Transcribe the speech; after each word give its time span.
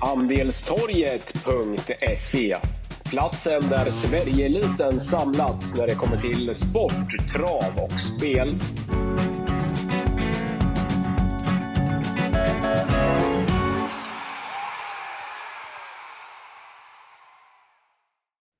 Andelstorget.se 0.00 2.56
Platsen 3.10 3.62
där 3.70 3.90
Sverigeeliten 3.90 5.00
samlats 5.00 5.78
när 5.78 5.86
det 5.86 5.94
kommer 5.94 6.16
till 6.16 6.54
sport, 6.54 7.10
trav 7.32 7.84
och 7.84 8.00
spel. 8.00 8.48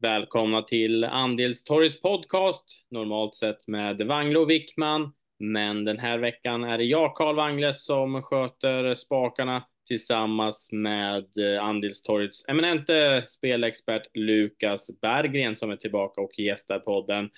Välkomna 0.03 0.63
till 0.63 1.05
Andelstorgets 1.05 2.01
podcast, 2.01 2.65
normalt 2.91 3.35
sett 3.35 3.69
med 3.69 4.07
Wangle 4.07 4.39
och 4.39 4.51
Wickman. 4.51 5.13
Men 5.39 5.85
den 5.85 5.99
här 5.99 6.19
veckan 6.19 6.65
är 6.65 6.79
det 6.79 6.85
jag, 6.85 7.15
Karl 7.15 7.37
Wangle, 7.37 7.75
som 7.75 8.23
sköter 8.23 8.95
spakarna 8.95 9.63
tillsammans 9.87 10.69
med 10.73 11.25
eh, 11.39 11.65
Andelstorgets 11.65 12.49
eminente 12.49 13.25
spelexpert 13.27 14.03
Lukas 14.15 15.01
Berggren 15.01 15.57
som 15.57 15.71
är 15.71 15.77
tillbaka 15.77 16.21
och 16.21 16.39
gästar 16.39 16.79
podden. 16.79 17.31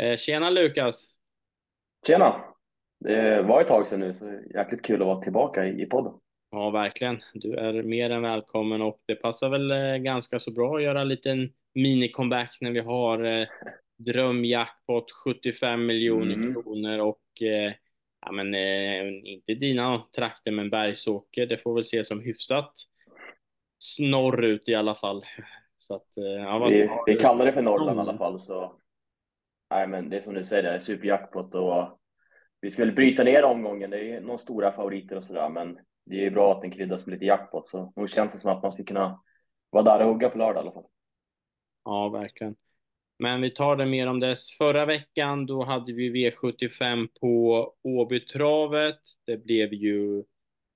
Eh, 0.00 0.16
tjena 0.16 0.50
Lukas! 0.50 1.04
Tjena! 2.06 2.44
Det 3.04 3.42
var 3.42 3.60
ett 3.60 3.68
tag 3.68 3.86
sedan 3.86 4.00
nu, 4.00 4.14
så 4.14 4.40
jäkligt 4.54 4.82
kul 4.82 5.00
att 5.00 5.06
vara 5.06 5.22
tillbaka 5.22 5.66
i 5.66 5.86
podden. 5.86 6.12
Ja, 6.50 6.70
verkligen. 6.70 7.20
Du 7.34 7.54
är 7.54 7.82
mer 7.82 8.10
än 8.10 8.22
välkommen 8.22 8.82
och 8.82 9.00
det 9.06 9.14
passar 9.14 9.48
väl 9.48 9.70
eh, 9.70 9.96
ganska 9.96 10.38
så 10.38 10.50
bra 10.50 10.76
att 10.76 10.82
göra 10.82 11.00
en 11.00 11.08
liten 11.08 11.52
mini-comeback 11.74 12.58
när 12.60 12.70
vi 12.70 12.80
har 12.80 13.46
drömjackpot 13.98 15.10
75 15.24 15.86
miljoner 15.86 16.34
mm. 16.34 16.54
kronor 16.54 16.98
och 16.98 17.22
ja, 18.20 18.32
men 18.32 18.54
eh, 18.54 19.20
inte 19.24 19.54
dina 19.54 20.04
trakter, 20.16 20.50
men 20.50 20.70
Bergsåker, 20.70 21.46
det 21.46 21.58
får 21.58 21.74
väl 21.74 21.80
ses 21.80 22.08
som 22.08 22.20
hyfsat 22.20 22.72
norrut 24.00 24.68
i 24.68 24.74
alla 24.74 24.94
fall. 24.94 25.24
Så 25.76 25.94
att, 25.94 26.16
eh, 26.16 26.24
ja, 26.24 26.68
vi, 26.68 26.90
vi 27.06 27.16
kallar 27.16 27.44
det 27.44 27.52
för 27.52 27.62
Norrland 27.62 27.98
i 27.98 28.00
alla 28.00 28.18
fall, 28.18 28.40
så 28.40 28.76
nej, 29.70 29.86
men 29.86 30.10
det 30.10 30.16
är 30.16 30.20
som 30.20 30.34
du 30.34 30.44
säger, 30.44 30.62
det 30.62 30.68
är 30.68 30.78
superjackpot 30.78 31.54
och 31.54 32.00
vi 32.60 32.70
skulle 32.70 32.92
bryta 32.92 33.24
ner 33.24 33.44
omgången. 33.44 33.90
Det 33.90 34.12
är 34.12 34.20
några 34.20 34.38
stora 34.38 34.72
favoriter 34.72 35.16
och 35.16 35.24
sådär, 35.24 35.48
men 35.48 35.78
det 36.06 36.26
är 36.26 36.30
bra 36.30 36.52
att 36.52 36.60
den 36.60 36.70
kryddas 36.70 37.06
med 37.06 37.12
lite 37.12 37.24
jackpot, 37.24 37.68
så 37.68 37.92
nog 37.96 38.10
känns 38.10 38.32
det 38.32 38.38
som 38.38 38.50
att 38.50 38.62
man 38.62 38.72
ska 38.72 38.84
kunna 38.84 39.20
vara 39.70 39.84
där 39.84 40.00
och 40.00 40.12
hugga 40.12 40.30
på 40.30 40.38
lördag 40.38 40.56
i 40.56 40.58
alla 40.58 40.72
fall. 40.72 40.86
Ja, 41.84 42.08
verkligen. 42.08 42.56
Men 43.20 43.40
vi 43.40 43.50
tar 43.50 43.76
det 43.76 43.86
mer 43.86 44.06
om 44.06 44.20
dess. 44.20 44.56
Förra 44.58 44.86
veckan 44.86 45.46
då 45.46 45.64
hade 45.64 45.92
vi 45.92 46.10
V75 46.10 47.08
på 47.20 47.74
Åbytravet. 47.82 48.98
Det 49.26 49.44
blev 49.44 49.74
ju 49.74 50.22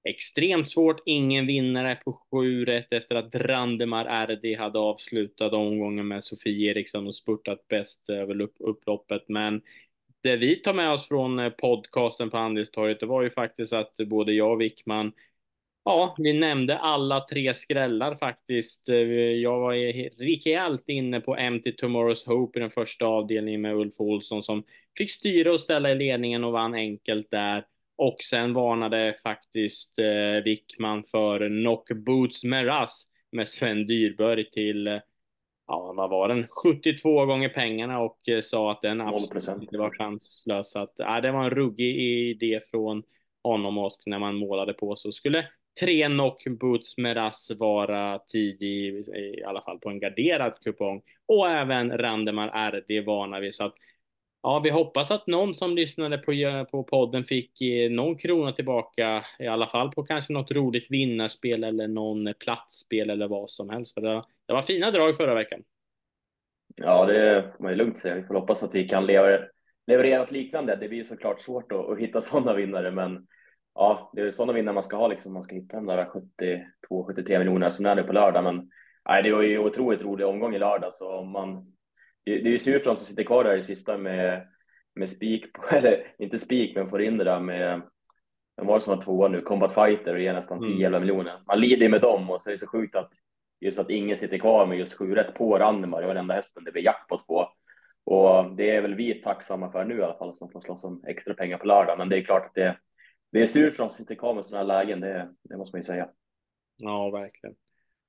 extremt 0.09 0.70
svårt. 0.70 1.03
Ingen 1.06 1.47
vinnare 1.47 1.98
på 2.05 2.20
7 2.31 2.64
rätt 2.64 2.92
efter 2.92 3.14
att 3.14 3.34
Randemar 3.34 4.27
RD 4.27 4.59
hade 4.59 4.78
avslutat 4.78 5.53
omgången 5.53 6.09
med 6.09 6.25
Sofie 6.25 6.70
Eriksson 6.70 7.06
och 7.06 7.14
spurtat 7.14 7.69
bäst 7.69 8.11
över 8.11 8.48
upploppet. 8.58 9.29
Men 9.29 9.62
det 10.23 10.36
vi 10.36 10.56
tar 10.56 10.75
med 10.75 10.92
oss 10.92 11.08
från 11.08 11.51
podcasten 11.58 12.31
på 12.31 12.36
Andelstorget, 12.36 13.01
det 13.01 13.06
var 13.06 13.23
ju 13.23 13.31
faktiskt 13.31 13.73
att 13.73 13.95
både 14.06 14.33
jag 14.33 14.53
och 14.53 14.61
Wickman 14.61 15.12
Ja, 15.85 16.15
vi 16.19 16.33
nämnde 16.33 16.79
alla 16.79 17.21
tre 17.21 17.55
skrällar 17.55 18.15
faktiskt. 18.15 18.89
Eh, 18.89 18.97
jag 18.97 19.61
var 19.61 19.73
rejält 20.23 20.89
inne 20.89 21.21
på 21.21 21.37
Empty 21.37 21.73
Tomorrow's 21.73 22.27
Hope 22.27 22.59
i 22.59 22.63
den 22.63 22.71
första 22.71 23.07
avdelningen 23.07 23.61
med 23.61 23.77
Ulf 23.77 23.95
Olsson 23.97 24.43
som 24.43 24.65
fick 24.99 25.11
styra 25.11 25.53
och 25.53 25.61
ställa 25.61 25.91
i 25.91 25.95
ledningen 25.95 26.45
och 26.45 26.53
vann 26.53 26.75
enkelt 26.75 27.31
där. 27.31 27.67
Och 27.97 28.17
sen 28.21 28.53
varnade 28.53 29.17
faktiskt 29.23 29.99
eh, 29.99 30.45
Wickman 30.45 31.05
för 31.05 31.49
Knock 31.49 31.93
Boots 31.93 32.45
Meras 32.45 33.07
med 33.33 33.48
Sven 33.48 33.87
Dyrberg 33.87 34.51
till, 34.51 34.87
eh, 34.87 35.01
ja 35.67 35.93
vad 35.97 36.11
var 36.11 36.29
den, 36.29 36.47
72 36.48 37.27
gånger 37.27 37.48
pengarna 37.48 38.01
och 38.01 38.19
sa 38.43 38.73
att 38.73 38.83
den 38.83 39.01
absolut 39.01 39.63
inte 39.63 39.79
var 39.79 39.91
chanslös. 39.91 40.77
Att, 40.77 41.01
äh, 41.01 41.17
det 41.17 41.33
var 41.33 41.45
en 41.45 41.51
ruggig 41.51 41.97
idé 42.31 42.61
från 42.70 43.03
honom 43.42 43.79
och 43.79 43.98
när 44.07 44.19
man 44.19 44.35
målade 44.35 44.73
på 44.73 44.97
så 44.97 45.13
skulle 45.13 45.48
tre 45.80 46.07
knockboots 46.07 46.98
med 46.98 47.17
Rasvara 47.17 48.18
tidig, 48.18 49.08
i 49.08 49.45
alla 49.45 49.61
fall 49.61 49.79
på 49.79 49.90
en 49.90 50.01
garderad 50.01 50.55
kupong. 50.64 51.02
Och 51.27 51.51
även 51.51 51.98
Randemar 51.98 52.70
RD 52.70 53.07
varnar 53.07 53.40
vi. 53.40 53.52
Så 53.52 53.64
att, 53.64 53.74
ja, 54.42 54.61
vi 54.64 54.70
hoppas 54.70 55.11
att 55.11 55.27
någon 55.27 55.55
som 55.55 55.77
lyssnade 55.77 56.18
på, 56.18 56.33
på 56.70 56.84
podden 56.84 57.24
fick 57.24 57.61
eh, 57.61 57.90
någon 57.90 58.17
krona 58.18 58.52
tillbaka, 58.52 59.24
i 59.39 59.46
alla 59.46 59.67
fall 59.67 59.92
på 59.92 60.05
kanske 60.05 60.33
något 60.33 60.51
roligt 60.51 60.90
vinnarspel 60.90 61.64
eller 61.64 61.89
någon 61.89 62.34
platsspel 62.39 63.11
eller 63.11 63.29
vad 63.29 63.51
som 63.51 63.70
helst. 63.70 63.95
Det 63.95 64.01
var, 64.01 64.24
det 64.46 64.52
var 64.52 64.63
fina 64.63 64.90
drag 64.90 65.17
förra 65.17 65.34
veckan. 65.34 65.63
Ja, 66.77 67.07
det 67.07 67.52
får 67.57 67.63
man 67.63 67.73
ju 67.73 67.79
lugnt 67.79 67.98
säga. 67.98 68.14
Vi 68.14 68.23
får 68.23 68.34
hoppas 68.34 68.63
att 68.63 68.74
vi 68.74 68.89
kan 68.89 69.07
leverera, 69.07 69.45
leverera 69.86 70.18
något 70.18 70.30
liknande. 70.30 70.77
Det 70.77 70.89
blir 70.89 70.98
ju 70.98 71.05
såklart 71.05 71.40
svårt 71.40 71.73
att, 71.73 71.90
att 71.90 71.98
hitta 71.98 72.20
sådana 72.20 72.55
vinnare, 72.55 72.90
men 72.90 73.27
ja, 73.74 74.11
det 74.12 74.20
är 74.20 74.30
sådana 74.30 74.52
vinnare 74.52 74.74
man 74.74 74.83
ska 74.83 74.96
ha 74.96 75.08
liksom. 75.08 75.33
Man 75.33 75.42
ska 75.42 75.55
hitta 75.55 75.77
de 75.77 75.86
där 75.86 76.11
72-73 76.90 77.39
miljoner 77.39 77.70
som 77.70 77.86
är 77.86 77.95
nu 77.95 78.02
på 78.02 78.12
lördag. 78.12 78.45
Men 78.45 78.70
nej, 79.08 79.23
det 79.23 79.33
var 79.33 79.42
ju 79.42 79.58
otroligt 79.58 80.02
rolig 80.02 80.27
omgång 80.27 80.55
i 80.55 80.58
lördag 80.58 80.92
så 80.92 81.23
man. 81.23 81.74
Det, 82.24 82.39
det 82.39 82.48
är 82.48 82.52
ju 82.52 82.58
surt 82.58 82.83
för 82.83 82.90
de 82.90 82.96
som 82.96 83.07
sitter 83.07 83.24
kvar 83.24 83.45
där 83.45 83.57
i 83.57 83.63
sista 83.63 83.98
med 83.98 84.46
med 84.95 85.11
spik 85.11 85.52
på, 85.52 85.63
eller 85.77 86.07
inte 86.18 86.39
spik, 86.39 86.77
men 86.77 86.90
får 86.90 87.02
in 87.02 87.18
det 87.18 87.24
där 87.24 87.40
med. 87.40 87.83
De 88.57 88.67
var 88.67 88.80
som 88.80 88.96
var 88.96 89.02
tvåa 89.02 89.29
nu, 89.29 89.40
Combat 89.40 89.74
Fighter 89.74 90.14
och 90.14 90.20
ger 90.20 90.33
nästan 90.33 90.61
10-11 90.61 90.86
mm. 90.86 91.01
miljoner. 91.01 91.40
Man 91.46 91.61
lider 91.61 91.89
med 91.89 92.01
dem 92.01 92.30
och 92.30 92.42
så 92.42 92.51
är 92.51 92.52
det 92.52 92.58
så 92.58 92.67
sjukt 92.67 92.96
att 92.96 93.11
just 93.61 93.79
att 93.79 93.90
ingen 93.90 94.17
sitter 94.17 94.39
kvar 94.39 94.67
med 94.67 94.79
just 94.79 94.95
sju 94.95 95.14
rätt 95.14 95.34
på 95.34 95.58
Randemar 95.58 96.02
i 96.02 96.07
varenda 96.07 96.34
hästen 96.34 96.64
det 96.64 96.73
blir 96.73 96.83
jackpot 96.83 97.27
på. 97.27 97.52
Och 98.05 98.57
det 98.57 98.70
är 98.70 98.83
väl 98.83 98.95
vi 98.95 99.14
tacksamma 99.14 99.73
för 99.73 99.84
nu 99.84 99.98
i 99.98 100.02
alla 100.02 100.18
fall 100.18 100.34
som 100.34 100.51
får 100.51 100.61
slåss 100.61 100.84
om 100.84 101.05
extra 101.07 101.34
pengar 101.34 101.58
på 101.58 101.67
lördag. 101.67 101.98
Men 101.98 102.08
det 102.08 102.17
är 102.17 102.23
klart 102.23 102.46
att 102.46 102.55
det, 102.55 102.77
det 103.34 103.42
är 103.42 103.46
surt 103.46 103.74
för 103.74 103.83
de 103.83 103.90
som 103.90 103.96
sitter 103.96 104.14
kvar 104.14 104.34
med 104.34 104.45
sådana 104.45 104.74
här 104.74 104.84
lägen, 104.84 105.00
det, 105.00 105.28
det 105.42 105.56
måste 105.56 105.77
man 105.77 105.80
ju 105.80 105.84
säga. 105.84 106.08
Ja, 106.77 107.11
verkligen. 107.11 107.56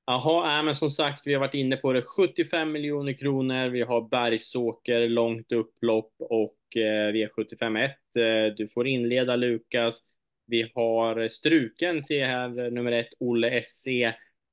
Jaha, 0.06 0.58
äh, 0.58 0.64
men 0.64 0.76
som 0.76 0.90
sagt, 0.90 1.28
vi 1.28 1.34
har 1.34 1.40
varit 1.40 1.54
inne 1.54 1.78
på 1.78 1.94
det. 1.94 2.02
75 2.02 2.72
miljoner 2.72 3.14
kronor. 3.14 3.70
Vi 3.70 3.82
har 3.82 4.02
Bergsåker, 4.02 5.10
långt 5.10 5.52
upplopp 5.52 6.14
och 6.20 6.78
eh, 6.78 7.12
V75 7.12 7.86
1. 7.86 7.92
Eh, 7.92 8.56
du 8.58 8.68
får 8.68 8.88
inleda 8.88 9.36
Lukas. 9.36 10.00
Vi 10.48 10.72
har 10.76 11.28
struken, 11.28 12.02
se 12.02 12.26
här, 12.26 12.70
nummer 12.72 12.92
ett, 12.92 13.10
Olle 13.20 13.62
SC. 13.62 13.88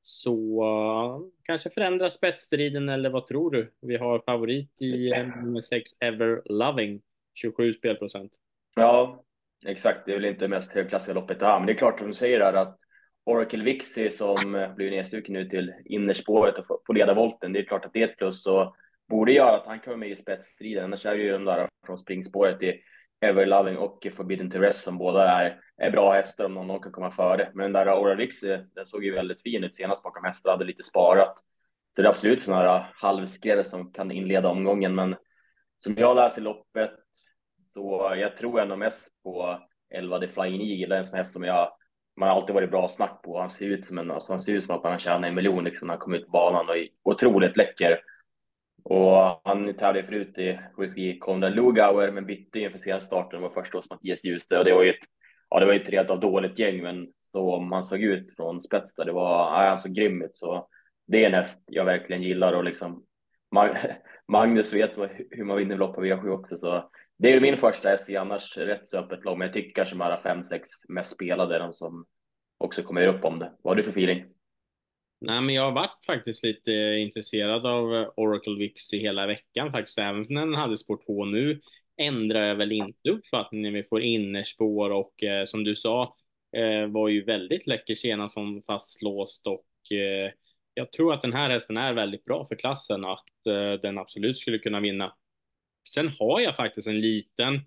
Så 0.03 0.65
uh, 0.65 1.29
kanske 1.43 1.71
förändra 1.71 2.11
spetsstriden 2.11 2.89
eller 2.89 3.11
vad 3.11 3.27
tror 3.27 3.51
du? 3.51 3.73
Vi 3.81 3.97
har 3.97 4.19
favorit 4.19 4.83
i 4.83 5.13
uh, 5.13 5.45
nummer 5.45 5.61
6, 5.61 5.91
Ever 6.01 6.43
Loving, 6.45 7.03
27 7.35 7.75
spelprocent. 7.75 8.33
Ja, 8.75 9.25
Exakt, 9.67 10.07
det 10.07 10.13
är 10.13 10.17
väl 10.17 10.25
inte 10.25 10.49
mest 10.49 10.73
högklassiga 10.73 11.15
loppet 11.15 11.41
det 11.41 11.47
här, 11.47 11.59
men 11.59 11.67
det 11.67 11.73
är 11.73 11.77
klart 11.77 11.99
som 11.99 12.09
du 12.09 12.15
säger 12.15 12.39
där 12.39 12.53
att 12.53 12.79
Oracle 13.25 13.65
Vixie 13.65 14.11
som 14.11 14.55
eh, 14.55 14.75
blir 14.75 14.91
nedstruken 14.91 15.33
nu 15.33 15.49
till 15.49 15.73
innerspåret 15.85 16.59
och 16.59 16.67
får 16.87 16.95
leda 16.95 17.15
volten, 17.15 17.53
det 17.53 17.59
är 17.59 17.65
klart 17.65 17.85
att 17.85 17.93
det 17.93 18.03
är 18.03 18.09
ett 18.09 18.17
plus 18.17 18.47
och 18.47 18.75
borde 19.09 19.33
göra 19.33 19.57
att 19.57 19.67
han 19.67 19.81
kommer 19.81 19.97
med 19.97 20.11
i 20.11 20.17
spetsstriden. 20.17 20.85
Annars 20.85 21.07
är 21.07 21.17
det 21.17 21.23
ju 21.23 21.33
de 21.33 21.45
där 21.45 21.69
från 21.87 21.99
springspåret 21.99 22.63
i 22.63 22.81
Everloving 23.21 23.77
och 23.77 24.07
Forbidden 24.17 24.51
to 24.51 24.59
Rest 24.59 24.83
som 24.83 24.99
båda 24.99 25.29
är, 25.29 25.61
är 25.77 25.91
bra 25.91 26.13
hästar 26.13 26.45
om 26.45 26.55
någon, 26.55 26.67
någon 26.67 26.81
kan 26.81 26.93
komma 26.93 27.11
före. 27.11 27.51
Men 27.55 27.73
den 27.73 27.87
där 27.87 27.99
Oracle 27.99 28.25
Vixie, 28.25 28.67
den 28.75 28.87
såg 28.87 29.05
ju 29.05 29.15
väldigt 29.15 29.43
fin 29.43 29.65
ut 29.65 29.77
senast 29.77 30.03
bakom 30.03 30.25
hästar, 30.25 30.51
hade 30.51 30.65
lite 30.65 30.83
sparat. 30.83 31.35
Så 31.97 32.03
det 32.03 32.09
är 32.09 32.11
absolut 32.11 32.43
sådana 32.43 32.63
här 32.63 32.91
halvskräll 32.95 33.65
som 33.65 33.93
kan 33.93 34.11
inleda 34.11 34.49
omgången, 34.49 34.95
men 34.95 35.17
som 35.79 35.95
jag 35.97 36.17
läser 36.17 36.43
loppet 36.43 36.93
så 37.75 38.15
jag 38.17 38.37
tror 38.37 38.61
ändå 38.61 38.77
mest 38.77 39.23
på 39.23 39.59
11 39.95 40.21
The 40.21 40.29
Flying 40.29 40.63
Eagle, 40.63 40.97
en 40.97 41.07
sån 41.07 41.19
häst 41.19 41.33
som 41.33 41.45
jag 41.45 41.73
man 42.17 42.29
har 42.29 42.37
alltid 42.37 42.55
varit 42.55 42.71
bra 42.71 42.89
snack 42.89 43.23
på. 43.23 43.41
Han 43.41 43.51
ser 43.51 43.67
ut 43.67 43.87
som 43.87 43.99
en, 43.99 44.11
alltså 44.11 44.33
han 44.33 44.43
ser 44.43 44.53
ut 44.53 44.65
som 44.65 44.75
att 44.75 44.85
han 44.85 44.99
tjänar 44.99 45.29
en 45.29 45.35
miljon 45.35 45.65
liksom 45.65 45.87
när 45.87 45.95
han 45.95 46.01
kommer 46.01 46.19
ut 46.19 46.27
på 46.27 46.31
banan 46.31 46.69
och 46.69 46.77
är 46.77 46.89
otroligt 47.03 47.57
läcker. 47.57 48.01
Och 48.85 49.41
han 49.45 49.75
tävlade 49.75 50.07
förut 50.07 50.39
i 50.39 50.59
regi 50.79 51.19
Konrad 51.19 51.55
Lugauer, 51.55 52.11
men 52.11 52.27
bytte 52.27 52.61
inför 52.61 52.79
senaste 52.79 53.07
starten 53.07 53.37
och 53.37 53.43
var 53.43 53.63
först 53.63 53.75
hos 53.75 53.91
Mattias 53.91 54.25
Djuse 54.25 54.59
och 54.59 54.65
det 54.65 54.75
var 54.75 54.83
ju 54.83 54.91
ett, 54.91 55.05
ja, 55.49 55.61
det 55.61 55.67
var 55.67 55.73
ju 55.73 55.81
ett 55.81 55.89
rent 55.89 56.11
av 56.11 56.21
dåligt 56.21 56.59
gäng, 56.59 56.83
men 56.83 57.09
så 57.21 57.55
om 57.55 57.73
han 57.73 57.85
såg 57.85 58.03
ut 58.03 58.37
från 58.37 58.63
spets 58.63 58.95
där, 58.95 59.05
det 59.05 59.13
var, 59.13 59.63
ja, 59.63 59.69
han 59.69 59.79
såg 59.79 59.93
grym 59.93 60.23
ut, 60.23 60.37
så 60.37 60.69
det 61.07 61.25
är 61.25 61.27
en 61.27 61.35
häst 61.35 61.63
jag 61.67 61.85
verkligen 61.85 62.23
gillar 62.23 62.53
och 62.53 62.65
liksom 62.65 63.05
Magnus 64.29 64.75
vet 64.75 64.91
hur 65.31 65.45
man 65.45 65.57
vinner 65.57 65.77
lopp 65.77 65.95
på 65.95 66.05
V7 66.05 66.29
också, 66.29 66.59
så 66.59 66.91
det 67.23 67.29
är 67.29 67.35
ju 67.35 67.41
min 67.41 67.57
första 67.57 67.89
häst 67.89 68.11
i 68.11 68.17
annars 68.17 68.57
rätt 68.57 68.89
så 68.89 68.99
öppet 68.99 69.25
lag, 69.25 69.39
men 69.39 69.47
jag 69.47 69.55
tycker 69.55 69.73
kanske 69.73 69.95
de 69.95 70.01
här 70.01 70.21
fem, 70.23 70.45
sex 70.45 70.69
mest 70.89 71.15
spelade, 71.15 71.59
de 71.59 71.73
som 71.73 72.07
också 72.59 72.83
kommer 72.83 73.07
upp 73.07 73.25
om 73.25 73.39
det. 73.39 73.53
Vad 73.63 73.71
har 73.71 73.77
du 73.77 73.83
för 73.83 73.91
feeling? 73.91 74.25
Nej, 75.21 75.41
men 75.41 75.55
jag 75.55 75.63
har 75.63 75.73
varit 75.73 76.07
faktiskt 76.07 76.45
lite 76.45 76.73
intresserad 76.73 77.67
av 77.67 77.95
eh, 77.95 78.09
Oracle 78.17 78.59
Vix 78.59 78.93
i 78.93 78.99
hela 78.99 79.27
veckan 79.27 79.73
faktiskt, 79.73 79.99
även 79.99 80.27
när 80.29 80.41
den 80.41 80.55
hade 80.55 80.79
spår 80.79 80.99
2 81.07 81.25
nu 81.25 81.61
ändrar 81.97 82.43
jag 82.43 82.55
väl 82.55 82.73
inte 82.73 83.11
uppfattningen. 83.11 83.73
när 83.73 83.83
vi 83.83 83.89
får 83.89 84.03
innerspår 84.03 84.91
och 84.91 85.23
eh, 85.23 85.45
som 85.47 85.65
du 85.65 85.77
sa, 85.77 86.17
eh, 86.57 86.87
var 86.87 87.09
ju 87.09 87.25
väldigt 87.25 87.67
läcker 87.67 87.95
senast 87.95 88.35
som 88.35 88.63
fastlåst 88.67 89.47
och 89.47 89.97
eh, 89.97 90.33
jag 90.75 90.93
tror 90.93 91.15
att 91.15 91.23
den 91.23 91.33
här 91.33 91.51
hästen 91.51 91.77
är 91.77 91.93
väldigt 91.93 92.25
bra 92.25 92.47
för 92.49 92.57
klassen 92.57 93.05
att 93.05 93.47
eh, 93.49 93.81
den 93.83 93.99
absolut 93.99 94.39
skulle 94.39 94.59
kunna 94.59 94.81
vinna. 94.81 95.13
Sen 95.89 96.09
har 96.09 96.41
jag 96.41 96.57
faktiskt 96.57 96.89
en 96.89 97.01
liten, 97.01 97.61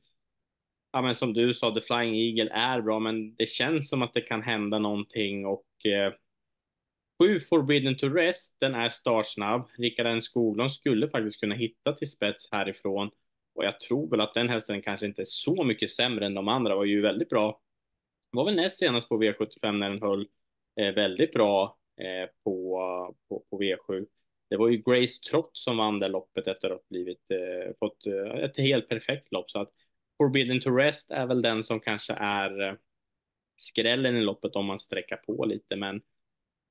ja 0.92 1.02
men 1.02 1.16
som 1.16 1.34
du 1.34 1.54
sa, 1.54 1.74
The 1.74 1.82
Flying 1.82 2.16
Eagle 2.16 2.54
är 2.54 2.82
bra, 2.82 3.00
men 3.00 3.36
det 3.36 3.50
känns 3.50 3.90
som 3.90 4.02
att 4.02 4.14
det 4.14 4.22
kan 4.22 4.42
hända 4.42 4.80
någonting 4.80 5.46
och 5.46 5.86
eh, 5.86 6.14
Sju 7.22 7.40
Forbidden 7.40 7.98
to 7.98 8.10
Rest, 8.10 8.58
den 8.60 8.76
är 8.76 8.90
startsnabb. 8.90 9.70
Rickard 9.78 10.06
N 10.08 10.22
Skoglund 10.22 10.72
skulle 10.72 11.10
faktiskt 11.10 11.40
kunna 11.40 11.56
hitta 11.56 11.94
till 11.94 12.12
spets 12.12 12.52
härifrån 12.52 13.12
och 13.56 13.66
jag 13.66 13.80
tror 13.80 14.10
väl 14.10 14.22
att 14.22 14.34
den 14.34 14.50
hästen 14.50 14.82
kanske 14.82 15.06
inte 15.06 15.22
är 15.22 15.26
så 15.26 15.64
mycket 15.64 15.90
sämre 15.90 16.26
än 16.26 16.34
de 16.34 16.48
andra, 16.48 16.76
var 16.76 16.86
ju 16.86 17.02
väldigt 17.02 17.30
bra. 17.30 17.62
Var 18.32 18.46
väl 18.46 18.56
näst 18.56 18.78
senast 18.78 19.10
på 19.10 19.24
V75 19.24 19.72
när 19.72 19.90
den 19.90 20.02
höll 20.02 20.28
eh, 20.80 20.94
väldigt 20.94 21.32
bra 21.32 21.78
eh, 21.98 22.30
på, 22.44 23.16
på, 23.30 23.44
på 23.50 23.60
V7. 23.62 24.06
Det 24.50 24.58
var 24.58 24.70
ju 24.70 24.78
Grace 24.78 25.22
Trott 25.30 25.52
som 25.54 25.78
vann 25.78 26.00
det 26.00 26.08
loppet 26.08 26.48
efter 26.48 26.70
att 26.70 26.78
ha 26.78 26.84
blivit, 26.90 27.32
eh, 27.32 27.74
fått 27.80 28.08
eh, 28.08 28.44
ett 28.44 28.58
helt 28.58 28.90
perfekt 28.90 29.32
lopp. 29.32 29.52
Så 29.52 29.60
att 29.60 29.72
Forbidden 30.18 30.62
to 30.62 30.70
Rest 30.70 31.12
är 31.12 31.26
väl 31.26 31.42
den 31.42 31.64
som 31.64 31.80
kanske 31.80 32.14
är 32.14 32.62
eh, 32.62 32.74
skrällen 33.56 34.18
i 34.18 34.22
loppet 34.22 34.56
om 34.56 34.66
man 34.66 34.80
sträcker 34.80 35.16
på 35.16 35.46
lite. 35.46 35.76
Men 35.76 36.02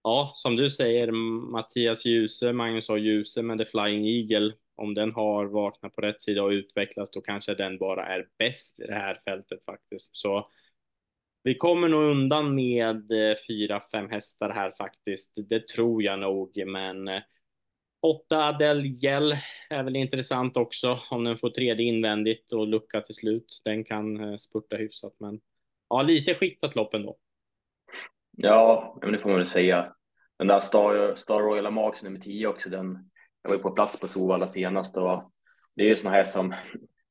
ja, 0.03 0.33
som 0.37 0.57
du 0.57 0.71
säger, 0.71 1.11
Mattias 1.51 2.05
Djuse, 2.07 2.53
Magnus 2.53 2.89
har 2.89 2.97
Djuse 2.97 3.43
med 3.43 3.59
The 3.59 3.67
Flying 3.67 4.07
Eagle. 4.07 4.55
Om 4.77 4.95
den 4.95 5.13
har 5.13 5.45
vaknat 5.45 5.95
på 5.95 6.01
rätt 6.01 6.23
sida 6.23 6.43
och 6.43 6.51
utvecklats, 6.51 7.11
då 7.11 7.21
kanske 7.21 7.55
den 7.55 7.79
bara 7.79 8.07
är 8.07 8.29
bäst 8.39 8.81
i 8.81 8.87
det 8.87 8.95
här 8.95 9.21
fältet 9.25 9.65
faktiskt. 9.65 10.17
Så 10.17 10.51
vi 11.43 11.55
kommer 11.55 11.89
nog 11.89 12.03
undan 12.03 12.55
med 12.55 13.13
eh, 13.13 13.37
fyra, 13.49 13.83
fem 13.93 14.11
hästar 14.11 14.51
här 14.51 14.71
faktiskt. 14.71 15.33
Det 15.37 15.69
tror 15.69 16.03
jag 16.03 16.19
nog, 16.19 16.63
men 16.67 17.09
eh, 17.09 17.23
åtta 18.05 18.45
Adele 18.45 18.89
Gell 18.89 19.37
är 19.71 19.83
väl 19.83 19.97
intressant 19.97 20.57
också 20.57 21.01
om 21.11 21.25
den 21.25 21.39
får 21.39 21.51
tredje 21.51 21.87
invändigt 21.87 22.53
och 22.53 22.67
lucka 22.67 23.01
till 23.01 23.15
slut. 23.15 23.61
Den 23.65 23.85
kan 23.85 24.25
eh, 24.25 24.37
spurta 24.37 24.77
hyfsat, 24.77 25.13
men 25.19 25.41
ja, 25.89 26.03
lite 26.03 26.35
skiktat 26.35 26.75
lopp 26.75 26.95
ändå. 26.95 27.17
Ja, 28.37 28.99
men 29.03 29.13
det 29.13 29.19
får 29.19 29.29
man 29.29 29.39
väl 29.39 29.47
säga. 29.47 29.95
Den 30.39 30.47
där 30.47 30.61
Star, 30.61 31.15
Star 31.15 31.41
Royal 31.41 31.67
Amax 31.67 32.03
nummer 32.03 32.21
10 32.21 32.47
också, 32.47 32.71
den 32.71 33.11
jag 33.43 33.51
var 33.51 33.57
ju 33.57 33.63
på 33.63 33.71
plats 33.71 34.01
på 34.01 34.09
Sovalla 34.09 34.47
senast 34.47 34.97
och 34.97 35.33
det 35.77 35.83
är 35.83 35.89
ju 35.89 35.97
såna 35.97 36.11
här 36.11 36.25
som 36.25 36.55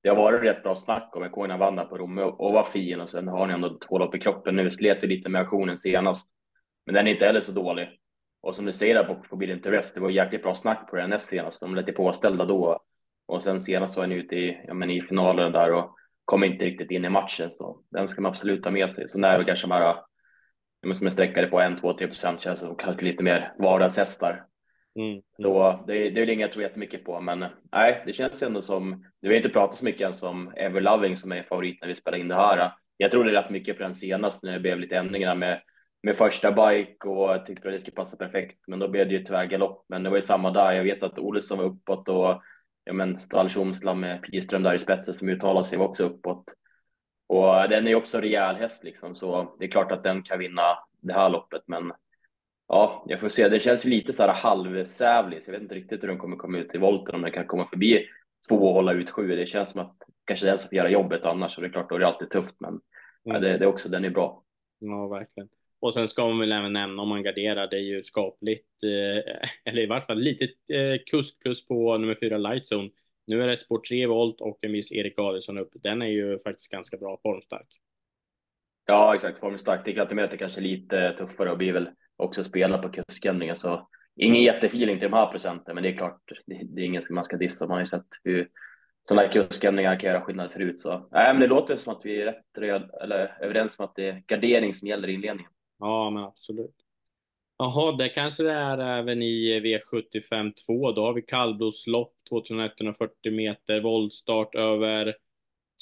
det 0.01 0.09
har 0.09 0.15
varit 0.15 0.43
rätt 0.43 0.63
bra 0.63 0.75
snack 0.75 1.15
om. 1.15 1.21
Jag 1.21 1.31
kommer 1.31 1.49
ihåg 1.49 1.59
vann 1.59 1.89
på 1.89 1.97
Romme 1.97 2.21
och 2.21 2.53
var 2.53 2.63
fin 2.63 3.01
och 3.01 3.09
sen 3.09 3.27
har 3.27 3.47
ni 3.47 3.53
ändå 3.53 3.77
två 3.87 3.97
lopp 3.97 4.15
i 4.15 4.19
kroppen 4.19 4.55
nu. 4.55 4.71
Slet 4.71 5.03
ju 5.03 5.07
lite 5.07 5.29
med 5.29 5.41
aktionen 5.41 5.77
senast, 5.77 6.29
men 6.85 6.95
den 6.95 7.07
är 7.07 7.11
inte 7.11 7.25
heller 7.25 7.41
så 7.41 7.51
dålig. 7.51 7.99
Och 8.43 8.55
som 8.55 8.65
du 8.65 8.73
säger 8.73 8.95
där 8.95 9.03
på 9.03 9.23
Forbidden 9.29 9.61
Terrest, 9.61 9.95
det 9.95 10.01
var 10.01 10.09
jäkligt 10.09 10.43
bra 10.43 10.55
snack 10.55 10.89
på 10.89 10.95
den 10.95 11.09
näst 11.09 11.27
senast. 11.27 11.59
De 11.59 11.75
lät 11.75 11.95
påställda 11.95 12.45
då 12.45 12.79
och 13.25 13.43
sen 13.43 13.61
senast 13.61 13.97
var 13.97 14.03
han 14.03 14.11
ute 14.11 14.35
i, 14.35 14.61
ja, 14.67 14.73
men 14.73 14.89
i 14.89 15.01
finalen 15.01 15.51
där 15.51 15.73
och 15.73 15.95
kom 16.25 16.43
inte 16.43 16.65
riktigt 16.65 16.91
in 16.91 17.05
i 17.05 17.09
matchen. 17.09 17.51
Så 17.51 17.79
den 17.91 18.07
ska 18.07 18.21
man 18.21 18.29
absolut 18.29 18.63
ta 18.63 18.71
med 18.71 18.91
sig. 18.91 19.09
Så 19.09 19.19
när 19.19 19.39
vi 19.39 19.45
kanske 19.45 19.67
bara, 19.67 19.93
som 20.95 21.05
jag 21.05 21.13
sträckade 21.13 21.47
på 21.47 21.61
1, 21.61 21.77
2, 21.77 21.93
3 21.93 22.07
procent 22.07 22.41
känns 22.41 22.59
som 22.59 22.75
kanske 22.75 23.05
lite 23.05 23.23
mer 23.23 23.53
vardagshästar. 23.59 24.45
Mm, 24.99 25.09
mm. 25.11 25.21
Så 25.41 25.83
det, 25.87 25.93
det 25.93 26.19
är 26.19 26.19
väl 26.19 26.29
inget 26.29 26.41
jag 26.41 26.51
tror 26.51 26.63
jättemycket 26.63 27.05
på, 27.05 27.21
men 27.21 27.45
nej, 27.71 28.03
det 28.05 28.13
känns 28.13 28.41
ändå 28.41 28.61
som, 28.61 29.05
vi 29.21 29.27
har 29.27 29.35
inte 29.35 29.49
pratat 29.49 29.77
så 29.77 29.85
mycket 29.85 30.01
ens 30.01 30.23
om 30.23 30.53
Everloving 30.55 31.17
som 31.17 31.31
är 31.31 31.43
favorit 31.43 31.81
när 31.81 31.87
vi 31.87 31.95
spelar 31.95 32.17
in 32.17 32.27
det 32.27 32.35
här. 32.35 32.71
Jag 32.97 33.11
trodde 33.11 33.31
rätt 33.31 33.49
mycket 33.49 33.77
på 33.77 33.83
den 33.83 33.95
senast 33.95 34.43
när 34.43 34.53
det 34.53 34.59
blev 34.59 34.79
lite 34.79 34.97
ändringar 34.97 35.35
med, 35.35 35.61
med 36.03 36.17
första 36.17 36.51
bike 36.51 37.07
och 37.07 37.45
tyckte 37.45 37.67
att 37.67 37.73
det 37.73 37.79
skulle 37.79 37.95
passa 37.95 38.17
perfekt, 38.17 38.63
men 38.67 38.79
då 38.79 38.87
blev 38.87 39.07
det 39.07 39.13
ju 39.13 39.23
tyvärr 39.23 39.45
galopp. 39.45 39.85
Men 39.87 40.03
det 40.03 40.09
var 40.09 40.17
ju 40.17 40.21
samma 40.21 40.51
där. 40.51 40.71
Jag 40.71 40.83
vet 40.83 41.03
att 41.03 41.19
Olsson 41.19 41.57
var 41.57 41.65
uppåt 41.65 42.09
och 42.09 42.41
ja, 42.83 42.93
men 42.93 43.19
Stall 43.19 43.49
Tjomsland 43.49 43.99
med 43.99 44.21
Piström 44.21 44.63
där 44.63 44.75
i 44.75 44.79
spetsen 44.79 45.13
som 45.13 45.29
uttalar 45.29 45.63
sig 45.63 45.77
var 45.77 45.87
också 45.87 46.03
uppåt. 46.03 46.43
Och 47.27 47.69
den 47.69 47.85
är 47.85 47.89
ju 47.89 47.95
också 47.95 48.21
rejäl 48.21 48.55
häst 48.55 48.83
liksom, 48.83 49.15
så 49.15 49.55
det 49.59 49.65
är 49.65 49.69
klart 49.71 49.91
att 49.91 50.03
den 50.03 50.23
kan 50.23 50.39
vinna 50.39 50.77
det 51.01 51.13
här 51.13 51.29
loppet, 51.29 51.61
men 51.67 51.91
ja, 52.67 53.05
jag 53.07 53.19
får 53.19 53.29
se. 53.29 53.49
Det 53.49 53.59
känns 53.59 53.85
lite 53.85 54.13
så 54.13 54.23
här 54.23 54.33
halvsävlig, 54.33 55.43
så 55.43 55.49
jag 55.49 55.53
vet 55.53 55.61
inte 55.61 55.75
riktigt 55.75 56.03
hur 56.03 56.07
de 56.07 56.17
kommer 56.17 56.37
komma 56.37 56.57
ut 56.57 56.75
i 56.75 56.77
volten, 56.77 57.15
om 57.15 57.21
den 57.21 57.31
kan 57.31 57.47
komma 57.47 57.67
förbi 57.67 58.07
två 58.49 58.55
och 58.55 58.73
hålla 58.73 58.93
ut 58.93 59.09
sju. 59.09 59.35
Det 59.35 59.45
känns 59.45 59.69
som 59.69 59.81
att 59.81 59.97
kanske 60.25 60.45
den 60.45 60.59
som 60.59 60.69
får 60.69 60.75
göra 60.75 60.89
jobbet 60.89 61.25
annars, 61.25 61.57
och 61.57 61.61
det 61.61 61.67
är 61.67 61.71
klart, 61.71 61.89
då 61.89 61.95
är 61.95 61.99
det 61.99 62.07
alltid 62.07 62.29
tufft, 62.29 62.55
men 62.59 62.69
mm. 62.69 62.81
ja, 63.23 63.39
det, 63.39 63.57
det 63.57 63.65
är 63.65 63.69
också, 63.69 63.89
den 63.89 64.05
är 64.05 64.09
bra. 64.09 64.43
Ja, 64.79 65.07
verkligen. 65.07 65.49
Och 65.83 65.93
sen 65.93 66.07
ska 66.07 66.27
man 66.27 66.39
väl 66.39 66.51
även 66.51 66.73
nämna 66.73 67.01
om 67.01 67.09
man 67.09 67.23
garderar, 67.23 67.67
det 67.67 67.75
är 67.75 67.81
ju 67.81 68.03
skapligt, 68.03 68.83
eh, 68.83 69.33
eller 69.65 69.81
i 69.81 69.85
vart 69.85 70.07
fall 70.07 70.19
lite 70.19 70.43
eh, 70.45 71.01
kusk 71.05 71.39
plus 71.39 71.67
på 71.67 71.97
nummer 71.97 72.17
fyra 72.21 72.37
Lightzone. 72.37 72.89
Nu 73.27 73.43
är 73.43 73.47
det 73.47 73.57
sport 73.57 73.87
3 73.87 74.07
volt 74.07 74.41
och 74.41 74.63
en 74.63 74.71
viss 74.71 74.91
Erik 74.91 75.19
Adielsson 75.19 75.57
upp. 75.57 75.69
Den 75.73 76.01
är 76.01 76.07
ju 76.07 76.39
faktiskt 76.39 76.71
ganska 76.71 76.97
bra 76.97 77.19
formstark. 77.23 77.67
Ja, 78.85 79.15
exakt. 79.15 79.39
Formstark. 79.39 79.81
Det 79.85 79.93
kan 79.93 80.15
möta 80.15 80.37
kanske 80.37 80.61
lite 80.61 81.15
tuffare 81.17 81.51
och 81.51 81.57
blir 81.57 81.73
väl 81.73 81.89
också 82.15 82.43
spela 82.43 82.77
på 82.77 82.89
kuskändringar. 82.89 83.55
Så 83.55 83.89
ingen 84.15 84.43
jättefeeling 84.43 84.99
till 84.99 85.11
de 85.11 85.17
här 85.17 85.31
procenten, 85.31 85.75
men 85.75 85.83
det 85.83 85.89
är 85.89 85.97
klart, 85.97 86.21
det, 86.45 86.59
det 86.63 86.81
är 86.81 86.85
ingen 86.85 87.03
som 87.03 87.15
man 87.15 87.25
ska 87.25 87.37
dissa. 87.37 87.67
Man 87.67 87.73
har 87.73 87.79
ju 87.79 87.85
sett 87.85 88.07
hur 88.23 88.49
sådana 89.07 89.27
här 89.27 89.33
kuskändringar 89.33 89.99
kan 89.99 90.09
göra 90.09 90.21
skillnad 90.21 90.51
förut. 90.51 90.79
Så 90.79 91.09
nej, 91.11 91.33
men 91.33 91.41
det 91.41 91.47
låter 91.47 91.77
som 91.77 91.93
att 91.93 92.05
vi 92.05 92.21
är 92.21 92.25
rätt 92.25 92.57
röd, 92.57 92.89
eller 93.01 93.37
överens 93.41 93.79
om 93.79 93.85
att 93.85 93.95
det 93.95 94.09
är 94.09 94.23
gardering 94.27 94.73
som 94.73 94.87
gäller 94.87 95.07
i 95.07 95.13
inledningen. 95.13 95.51
Ja, 95.83 96.09
men 96.09 96.23
absolut. 96.23 96.75
Jaha, 97.57 97.91
det 97.91 98.09
kanske 98.09 98.43
det 98.43 98.51
är 98.51 98.77
även 98.77 99.21
i 99.21 99.59
V75 99.59 100.53
2. 100.65 100.91
Då 100.91 101.05
har 101.05 101.13
vi 101.13 101.21
kallblodslopp 101.21 102.13
2140 102.29 103.31
meter, 103.31 103.81
voltstart 103.81 104.55
över 104.55 105.15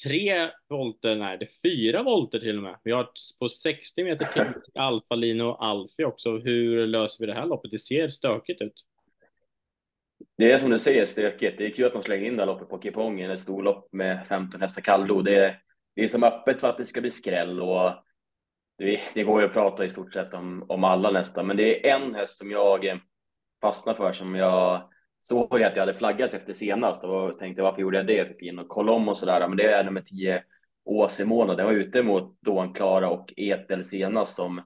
tre 0.04 0.50
volter, 0.70 1.16
nej 1.16 1.38
det 1.38 1.46
är 1.46 1.70
fyra 1.70 2.04
volter 2.04 2.40
till 2.40 2.58
och 2.58 2.64
med. 2.64 2.76
Vi 2.84 2.92
har 2.92 3.10
på 3.40 3.50
60 3.50 4.04
meter 4.04 4.26
till 4.26 4.62
Alfa-Lino 4.76 5.44
och 5.44 5.66
Alfi 5.66 6.04
också. 6.04 6.38
Hur 6.38 6.88
löser 6.88 7.26
vi 7.26 7.32
det 7.32 7.40
här 7.40 7.46
loppet? 7.46 7.72
Det 7.72 7.80
ser 7.80 8.08
stökigt 8.08 8.62
ut. 8.62 8.86
Det 10.38 10.52
är 10.52 10.58
som 10.58 10.70
du 10.70 10.80
säger 10.80 11.06
stökigt. 11.06 11.58
Det 11.58 11.66
är 11.66 11.70
kul 11.70 11.86
att 11.86 11.94
de 11.94 12.04
slänger 12.04 12.26
in 12.26 12.36
det 12.36 12.42
här 12.42 12.48
loppet 12.48 12.70
på 12.70 12.78
kupongen, 12.78 13.32
ett 13.32 13.42
storlopp 13.42 13.94
med 13.94 14.28
15 14.28 14.62
hästar 14.62 14.82
kallblod. 14.82 15.26
Det 15.26 15.36
är, 15.36 15.62
det 15.96 16.04
är 16.04 16.08
som 16.08 16.24
öppet 16.24 16.60
för 16.60 16.70
att 16.70 16.78
det 16.78 16.86
ska 16.86 17.02
bli 17.02 17.12
skräll 17.12 17.62
och 17.62 17.92
det, 19.14 19.24
går 19.24 19.42
ju 19.42 19.48
att 19.48 19.54
prata 19.54 19.86
i 19.86 19.90
stort 19.90 20.14
sett 20.14 20.34
om, 20.34 20.66
om 20.70 20.84
alla 20.84 21.12
nästan, 21.12 21.48
men 21.48 21.58
det 21.58 21.90
är 21.90 21.96
en 21.96 22.16
häst 22.16 22.38
som 22.38 22.52
jag 22.52 22.88
eh, 22.88 22.98
fastnar 23.62 23.94
för 23.94 24.14
som 24.14 24.36
jag 24.36 24.90
såg 25.20 25.64
att 25.64 25.76
jag 25.76 25.82
hade 25.82 25.98
flaggat 25.98 26.34
efter 26.34 26.54
senast 26.54 27.04
och 27.04 27.38
tänkte 27.38 27.62
varför 27.62 27.82
gjorde 27.82 27.98
jag 27.98 28.08
det 28.08 28.28
Fick 28.28 28.42
in 28.42 28.60
och 28.60 28.68
kolla 28.68 28.92
om 28.92 29.10
och 29.10 29.18
sådär. 29.18 29.48
Men 29.48 29.58
det 29.58 29.72
är 29.72 29.84
nummer 29.84 30.02
10 30.02 30.44
Åsemona. 30.86 31.56
Den 31.56 31.66
var 31.66 31.74
ute 31.74 32.04
mot 32.04 32.42
Dån 32.42 32.74
Klara 32.74 33.10
och 33.10 33.34
Etel 33.38 33.84
senast 33.84 34.36
som 34.36 34.62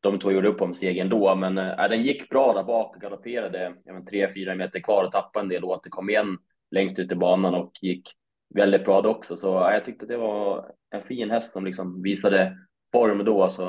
de 0.00 0.18
två 0.18 0.32
gjorde 0.32 0.48
upp 0.48 0.60
om 0.60 0.74
segern 0.74 1.08
då. 1.08 1.34
Men 1.34 1.58
äh, 1.58 1.88
den 1.88 2.02
gick 2.02 2.28
bra 2.28 2.52
där 2.52 2.64
bak 2.64 2.96
och 2.96 3.02
galopperade 3.02 3.74
3-4 4.10 4.54
meter 4.54 4.80
kvar 4.80 5.04
och 5.04 5.12
tappade 5.12 5.44
en 5.44 5.48
del 5.48 5.64
och 5.64 5.70
återkom 5.70 6.10
igen 6.10 6.38
längst 6.70 6.98
ut 6.98 7.12
i 7.12 7.14
banan 7.14 7.54
och 7.54 7.72
gick 7.80 8.08
väldigt 8.54 8.84
bra 8.84 9.00
också. 9.00 9.36
Så 9.36 9.68
äh, 9.68 9.74
jag 9.74 9.84
tyckte 9.84 10.06
det 10.06 10.16
var 10.16 10.70
en 10.90 11.02
fin 11.02 11.30
häst 11.30 11.52
som 11.52 11.64
liksom 11.64 12.02
visade 12.02 12.56
form 12.94 13.24
då. 13.24 13.48
Så 13.48 13.62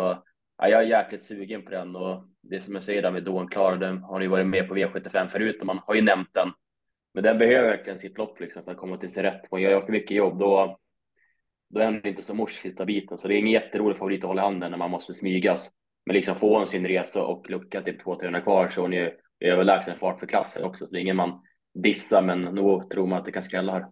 ja, 0.57 0.67
jag 0.67 0.81
är 0.83 0.87
jäkligt 0.87 1.25
sugen 1.25 1.65
på 1.65 1.71
den 1.71 1.95
och 1.95 2.23
det 2.41 2.61
som 2.61 2.75
jag 2.75 2.83
säger 2.83 3.01
där 3.01 3.11
med 3.11 3.23
Dawn 3.23 3.47
Klar, 3.47 3.75
den 3.75 4.03
har 4.03 4.21
ju 4.21 4.27
varit 4.27 4.47
med 4.47 4.67
på 4.67 4.75
V75 4.75 5.27
förut 5.27 5.57
och 5.59 5.65
man 5.65 5.79
har 5.85 5.95
ju 5.95 6.01
nämnt 6.01 6.33
den. 6.33 6.51
Men 7.13 7.23
den 7.23 7.37
behöver 7.37 7.69
verkligen 7.69 7.99
sitt 7.99 8.17
lopp 8.17 8.39
liksom 8.39 8.63
för 8.63 8.71
att 8.71 8.77
komma 8.77 8.97
till 8.97 9.11
sin 9.11 9.23
rätt. 9.23 9.41
Och 9.49 9.59
gör 9.59 9.71
jag 9.71 9.89
mycket 9.89 10.17
jobb 10.17 10.39
då, 10.39 10.77
då 11.69 11.79
är 11.79 11.91
det 11.91 12.09
inte 12.09 12.23
så 12.23 12.33
mors 12.33 12.53
sitta 12.53 12.85
biten. 12.85 13.17
Så 13.17 13.27
det 13.27 13.33
är 13.33 13.37
ingen 13.37 13.51
jätterolig 13.51 13.97
favorit 13.97 14.23
att 14.23 14.27
hålla 14.27 14.41
i 14.41 14.45
handen 14.45 14.71
när 14.71 14.77
man 14.77 14.91
måste 14.91 15.13
smygas. 15.13 15.69
Men 16.05 16.15
liksom 16.15 16.35
får 16.35 16.57
hon 16.57 16.67
sin 16.67 16.87
resa 16.87 17.23
och 17.23 17.49
lucka 17.49 17.81
typ 17.81 18.01
200-300 18.01 18.41
kvar 18.41 18.69
så 18.69 18.79
är 18.79 18.81
hon 18.81 18.93
ju 18.93 19.11
överlägsen 19.39 19.99
fart 19.99 20.19
för 20.19 20.27
klassen 20.27 20.63
också. 20.63 20.87
Så 20.87 20.91
det 20.93 20.99
är 20.99 21.01
ingen 21.01 21.15
man 21.15 21.41
dissar, 21.73 22.21
men 22.21 22.41
nog 22.41 22.89
tror 22.89 23.07
man 23.07 23.19
att 23.19 23.25
det 23.25 23.31
kan 23.31 23.43
skrälla 23.43 23.71
här. 23.71 23.85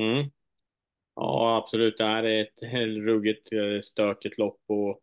Mm. 0.00 0.30
Ja, 1.14 1.56
absolut. 1.64 1.98
Det 1.98 2.04
här 2.04 2.22
är 2.22 2.42
ett 2.42 2.62
ruggigt 3.06 3.52
eh, 3.52 3.80
stökigt 3.82 4.38
lopp 4.38 4.60
och 4.66 5.00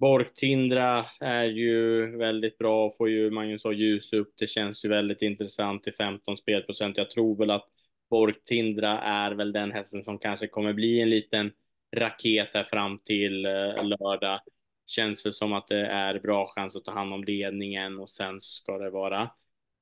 Borktindra 0.00 1.06
är 1.20 1.44
ju 1.44 2.06
väldigt 2.16 2.58
bra, 2.58 2.92
får 2.98 3.10
ju 3.10 3.30
Magnus 3.30 3.64
ha 3.64 3.72
ljus 3.72 4.12
upp. 4.12 4.32
Det 4.38 4.46
känns 4.46 4.84
ju 4.84 4.88
väldigt 4.88 5.22
intressant 5.22 5.82
till 5.82 5.94
15 5.94 6.36
spelprocent. 6.36 6.96
Jag 6.96 7.10
tror 7.10 7.36
väl 7.36 7.50
att 7.50 7.66
Borktindra 8.10 9.00
är 9.00 9.30
väl 9.30 9.52
den 9.52 9.72
hästen 9.72 10.04
som 10.04 10.18
kanske 10.18 10.48
kommer 10.48 10.72
bli 10.72 11.00
en 11.00 11.10
liten 11.10 11.52
raket 11.96 12.48
här 12.54 12.64
fram 12.64 12.98
till 12.98 13.46
eh, 13.46 13.84
lördag. 13.84 14.40
Känns 14.86 15.26
väl 15.26 15.32
som 15.32 15.52
att 15.52 15.68
det 15.68 15.86
är 15.86 16.18
bra 16.18 16.46
chans 16.46 16.76
att 16.76 16.84
ta 16.84 16.92
hand 16.92 17.14
om 17.14 17.24
ledningen 17.24 17.98
och 17.98 18.10
sen 18.10 18.40
så 18.40 18.52
ska 18.52 18.78
det 18.78 18.90
vara 18.90 19.30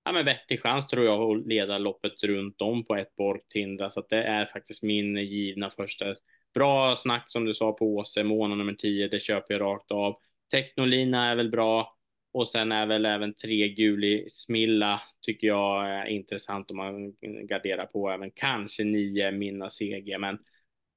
ja, 0.08 0.12
men 0.12 0.24
vettig 0.24 0.60
chans 0.60 0.86
tror 0.86 1.04
jag 1.04 1.22
att 1.22 1.46
leda 1.46 1.78
loppet 1.78 2.24
runt 2.24 2.60
om 2.60 2.84
på 2.84 2.96
ett 2.96 3.16
Borktindra 3.16 3.90
så 3.90 4.00
att 4.00 4.08
det 4.08 4.22
är 4.22 4.46
faktiskt 4.46 4.82
min 4.82 5.16
givna 5.16 5.70
första 5.70 6.14
bra 6.54 6.96
snack 6.96 7.24
som 7.26 7.44
du 7.44 7.54
sa 7.54 7.72
på 7.72 7.96
Åse, 7.96 8.24
månad 8.24 8.58
nummer 8.58 8.72
10, 8.72 9.08
det 9.08 9.22
köper 9.22 9.54
jag 9.54 9.60
rakt 9.60 9.90
av. 9.90 10.16
Technolina 10.50 11.30
är 11.30 11.36
väl 11.36 11.50
bra. 11.50 11.94
Och 12.32 12.48
sen 12.48 12.72
är 12.72 12.86
väl 12.86 13.06
även 13.06 13.34
tre 13.34 13.68
guli 13.68 14.28
Smilla 14.28 15.02
tycker 15.20 15.46
jag 15.46 15.90
är 15.90 16.06
intressant 16.06 16.70
om 16.70 16.76
man 16.76 17.12
garderar 17.48 17.86
på 17.86 18.10
även 18.10 18.30
kanske 18.30 18.84
nio 18.84 19.30
Minna 19.30 19.70
CG. 19.70 20.18
Men 20.18 20.38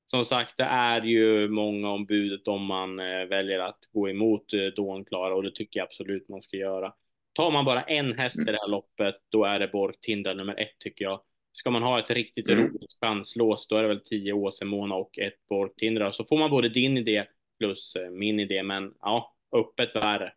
som 0.06 0.26
sagt, 0.26 0.58
det 0.58 0.64
är 0.64 1.02
ju 1.02 1.50
många 1.50 1.90
om 1.90 2.06
budet 2.06 2.48
om 2.48 2.66
man 2.66 3.00
eh, 3.00 3.26
väljer 3.26 3.60
att 3.60 3.80
gå 3.94 4.10
emot 4.10 4.54
eh, 4.54 4.66
Dånklara 4.76 5.36
och 5.36 5.44
det 5.44 5.56
tycker 5.56 5.80
jag 5.80 5.86
absolut 5.86 6.30
man 6.30 6.42
ska 6.42 6.58
göra. 6.58 6.94
Tar 7.34 7.52
man 7.52 7.66
bara 7.66 7.84
en 7.84 8.14
häst 8.14 8.40
i 8.40 8.44
det 8.44 8.58
här 8.62 8.68
loppet, 8.68 9.16
då 9.30 9.46
är 9.46 9.60
det 9.60 9.68
Borg 9.68 10.16
nummer 10.16 10.60
ett 10.60 10.80
tycker 10.80 11.06
jag. 11.06 11.22
Ska 11.52 11.72
man 11.72 11.84
ha 11.84 12.00
ett 12.00 12.10
riktigt 12.10 12.50
mm. 12.50 12.64
roligt 12.64 13.00
chanslås, 13.02 13.68
då 13.68 13.76
är 13.76 13.82
det 13.82 13.88
väl 13.88 14.04
10 14.04 14.34
Åsemona 14.34 14.96
och 14.96 15.20
ett 15.20 15.48
Borg 15.50 15.72
Tindra. 15.78 16.12
Så 16.12 16.26
får 16.26 16.38
man 16.38 16.50
både 16.50 16.70
din 16.70 16.98
idé 16.98 17.26
plus 17.60 17.96
eh, 17.96 18.10
min 18.10 18.40
idé, 18.40 18.64
men 18.64 18.94
ja, 19.02 19.36
öppet 19.56 19.96
värre. 19.96 20.34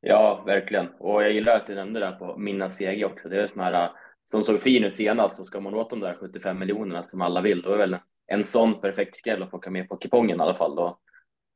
Ja, 0.00 0.42
verkligen. 0.46 0.88
Och 0.98 1.22
jag 1.22 1.32
gillar 1.32 1.56
att 1.56 1.66
du 1.66 1.74
nämnde 1.74 2.00
det 2.00 2.16
på 2.18 2.36
Minna 2.36 2.70
Seger 2.70 3.04
också. 3.04 3.28
Det 3.28 3.42
är 3.42 3.46
sån 3.46 3.62
här 3.62 3.90
som 4.24 4.42
såg 4.42 4.62
fin 4.62 4.84
ut 4.84 4.96
senast 4.96 5.36
så 5.36 5.44
ska 5.44 5.60
man 5.60 5.74
åt 5.74 5.90
de 5.90 6.00
där 6.00 6.16
75 6.20 6.58
miljonerna 6.58 7.02
som 7.02 7.22
alla 7.22 7.40
vill, 7.40 7.62
då 7.62 7.72
är 7.72 7.78
väl 7.78 7.96
en 8.26 8.44
sån 8.44 8.80
perfekt 8.80 9.16
skräll 9.16 9.42
att 9.42 9.50
plocka 9.50 9.70
med 9.70 9.88
på 9.88 9.96
kupongen 9.96 10.38
i 10.38 10.42
alla 10.42 10.54
fall. 10.54 10.76
Då. 10.76 10.98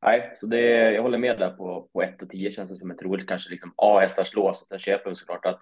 Nej, 0.05 0.33
så 0.35 0.47
det, 0.47 0.93
jag 0.93 1.03
håller 1.03 1.19
med 1.19 1.39
där 1.39 1.51
på, 1.51 1.89
på 1.93 2.03
1 2.03 2.23
och 2.23 2.31
10 2.31 2.53
känns 2.53 2.71
det 2.71 2.77
som 2.77 2.91
ett 2.91 3.03
roligt 3.03 3.29
kanske 3.29 3.51
liksom 3.51 3.75
A-hästars 3.77 4.35
lås 4.35 4.61
och 4.61 4.67
sen 4.67 4.79
köper 4.79 5.11
vi 5.11 5.17
såklart 5.17 5.47
att 5.47 5.61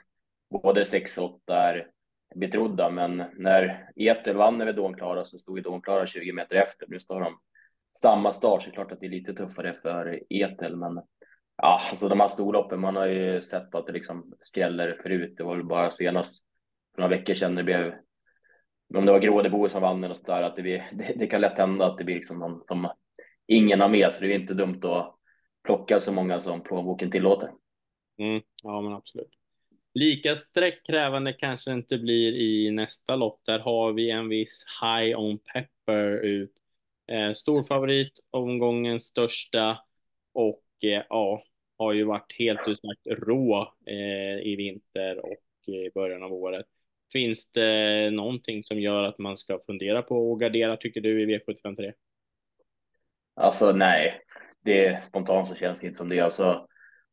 både 0.50 0.84
6 0.84 1.18
och 1.18 1.24
8 1.24 1.56
är 1.56 1.88
betrodda, 2.34 2.90
men 2.90 3.24
när 3.36 3.90
Etel 3.96 4.36
vann 4.36 4.60
över 4.60 4.72
Dånklara 4.72 5.24
så 5.24 5.38
stod 5.38 5.58
ju 5.58 5.62
Dånklara 5.62 6.06
20 6.06 6.32
meter 6.32 6.56
efter. 6.56 6.86
Nu 6.88 7.00
står 7.00 7.20
de 7.20 7.38
samma 7.98 8.32
start, 8.32 8.62
så 8.62 8.68
det 8.68 8.72
är 8.72 8.74
klart 8.74 8.92
att 8.92 9.00
det 9.00 9.06
är 9.06 9.10
lite 9.10 9.34
tuffare 9.34 9.74
för 9.82 10.20
Etel, 10.30 10.76
men 10.76 11.02
ja, 11.56 11.80
alltså 11.90 12.08
de 12.08 12.20
här 12.20 12.28
storloppen, 12.28 12.80
man 12.80 12.96
har 12.96 13.06
ju 13.06 13.42
sett 13.42 13.74
att 13.74 13.86
det 13.86 13.92
liksom 13.92 14.34
skräller 14.38 15.00
förut. 15.02 15.34
Det 15.36 15.42
var 15.42 15.56
väl 15.56 15.66
bara 15.66 15.90
senast 15.90 16.44
för 16.94 17.02
några 17.02 17.16
veckor 17.16 17.34
sedan 17.34 17.54
det 17.54 17.62
blev 17.62 17.94
om 18.94 19.06
det 19.06 19.12
var 19.12 19.20
Grådebo 19.20 19.68
som 19.68 19.82
vann 19.82 20.04
eller 20.04 20.14
sådär, 20.14 20.42
att 20.42 20.56
det, 20.56 20.62
blir, 20.62 20.90
det, 20.92 21.12
det, 21.16 21.26
kan 21.26 21.40
lätt 21.40 21.58
hända 21.58 21.86
att 21.86 21.98
det 21.98 22.04
blir 22.04 22.14
liksom 22.14 22.38
någon 22.38 22.64
som 22.66 22.88
ingen 23.46 23.80
har 23.80 23.88
med, 23.88 24.12
så 24.12 24.20
det 24.20 24.32
är 24.32 24.38
inte 24.38 24.54
dumt 24.54 24.80
att 24.82 25.14
plocka 25.64 26.00
så 26.00 26.12
många 26.12 26.40
som 26.40 26.62
plånboken 26.62 27.10
tillåter. 27.10 27.50
Mm, 28.18 28.42
ja, 28.62 28.80
men 28.80 28.92
absolut. 28.92 29.30
Lika 29.94 30.36
sträckkrävande 30.36 31.32
kanske 31.32 31.70
det 31.70 31.74
inte 31.74 31.98
blir 31.98 32.32
i 32.32 32.70
nästa 32.70 33.16
lopp. 33.16 33.40
Där 33.44 33.58
har 33.58 33.92
vi 33.92 34.10
en 34.10 34.28
viss 34.28 34.64
High 34.82 35.18
on 35.18 35.38
Pepper 35.38 36.24
ut. 36.24 36.52
Eh, 37.12 37.32
stor 37.32 37.62
favorit, 37.62 38.12
omgångens 38.30 39.04
största 39.04 39.78
och 40.32 40.64
eh, 40.84 41.02
ja, 41.08 41.42
har 41.78 41.92
ju 41.92 42.04
varit 42.04 42.32
helt 42.38 42.68
utsagt 42.68 43.06
rå 43.06 43.74
eh, 43.86 44.46
i 44.46 44.54
vinter 44.56 45.24
och 45.24 45.68
i 45.74 45.90
början 45.94 46.22
av 46.22 46.32
året. 46.32 46.66
Finns 47.12 47.52
det 47.52 48.10
någonting 48.10 48.64
som 48.64 48.80
gör 48.80 49.02
att 49.02 49.18
man 49.18 49.36
ska 49.36 49.60
fundera 49.66 50.02
på 50.02 50.32
att 50.32 50.40
gardera 50.40 50.76
tycker 50.76 51.00
du 51.00 51.22
i 51.22 51.38
V753? 51.38 51.92
Alltså 53.34 53.72
nej, 53.72 54.20
det 54.64 55.04
spontant 55.04 55.48
så 55.48 55.54
känns 55.54 55.80
det 55.80 55.86
inte 55.86 55.96
som 55.96 56.08
det. 56.08 56.20
Alltså, 56.20 56.66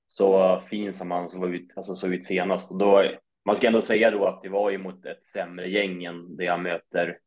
så 0.07 0.61
fin 0.69 0.93
som 0.93 1.11
han 1.11 1.29
såg 1.29 1.55
ut, 1.55 1.73
alltså, 1.75 1.95
såg 1.95 2.13
ut 2.13 2.25
senast. 2.25 2.71
Och 2.71 2.77
då, 2.77 3.11
man 3.45 3.55
ska 3.55 3.67
ändå 3.67 3.81
säga 3.81 4.11
då 4.11 4.25
att 4.25 4.41
det 4.41 4.49
var 4.49 4.69
ju 4.69 4.77
mot 4.77 5.05
ett 5.05 5.23
sämre 5.23 5.69
gäng 5.69 6.03
än 6.03 6.35
det 6.35 6.43
jag 6.43 6.59
möter 6.59 7.17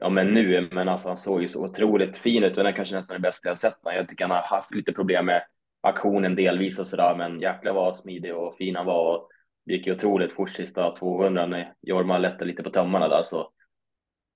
ja, 0.00 0.08
men 0.08 0.34
nu. 0.34 0.68
Men 0.72 0.88
alltså, 0.88 1.08
han 1.08 1.16
såg 1.16 1.42
ju 1.42 1.48
så 1.48 1.64
otroligt 1.64 2.16
fin 2.16 2.44
ut 2.44 2.56
och 2.56 2.64
den 2.64 2.72
är 2.72 2.76
kanske 2.76 2.94
nästan 2.94 3.14
det 3.14 3.28
bästa 3.28 3.48
jag 3.48 3.58
sett. 3.58 3.76
Jag 3.82 4.08
tycker 4.08 4.24
han 4.24 4.36
har 4.36 4.56
haft 4.56 4.74
lite 4.74 4.92
problem 4.92 5.26
med 5.26 5.42
aktionen 5.80 6.34
delvis 6.34 6.78
och 6.78 6.86
sådär, 6.86 7.14
men 7.16 7.40
jäklar 7.40 7.72
vad 7.72 7.96
smidig 7.96 8.34
och 8.34 8.56
fin 8.56 8.76
han 8.76 8.86
var. 8.86 9.14
Och 9.14 9.28
det 9.66 9.72
gick 9.72 9.86
ju 9.86 9.94
otroligt 9.94 10.32
fort 10.32 10.50
sista 10.50 10.96
200 10.96 11.46
när 11.46 11.72
Jorma 11.80 12.18
lättade 12.18 12.44
lite 12.44 12.62
på 12.62 12.70
tömmarna 12.70 13.08
där. 13.08 13.22
Så 13.22 13.50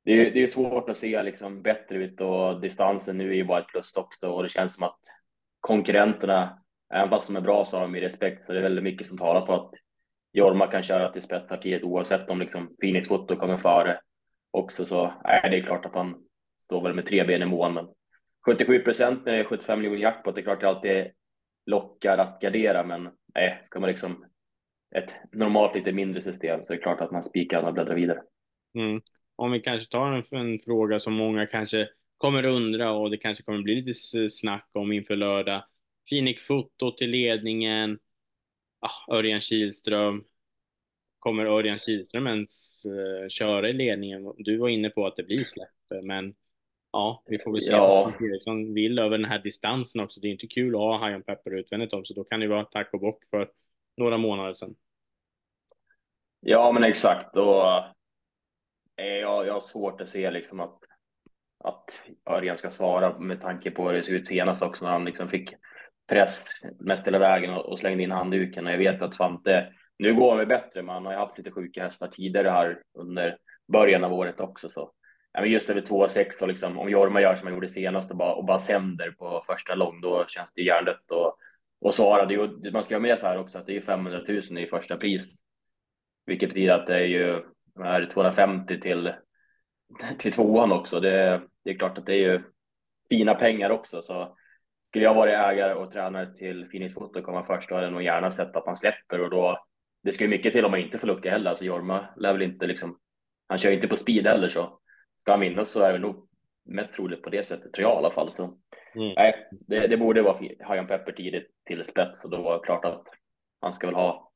det 0.04 0.12
är, 0.12 0.30
det 0.30 0.42
är 0.42 0.46
svårt 0.46 0.88
att 0.88 0.98
se 0.98 1.22
liksom 1.22 1.62
bättre 1.62 1.96
ut 1.96 2.20
och 2.20 2.60
distansen 2.60 3.18
nu 3.18 3.30
är 3.30 3.34
ju 3.34 3.44
bara 3.44 3.60
ett 3.60 3.68
plus 3.68 3.96
också 3.96 4.28
och 4.28 4.42
det 4.42 4.48
känns 4.48 4.74
som 4.74 4.84
att 4.84 5.00
konkurrenterna, 5.60 6.58
även 6.94 7.10
fast 7.10 7.26
de 7.26 7.36
är 7.36 7.40
bra 7.40 7.64
så 7.64 7.76
har 7.76 7.82
de 7.82 7.94
ju 7.94 8.00
respekt 8.00 8.44
så 8.44 8.52
det 8.52 8.58
är 8.58 8.62
väldigt 8.62 8.84
mycket 8.84 9.06
som 9.06 9.18
talar 9.18 9.46
på 9.46 9.54
att 9.54 9.70
Jorma 10.32 10.66
kan 10.66 10.82
köra 10.82 11.12
till 11.12 11.22
spetspartiet 11.22 11.82
oavsett 11.82 12.30
om 12.30 12.40
liksom 12.40 12.76
Phoenix 12.80 13.08
Foto 13.08 13.36
kommer 13.36 13.58
före 13.58 14.00
också 14.50 14.86
så 14.86 15.12
är 15.24 15.50
det 15.50 15.56
är 15.56 15.62
klart 15.62 15.86
att 15.86 15.94
han 15.94 16.14
står 16.64 16.82
väl 16.82 16.94
med 16.94 17.06
tre 17.06 17.24
ben 17.24 17.42
i 17.42 17.46
mån. 17.46 17.74
men 17.74 17.86
77 18.46 18.78
procent 18.78 19.24
när 19.24 19.32
det 19.32 19.38
är 19.38 19.44
75 19.44 19.78
miljoner 19.78 20.00
jackpot, 20.02 20.34
det 20.34 20.40
är 20.40 20.42
klart 20.42 20.60
det 20.60 20.68
alltid 20.68 21.06
lockar 21.66 22.18
att 22.18 22.40
gardera 22.40 22.84
men 22.84 23.10
nej, 23.34 23.60
ska 23.62 23.80
man 23.80 23.90
liksom 23.90 24.24
ett 24.94 25.14
normalt 25.32 25.74
lite 25.74 25.92
mindre 25.92 26.22
system 26.22 26.64
så 26.64 26.72
är 26.72 26.76
det 26.76 26.82
klart 26.82 27.00
att 27.00 27.10
man 27.10 27.22
spikar 27.22 27.62
och 27.62 27.74
bläddrar 27.74 27.94
vidare. 27.94 28.22
Mm. 28.74 29.00
Om 29.36 29.52
vi 29.52 29.60
kanske 29.60 29.90
tar 29.90 30.12
en, 30.12 30.24
en, 30.30 30.58
fråga 30.58 31.00
som 31.00 31.12
många 31.12 31.46
kanske 31.46 31.88
kommer 32.18 32.46
undra 32.46 32.92
och 32.92 33.10
det 33.10 33.16
kanske 33.16 33.44
kommer 33.44 33.62
bli 33.62 33.74
lite 33.74 34.28
snack 34.28 34.68
om 34.72 34.92
inför 34.92 35.16
lördag. 35.16 35.64
Phoenix 36.10 36.42
Foto 36.46 36.90
till 36.90 37.10
ledningen. 37.10 37.98
Ah, 38.80 39.14
Örjan 39.14 39.40
Kihlström. 39.40 40.24
Kommer 41.18 41.46
Örjan 41.46 41.78
Kihlström 41.78 42.26
ens 42.26 42.86
uh, 42.86 43.28
köra 43.28 43.68
i 43.68 43.72
ledningen? 43.72 44.32
Du 44.36 44.56
var 44.56 44.68
inne 44.68 44.90
på 44.90 45.06
att 45.06 45.16
det 45.16 45.22
blir 45.22 45.44
släpp, 45.44 46.02
men 46.02 46.34
ja, 46.92 47.22
vi 47.26 47.38
får 47.38 47.52
väl 47.52 47.60
se 47.60 47.72
ja. 47.72 48.12
vad 48.18 48.30
Eriksson 48.30 48.74
vill 48.74 48.98
över 48.98 49.18
den 49.18 49.30
här 49.30 49.38
distansen 49.38 50.00
också. 50.00 50.20
Det 50.20 50.28
är 50.28 50.32
inte 50.32 50.46
kul 50.46 50.74
att 50.74 50.80
ha 50.80 51.14
on 51.14 51.22
Pepper 51.22 51.50
utvändigt 51.50 51.92
om, 51.92 52.04
så 52.04 52.14
då 52.14 52.24
kan 52.24 52.40
det 52.40 52.46
vara 52.46 52.64
tack 52.64 52.88
och 52.92 53.00
bock 53.00 53.24
för 53.30 53.50
några 53.96 54.18
månader 54.18 54.54
sedan. 54.54 54.74
Ja, 56.40 56.72
men 56.72 56.84
exakt. 56.84 57.36
Och, 57.36 57.84
Eh, 58.96 59.06
jag, 59.06 59.46
jag 59.46 59.52
har 59.52 59.60
svårt 59.60 60.00
att 60.00 60.08
se 60.08 60.30
liksom 60.30 60.60
att, 60.60 60.78
att 61.64 62.06
Örjan 62.30 62.56
ska 62.56 62.70
svara 62.70 63.18
med 63.18 63.40
tanke 63.40 63.70
på 63.70 63.86
hur 63.88 63.92
det 63.96 64.02
såg 64.02 64.14
ut 64.14 64.26
senast 64.26 64.62
också 64.62 64.84
när 64.84 64.92
han 64.92 65.04
liksom 65.04 65.28
fick 65.28 65.54
press 66.08 66.46
mest 66.80 67.06
hela 67.06 67.18
vägen 67.18 67.54
och, 67.54 67.66
och 67.66 67.78
slängde 67.78 68.02
in 68.02 68.10
handduken. 68.10 68.66
Och 68.66 68.72
jag 68.72 68.78
vet 68.78 69.02
att 69.02 69.14
Svante, 69.14 69.72
nu 69.98 70.14
går 70.14 70.36
han 70.36 70.48
bättre, 70.48 70.82
men 70.82 70.94
han 70.94 71.06
har 71.06 71.12
ju 71.12 71.18
haft 71.18 71.38
lite 71.38 71.50
sjuka 71.50 71.82
hästar 71.82 72.08
tidigare 72.08 72.48
här 72.48 72.82
under 72.98 73.36
början 73.72 74.04
av 74.04 74.12
året 74.12 74.40
också. 74.40 74.68
Så 74.68 74.92
ja, 75.32 75.40
men 75.40 75.50
just 75.50 75.70
över 75.70 75.80
2,6 75.80 76.42
och 76.42 76.48
liksom, 76.48 76.78
om 76.78 76.90
Jorma 76.90 77.20
gör 77.20 77.36
som 77.36 77.46
han 77.46 77.54
gjorde 77.54 77.68
senast 77.68 78.10
och 78.10 78.16
bara, 78.16 78.34
och 78.34 78.44
bara 78.44 78.58
sänder 78.58 79.10
på 79.10 79.42
första 79.46 79.74
lång, 79.74 80.00
då 80.00 80.24
känns 80.28 80.52
det 80.54 80.62
hjärndött. 80.62 81.10
Och, 81.10 81.36
och 81.80 81.94
Sara, 81.94 82.26
det, 82.26 82.70
man 82.72 82.84
ska 82.84 82.94
ha 82.94 83.00
med 83.00 83.18
sig 83.18 83.28
här 83.28 83.38
också 83.38 83.58
att 83.58 83.66
det 83.66 83.76
är 83.76 83.80
500 83.80 84.20
000 84.28 84.58
i 84.58 84.66
första 84.66 84.96
pris 84.96 85.44
vilket 86.26 86.48
betyder 86.48 86.72
att 86.72 86.86
det 86.86 86.94
är 86.94 87.06
ju 87.06 87.42
är 87.80 88.06
250 88.06 88.80
till, 88.80 89.12
till 90.18 90.32
tvåan 90.32 90.72
också. 90.72 91.00
Det, 91.00 91.42
det 91.64 91.70
är 91.70 91.78
klart 91.78 91.98
att 91.98 92.06
det 92.06 92.14
är 92.14 92.32
ju 92.32 92.42
fina 93.10 93.34
pengar 93.34 93.70
också. 93.70 94.02
Så 94.02 94.36
skulle 94.86 95.04
jag 95.04 95.14
vara 95.14 95.50
ägare 95.50 95.74
och 95.74 95.90
tränare 95.90 96.34
till 96.34 96.68
Phoenix 96.70 96.94
Foto 96.94 97.22
komma 97.22 97.44
först, 97.44 97.68
då 97.68 97.74
hade 97.74 97.86
jag 97.86 97.92
nog 97.92 98.02
gärna 98.02 98.30
sett 98.30 98.56
att 98.56 98.66
man 98.66 98.76
släpper 98.76 99.20
och 99.20 99.30
då 99.30 99.64
det 100.02 100.12
ska 100.12 100.24
ju 100.24 100.30
mycket 100.30 100.52
till 100.52 100.64
om 100.64 100.70
man 100.70 100.80
inte 100.80 100.98
får 100.98 101.06
lucka 101.06 101.30
heller. 101.30 101.50
Alltså 101.50 101.64
Jorma 101.64 102.06
lär 102.16 102.32
väl 102.32 102.42
inte 102.42 102.66
liksom, 102.66 102.98
han 103.48 103.58
kör 103.58 103.70
inte 103.70 103.88
på 103.88 103.96
speed 103.96 104.26
heller 104.26 104.48
så 104.48 104.80
ska 105.20 105.32
han 105.32 105.40
vinna 105.40 105.64
så 105.64 105.80
är 105.80 105.92
det 105.92 105.98
nog 105.98 106.28
mest 106.64 106.94
troligt 106.94 107.22
på 107.22 107.30
det 107.30 107.46
sättet 107.46 107.72
tror 107.72 107.82
jag 107.82 107.94
i 107.94 107.98
alla 107.98 108.10
fall. 108.10 108.32
Så 108.32 108.44
mm. 108.94 109.14
nej, 109.16 109.48
det, 109.66 109.86
det 109.86 109.96
borde 109.96 110.22
vara 110.22 110.38
Hajan 110.60 110.86
Pepper 110.86 111.12
tidigt 111.12 111.50
till 111.66 111.84
spets 111.84 112.24
och 112.24 112.30
då 112.30 112.42
var 112.42 112.54
det 112.54 112.64
klart 112.66 112.84
att 112.84 113.02
han 113.60 113.72
ska 113.72 113.86
väl 113.86 113.96
ha 113.96 114.32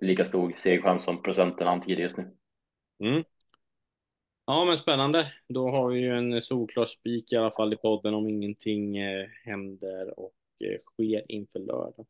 lika 0.00 0.24
stor 0.24 0.52
segerchans 0.56 1.04
som 1.04 1.22
procenten 1.22 1.68
antyder 1.68 2.02
just 2.02 2.18
nu. 2.18 2.30
Mm. 3.00 3.24
Ja, 4.46 4.64
men 4.64 4.78
spännande. 4.78 5.32
Då 5.48 5.70
har 5.70 5.88
vi 5.88 6.00
ju 6.00 6.16
en 6.16 6.42
solklar 6.42 6.84
spik 6.84 7.32
i 7.32 7.36
alla 7.36 7.50
fall 7.50 7.72
i 7.72 7.76
podden 7.76 8.14
om 8.14 8.28
ingenting 8.28 8.96
eh, 8.96 9.26
händer 9.44 10.18
och 10.20 10.34
eh, 10.64 10.78
sker 10.78 11.32
inför 11.32 11.58
lördag. 11.58 12.06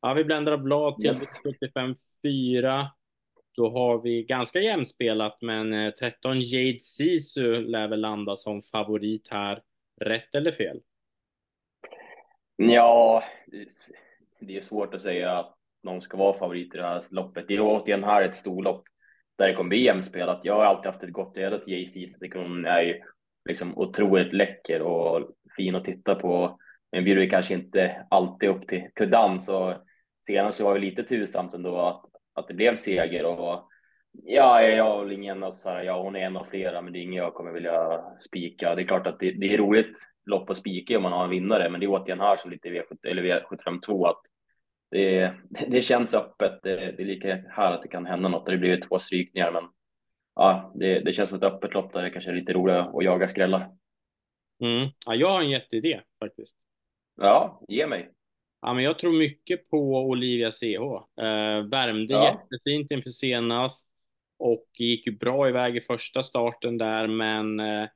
Ja, 0.00 0.14
vi 0.14 0.24
bländar 0.24 0.56
blad 0.56 0.96
till 0.96 1.06
yes. 1.06 1.42
75-4. 1.72 2.86
Då 3.52 3.70
har 3.70 4.02
vi 4.02 4.22
ganska 4.22 4.60
jämspelat, 4.60 5.38
men 5.42 5.72
eh, 5.72 5.90
13 5.90 6.40
Jade 6.40 6.80
Sisu 6.80 7.60
lär 7.60 7.88
väl 7.88 8.00
landa 8.00 8.36
som 8.36 8.62
favorit 8.62 9.28
här. 9.30 9.62
Rätt 10.00 10.34
eller 10.34 10.52
fel? 10.52 10.80
Ja, 12.56 13.24
det 14.40 14.56
är 14.56 14.60
svårt 14.60 14.94
att 14.94 15.02
säga 15.02 15.46
någon 15.82 16.00
ska 16.00 16.16
vara 16.16 16.38
favorit 16.38 16.74
i 16.74 16.78
det 16.78 16.84
här 16.84 17.02
loppet. 17.10 17.44
Det 17.48 17.54
är 17.54 17.60
återigen 17.60 18.04
här 18.04 18.22
ett 18.22 18.34
storlopp 18.34 18.87
där 19.38 19.48
det 19.48 19.54
kommer 19.54 19.68
bli 19.68 19.84
jämspelat. 19.84 20.40
Jag 20.42 20.54
har 20.54 20.64
alltid 20.64 20.92
haft 20.92 21.02
ett 21.02 21.12
gott 21.12 21.36
öga 21.36 21.58
till 21.58 21.74
JC, 21.74 22.18
så 22.18 22.38
hon 22.38 22.66
är 22.66 22.80
ju 22.80 23.00
liksom 23.48 23.78
otroligt 23.78 24.32
läcker 24.32 24.82
och 24.82 25.30
fin 25.56 25.74
att 25.74 25.84
titta 25.84 26.14
på. 26.14 26.58
Men 26.92 27.04
bjuder 27.04 27.30
kanske 27.30 27.54
inte 27.54 28.06
alltid 28.10 28.48
upp 28.48 28.68
till, 28.68 28.84
till 28.94 29.10
dans 29.10 29.48
och 29.48 29.74
senast 30.26 30.58
så 30.58 30.64
var 30.64 30.74
det 30.74 30.80
lite 30.80 31.02
tursamt 31.02 31.54
ändå 31.54 31.76
att, 31.76 32.04
att 32.34 32.48
det 32.48 32.54
blev 32.54 32.76
seger 32.76 33.24
och 33.24 33.64
Ja, 34.24 34.62
jag 34.62 34.84
har 34.84 35.04
väl 35.04 35.12
ingen, 35.12 35.42
här, 35.42 35.82
ja 35.82 36.02
hon 36.02 36.16
är 36.16 36.20
en 36.20 36.36
av 36.36 36.44
flera, 36.44 36.82
men 36.82 36.92
det 36.92 36.98
är 36.98 37.02
ingen 37.02 37.22
jag 37.22 37.34
kommer 37.34 37.52
vilja 37.52 38.04
spika. 38.18 38.74
Det 38.74 38.82
är 38.82 38.86
klart 38.86 39.06
att 39.06 39.20
det, 39.20 39.32
det 39.32 39.54
är 39.54 39.58
roligt 39.58 39.98
lopp 40.26 40.50
att 40.50 40.56
spika 40.56 40.96
om 40.96 41.02
man 41.02 41.12
har 41.12 41.24
en 41.24 41.30
vinnare, 41.30 41.70
men 41.70 41.80
det 41.80 41.86
är 41.86 41.90
återigen 41.90 42.20
här 42.20 42.36
som 42.36 42.50
lite 42.50 42.68
V7, 42.68 42.84
V75 43.02 43.80
2 43.86 44.06
att 44.06 44.20
det, 44.90 45.34
det 45.68 45.82
känns 45.82 46.14
öppet. 46.14 46.60
Det, 46.62 46.76
det 46.76 47.02
är 47.02 47.06
lika 47.06 47.44
här 47.50 47.72
att 47.72 47.82
det 47.82 47.88
kan 47.88 48.06
hända 48.06 48.28
något 48.28 48.46
det 48.46 48.56
blir 48.56 48.80
två 48.80 48.98
strykningar, 48.98 49.52
men 49.52 49.64
ja, 50.34 50.72
det, 50.74 51.00
det 51.00 51.12
känns 51.12 51.30
som 51.30 51.38
ett 51.38 51.44
öppet 51.44 51.74
lopp 51.74 51.92
där 51.92 52.02
det 52.02 52.10
kanske 52.10 52.30
är 52.30 52.34
lite 52.34 52.52
roligare 52.52 52.82
att 52.82 53.04
jaga 53.04 53.28
skrällar. 53.28 53.70
Mm. 54.60 54.88
Ja, 55.06 55.14
jag 55.14 55.30
har 55.30 55.40
en 55.40 55.50
jätteidé 55.50 56.00
faktiskt. 56.20 56.56
Ja, 57.16 57.62
ge 57.68 57.86
mig. 57.86 58.10
Ja, 58.60 58.74
men 58.74 58.84
jag 58.84 58.98
tror 58.98 59.18
mycket 59.18 59.70
på 59.70 59.78
Olivia 60.02 60.50
CH. 60.50 61.22
Eh, 61.22 61.62
värmde 61.62 62.14
ja. 62.14 62.40
jättefint 62.50 62.90
inför 62.90 63.10
senast 63.10 63.88
och 64.38 64.66
gick 64.78 65.06
ju 65.06 65.16
bra 65.16 65.48
iväg 65.48 65.76
i 65.76 65.80
första 65.80 66.22
starten 66.22 66.78
där, 66.78 67.06
men 67.06 67.60
eh, 67.60 67.88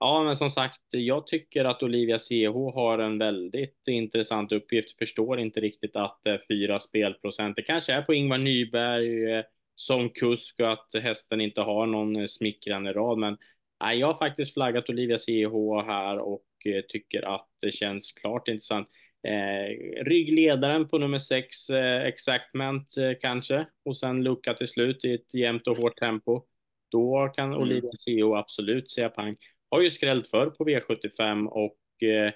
ja, 0.00 0.22
men 0.24 0.36
som 0.36 0.50
sagt, 0.50 0.80
jag 0.90 1.26
tycker 1.26 1.64
att 1.64 1.82
Olivia 1.82 2.18
CH 2.18 2.74
har 2.74 2.98
en 2.98 3.18
väldigt 3.18 3.88
intressant 3.88 4.52
uppgift. 4.52 4.98
Förstår 4.98 5.40
inte 5.40 5.60
riktigt 5.60 5.96
att 5.96 6.26
eh, 6.26 6.36
fyra 6.48 6.80
spelprocent, 6.80 7.56
det 7.56 7.62
kanske 7.62 7.92
är 7.92 8.02
på 8.02 8.14
Ingvar 8.14 8.38
Nyberg 8.38 9.32
eh, 9.32 9.44
som 9.74 10.10
kusk 10.10 10.60
och 10.60 10.72
att 10.72 11.02
hästen 11.02 11.40
inte 11.40 11.60
har 11.60 11.86
någon 11.86 12.16
eh, 12.16 12.26
smickrande 12.26 12.92
rad, 12.92 13.18
men 13.18 13.36
nej, 13.80 13.98
jag 13.98 14.06
har 14.06 14.14
faktiskt 14.14 14.54
flaggat 14.54 14.88
Olivia 14.88 15.18
CH 15.18 15.86
här 15.86 16.18
och 16.18 16.44
tycker 16.88 17.34
att 17.34 17.48
det 17.60 17.70
känns 17.70 18.12
klart 18.12 18.48
intressant. 18.48 18.88
Eh, 19.28 20.02
ryggledaren 20.04 20.88
på 20.88 20.98
nummer 20.98 21.18
sex, 21.18 21.70
eh, 21.70 22.02
Exactment 22.02 22.96
eh, 22.98 23.12
kanske, 23.20 23.66
och 23.84 23.96
sen 23.96 24.24
lucka 24.24 24.54
till 24.54 24.68
slut 24.68 25.04
i 25.04 25.14
ett 25.14 25.34
jämnt 25.34 25.66
och 25.66 25.76
hårt 25.76 25.96
tempo. 25.96 26.42
Då 26.90 27.32
kan 27.34 27.46
mm. 27.46 27.58
Olivia 27.58 27.90
CO 28.06 28.34
absolut 28.34 28.90
säga 28.90 29.08
pang. 29.08 29.36
Har 29.74 29.80
ju 29.80 29.90
skrällt 29.90 30.28
förr 30.28 30.46
på 30.46 30.64
V75 30.64 31.46
och 31.46 32.02
eh, 32.02 32.32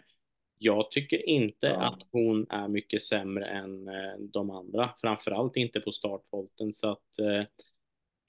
jag 0.59 0.91
tycker 0.91 1.29
inte 1.29 1.67
ja. 1.67 1.87
att 1.87 2.03
hon 2.13 2.47
är 2.51 2.69
mycket 2.69 3.03
sämre 3.03 3.47
än 3.47 3.89
eh, 3.89 4.19
de 4.19 4.51
andra, 4.51 4.91
framförallt 5.01 5.57
inte 5.57 5.81
på 5.81 5.93
startvolten. 5.93 6.75
Så 6.75 6.91
att 6.91 7.19
eh, 7.19 7.45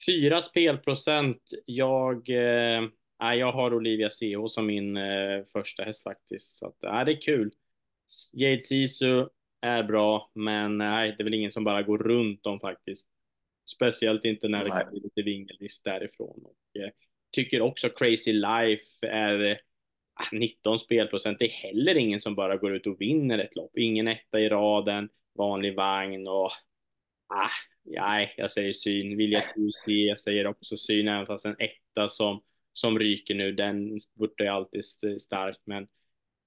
fyra 0.06 0.40
spelprocent. 0.40 1.42
Jag, 1.64 2.28
eh, 2.28 2.82
jag 3.18 3.52
har 3.52 3.74
Olivia 3.74 4.08
CO 4.20 4.48
som 4.48 4.66
min 4.66 4.96
eh, 4.96 5.44
första 5.52 5.82
häst 5.82 6.02
faktiskt, 6.02 6.56
så 6.56 6.66
att, 6.66 6.84
äh, 6.84 7.04
det 7.04 7.12
är 7.12 7.20
kul. 7.20 7.50
Jade 8.32 8.62
Sisu 8.62 9.26
är 9.60 9.82
bra, 9.82 10.30
men 10.34 10.78
nej, 10.78 11.14
det 11.16 11.22
är 11.22 11.24
väl 11.24 11.34
ingen 11.34 11.52
som 11.52 11.64
bara 11.64 11.82
går 11.82 11.98
runt 11.98 12.42
dem 12.42 12.60
faktiskt. 12.60 13.06
Speciellt 13.76 14.24
inte 14.24 14.48
när 14.48 14.64
det 14.64 14.86
blir 14.90 15.00
lite 15.00 15.22
vingelrisk 15.22 15.84
därifrån. 15.84 16.44
Och, 16.44 16.80
eh, 16.80 16.90
tycker 17.32 17.60
också 17.60 17.88
Crazy 17.88 18.32
Life 18.32 19.06
är 19.06 19.60
ah, 20.14 20.28
19 20.32 20.78
spelprocent. 20.78 21.38
Det 21.38 21.44
är 21.44 21.72
heller 21.72 21.94
ingen 21.94 22.20
som 22.20 22.34
bara 22.34 22.56
går 22.56 22.74
ut 22.76 22.86
och 22.86 23.00
vinner 23.00 23.38
ett 23.38 23.56
lopp. 23.56 23.78
Ingen 23.78 24.08
etta 24.08 24.40
i 24.40 24.48
raden, 24.48 25.08
vanlig 25.34 25.76
vagn 25.76 26.28
och 26.28 26.50
ah, 27.28 27.50
nej, 27.84 28.34
jag 28.36 28.50
säger 28.50 28.72
syn. 28.72 29.16
Vilja 29.16 29.44
Tusi, 29.54 30.06
jag 30.08 30.20
säger 30.20 30.46
också 30.46 30.76
syn, 30.76 31.08
även 31.08 31.26
fast 31.26 31.46
en 31.46 31.56
etta 31.58 32.08
som, 32.08 32.42
som 32.72 32.98
ryker 32.98 33.34
nu, 33.34 33.52
den 33.52 34.00
spurtar 34.00 34.44
ju 34.44 34.50
alltid 34.50 34.84
starkt, 35.20 35.60
men 35.64 35.88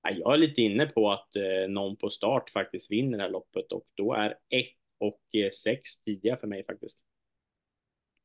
ah, 0.02 0.12
jag 0.12 0.34
är 0.34 0.38
lite 0.38 0.62
inne 0.62 0.86
på 0.86 1.12
att 1.12 1.36
eh, 1.36 1.70
någon 1.70 1.96
på 1.96 2.10
start 2.10 2.50
faktiskt 2.50 2.92
vinner 2.92 3.18
det 3.18 3.24
här 3.24 3.32
loppet 3.32 3.72
och 3.72 3.86
då 3.96 4.14
är 4.14 4.30
1 4.50 4.66
och 4.98 5.22
eh, 5.36 5.50
6 5.50 5.98
tidiga 5.98 6.38
för 6.38 6.48
mig 6.48 6.66
faktiskt. 6.66 6.98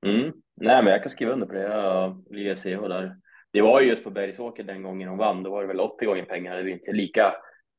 Mm. 0.06 0.32
Nej, 0.60 0.82
men 0.82 0.92
jag 0.92 1.02
kan 1.02 1.10
skriva 1.10 1.32
under 1.32 1.46
på 1.46 1.52
det. 1.52 1.62
Jag 1.62 2.24
blir 2.30 2.54
CH 2.54 2.88
där. 2.88 3.16
Det 3.52 3.60
var 3.60 3.80
ju 3.80 3.88
just 3.88 4.04
på 4.04 4.10
Bergsåker 4.10 4.62
den 4.62 4.82
gången 4.82 5.08
hon 5.08 5.18
vann. 5.18 5.42
Då 5.42 5.50
var 5.50 5.62
det 5.62 5.68
väl 5.68 5.80
80 5.80 6.06
gånger 6.06 6.24
pengar. 6.24 6.56
Det 6.56 6.70
är 6.70 6.72
inte 6.72 6.92
lika 6.92 7.34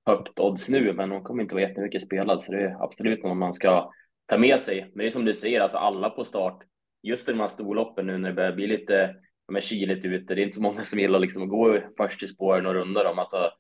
högt 0.06 0.40
odds 0.40 0.70
nu, 0.70 0.94
men 0.94 1.12
hon 1.12 1.24
kommer 1.24 1.44
inte 1.44 1.56
vara 1.56 1.68
jättemycket 1.68 2.02
spelad, 2.02 2.44
så 2.44 2.52
det 2.52 2.62
är 2.62 2.84
absolut 2.84 3.24
något 3.24 3.38
man 3.38 3.54
ska 3.54 3.92
ta 4.26 4.38
med 4.38 4.62
sig. 4.62 4.82
Men 4.82 4.98
det 4.98 5.06
är 5.06 5.12
som 5.12 5.26
du 5.26 5.34
säger, 5.34 5.62
alltså 5.62 5.78
alla 5.78 6.10
på 6.10 6.26
start, 6.26 6.64
just 7.04 7.30
i 7.30 7.32
de 7.32 7.40
här 7.40 7.48
storloppen 7.48 8.08
nu 8.08 8.18
när 8.18 8.30
det 8.30 8.36
börjar 8.36 8.52
bli 8.52 8.68
lite 8.68 9.16
med 9.52 9.64
kyligt 9.64 10.06
ute. 10.06 10.36
Det 10.36 10.42
är 10.42 10.44
inte 10.44 10.56
så 10.56 10.62
många 10.62 10.86
som 10.86 11.00
gillar 11.00 11.20
liksom 11.20 11.44
att 11.44 11.50
gå 11.50 11.80
först 11.98 12.24
i 12.24 12.28
spåren 12.28 12.66
och 12.66 12.74
runda 12.74 13.04
dem. 13.04 13.20
Alltså, 13.20 13.52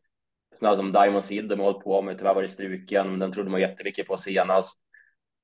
sådana 0.55 0.77
som 0.77 0.91
Diamond 0.91 1.23
Seed 1.23 1.49
de 1.49 1.59
har 1.59 1.65
hållit 1.65 1.83
på 1.83 2.01
med. 2.01 2.17
Tyvärr 2.17 2.33
var 2.33 2.41
det 2.41 2.49
struken, 2.49 3.09
men 3.09 3.19
den 3.19 3.31
trodde 3.31 3.49
man 3.49 3.61
jättemycket 3.61 4.07
på 4.07 4.17
senast. 4.17 4.81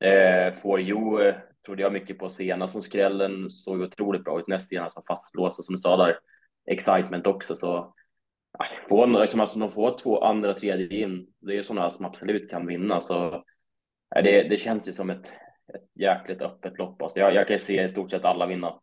Eh, 0.03 0.53
For 0.53 0.81
You 0.81 1.33
trodde 1.65 1.81
jag 1.81 1.93
mycket 1.93 2.17
på 2.19 2.29
senast 2.29 2.73
som 2.73 2.81
skrällen 2.81 3.49
såg 3.49 3.81
otroligt 3.81 4.23
bra 4.23 4.39
ut 4.39 4.47
näst 4.47 4.67
senast 4.67 4.95
var 4.95 5.03
fastlåst 5.07 5.59
och 5.59 5.65
som 5.65 5.75
du 5.75 5.79
sa 5.79 5.97
där 5.97 6.19
excitement 6.71 7.27
också 7.27 7.55
så 7.55 7.93
få 8.89 9.05
liksom 9.05 9.39
att 9.39 9.53
de 9.53 9.71
får 9.71 9.97
två 9.97 10.23
andra 10.23 10.53
tredje 10.53 11.03
in. 11.03 11.27
Det 11.39 11.57
är 11.57 11.63
sådana 11.63 11.91
som 11.91 12.05
absolut 12.05 12.49
kan 12.49 12.67
vinna 12.67 13.01
så 13.01 13.43
det, 14.23 14.43
det 14.49 14.57
känns 14.57 14.87
ju 14.87 14.93
som 14.93 15.09
ett, 15.09 15.25
ett 15.73 15.89
jäkligt 15.93 16.41
öppet 16.41 16.77
lopp. 16.77 17.01
Alltså 17.01 17.19
jag, 17.19 17.33
jag 17.33 17.47
kan 17.47 17.59
se 17.59 17.83
i 17.83 17.89
stort 17.89 18.11
sett 18.11 18.25
alla 18.25 18.45
vinna. 18.45 18.79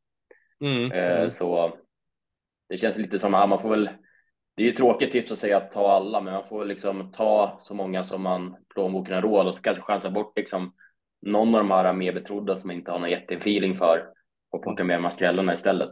Mm. 0.60 0.92
Eh, 0.92 1.28
så 1.30 1.76
det 2.68 2.78
känns 2.78 2.96
lite 2.96 3.18
som 3.18 3.34
att 3.34 3.48
man 3.48 3.62
får 3.62 3.70
väl 3.70 3.90
det 4.56 4.62
är 4.62 4.66
ju 4.66 4.72
tråkigt 4.72 5.12
tips 5.12 5.32
att 5.32 5.38
säga 5.38 5.56
att 5.56 5.72
ta 5.72 5.90
alla, 5.90 6.20
men 6.20 6.32
man 6.34 6.48
får 6.48 6.64
liksom 6.64 7.12
ta 7.12 7.58
så 7.60 7.74
många 7.74 8.04
som 8.04 8.22
man 8.22 8.56
plånboken 8.74 9.14
har 9.14 9.22
råd 9.22 9.46
och 9.46 9.54
så 9.54 9.62
kanske 9.62 9.82
chansa 9.82 10.10
bort 10.10 10.36
liksom 10.36 10.74
någon 11.22 11.54
av 11.54 11.60
de 11.60 11.70
här 11.70 11.92
mer 11.92 12.12
betrodda 12.12 12.60
som 12.60 12.70
inte 12.70 12.90
har 12.90 12.98
någon 12.98 13.10
jättefeeling 13.10 13.76
för 13.76 14.08
och 14.50 14.62
plocka 14.62 14.84
med 14.84 14.96
de 14.96 15.04
här 15.04 15.10
skrällarna 15.10 15.52
istället. 15.52 15.90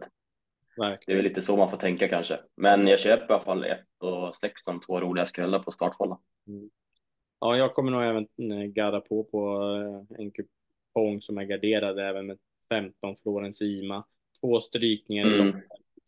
Verkligen. 0.76 1.00
Det 1.06 1.12
är 1.12 1.16
väl 1.16 1.24
lite 1.24 1.42
så 1.42 1.56
man 1.56 1.70
får 1.70 1.76
tänka 1.76 2.08
kanske. 2.08 2.40
Men 2.56 2.86
jag 2.86 3.00
köper 3.00 3.30
i 3.30 3.32
alla 3.32 3.44
fall 3.44 3.64
ett 3.64 3.86
och 3.98 4.36
sex 4.36 4.64
som 4.64 4.80
två 4.80 5.00
roliga 5.00 5.26
skrällar 5.26 5.58
på 5.58 5.72
startfållan. 5.72 6.18
Mm. 6.46 6.70
Ja, 7.40 7.56
jag 7.56 7.74
kommer 7.74 7.92
nog 7.92 8.02
även 8.02 8.26
eh, 8.52 8.66
garda 8.66 9.00
på 9.00 9.24
på 9.24 9.62
eh, 9.76 10.20
en 10.20 10.30
kupong 10.30 11.22
som 11.22 11.38
är 11.38 11.44
garderad 11.44 11.98
även 11.98 12.26
med 12.26 12.38
15 12.68 13.16
Florens 13.22 13.62
Ima. 13.62 14.04
Två 14.40 14.60
strykningar 14.60 15.26
mm 15.26 15.60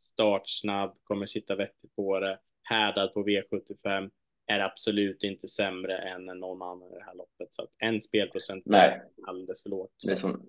startsnabb, 0.03 0.95
kommer 1.05 1.27
sitta 1.27 1.57
vettigt 1.57 1.97
på 1.97 2.21
det, 2.21 2.39
härdad 2.63 3.15
på 3.15 3.25
V75, 3.25 4.11
är 4.47 4.61
absolut 4.61 5.23
inte 5.23 5.49
sämre 5.49 5.99
än 5.99 6.25
någon 6.25 6.63
annan 6.63 6.93
i 6.93 6.99
det 6.99 7.05
här 7.05 7.15
loppet. 7.15 7.49
Så 7.55 7.63
att 7.63 7.71
en 7.79 8.03
spelprocent 8.03 8.63
Nej. 8.67 8.89
är 8.89 9.03
alldeles 9.27 9.63
för 9.63 9.71
lågt. 9.71 9.93
Det 10.03 10.13
är 10.13 10.17
som... 10.17 10.47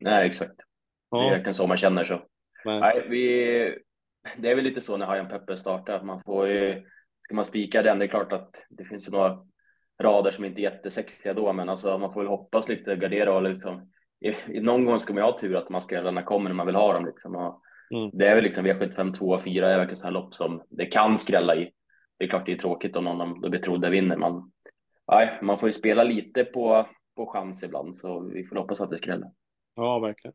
Nej, 0.00 0.26
exakt. 0.26 0.56
Ja. 1.10 1.20
Det 1.20 1.26
är 1.26 1.30
verkligen 1.30 1.54
så 1.54 1.66
man 1.66 1.76
känner 1.76 2.04
så. 2.04 2.22
Men... 2.64 2.80
Nej, 2.80 3.06
vi... 3.08 3.78
Det 4.36 4.50
är 4.50 4.54
väl 4.54 4.64
lite 4.64 4.80
så 4.80 4.96
när 4.96 5.06
Hajan 5.06 5.28
Pepper 5.28 5.56
startar, 5.56 5.96
att 5.96 6.04
man 6.04 6.22
får 6.22 6.48
ju... 6.48 6.82
Ska 7.20 7.34
man 7.34 7.44
spika 7.44 7.82
den, 7.82 7.98
det 7.98 8.04
är 8.04 8.08
klart 8.08 8.32
att 8.32 8.66
det 8.68 8.84
finns 8.84 9.08
ju 9.08 9.12
några 9.12 9.38
rader 10.02 10.30
som 10.30 10.44
inte 10.44 10.60
är 10.60 10.62
jättesexiga 10.62 11.34
då, 11.34 11.52
men 11.52 11.68
alltså 11.68 11.98
man 11.98 12.12
får 12.12 12.20
väl 12.20 12.30
hoppas 12.30 12.68
lite, 12.68 12.96
gardera 12.96 13.34
och 13.34 13.42
liksom... 13.42 13.92
I, 14.20 14.60
någon 14.60 14.84
gång 14.84 14.98
ska 14.98 15.14
man 15.14 15.22
ju 15.22 15.30
ha 15.30 15.38
tur 15.38 15.56
att 15.56 15.68
man 15.68 15.82
ska 15.82 16.22
kommer 16.24 16.50
när 16.50 16.56
man 16.56 16.66
vill 16.66 16.76
ha 16.76 16.92
dem 16.92 17.06
liksom. 17.06 17.36
Och 17.36 17.62
Mm. 17.90 18.10
Det 18.12 18.28
är 18.28 18.34
väl 18.34 18.44
liksom 18.44 18.66
V75 18.66 19.12
2 19.12 19.26
och 19.26 19.42
4 19.42 19.72
är 19.72 19.78
verkligen 19.78 19.96
sådana 19.96 20.20
lopp 20.20 20.34
som 20.34 20.62
det 20.68 20.86
kan 20.86 21.18
skrälla 21.18 21.56
i. 21.56 21.70
Det 22.18 22.24
är 22.24 22.28
klart 22.28 22.46
det 22.46 22.52
är 22.52 22.58
tråkigt 22.58 22.96
om 22.96 23.04
någon 23.04 23.20
av 23.20 23.40
de 23.40 23.50
betrodda 23.50 23.90
vinner. 23.90 24.16
Man, 24.16 24.52
nej, 25.12 25.38
man 25.42 25.58
får 25.58 25.68
ju 25.68 25.72
spela 25.72 26.04
lite 26.04 26.44
på, 26.44 26.88
på 27.16 27.26
chans 27.26 27.62
ibland 27.62 27.96
så 27.96 28.20
vi 28.20 28.44
får 28.44 28.56
hoppas 28.56 28.80
att 28.80 28.90
det 28.90 28.98
skräller. 28.98 29.30
Ja, 29.74 29.98
verkligen. 29.98 30.34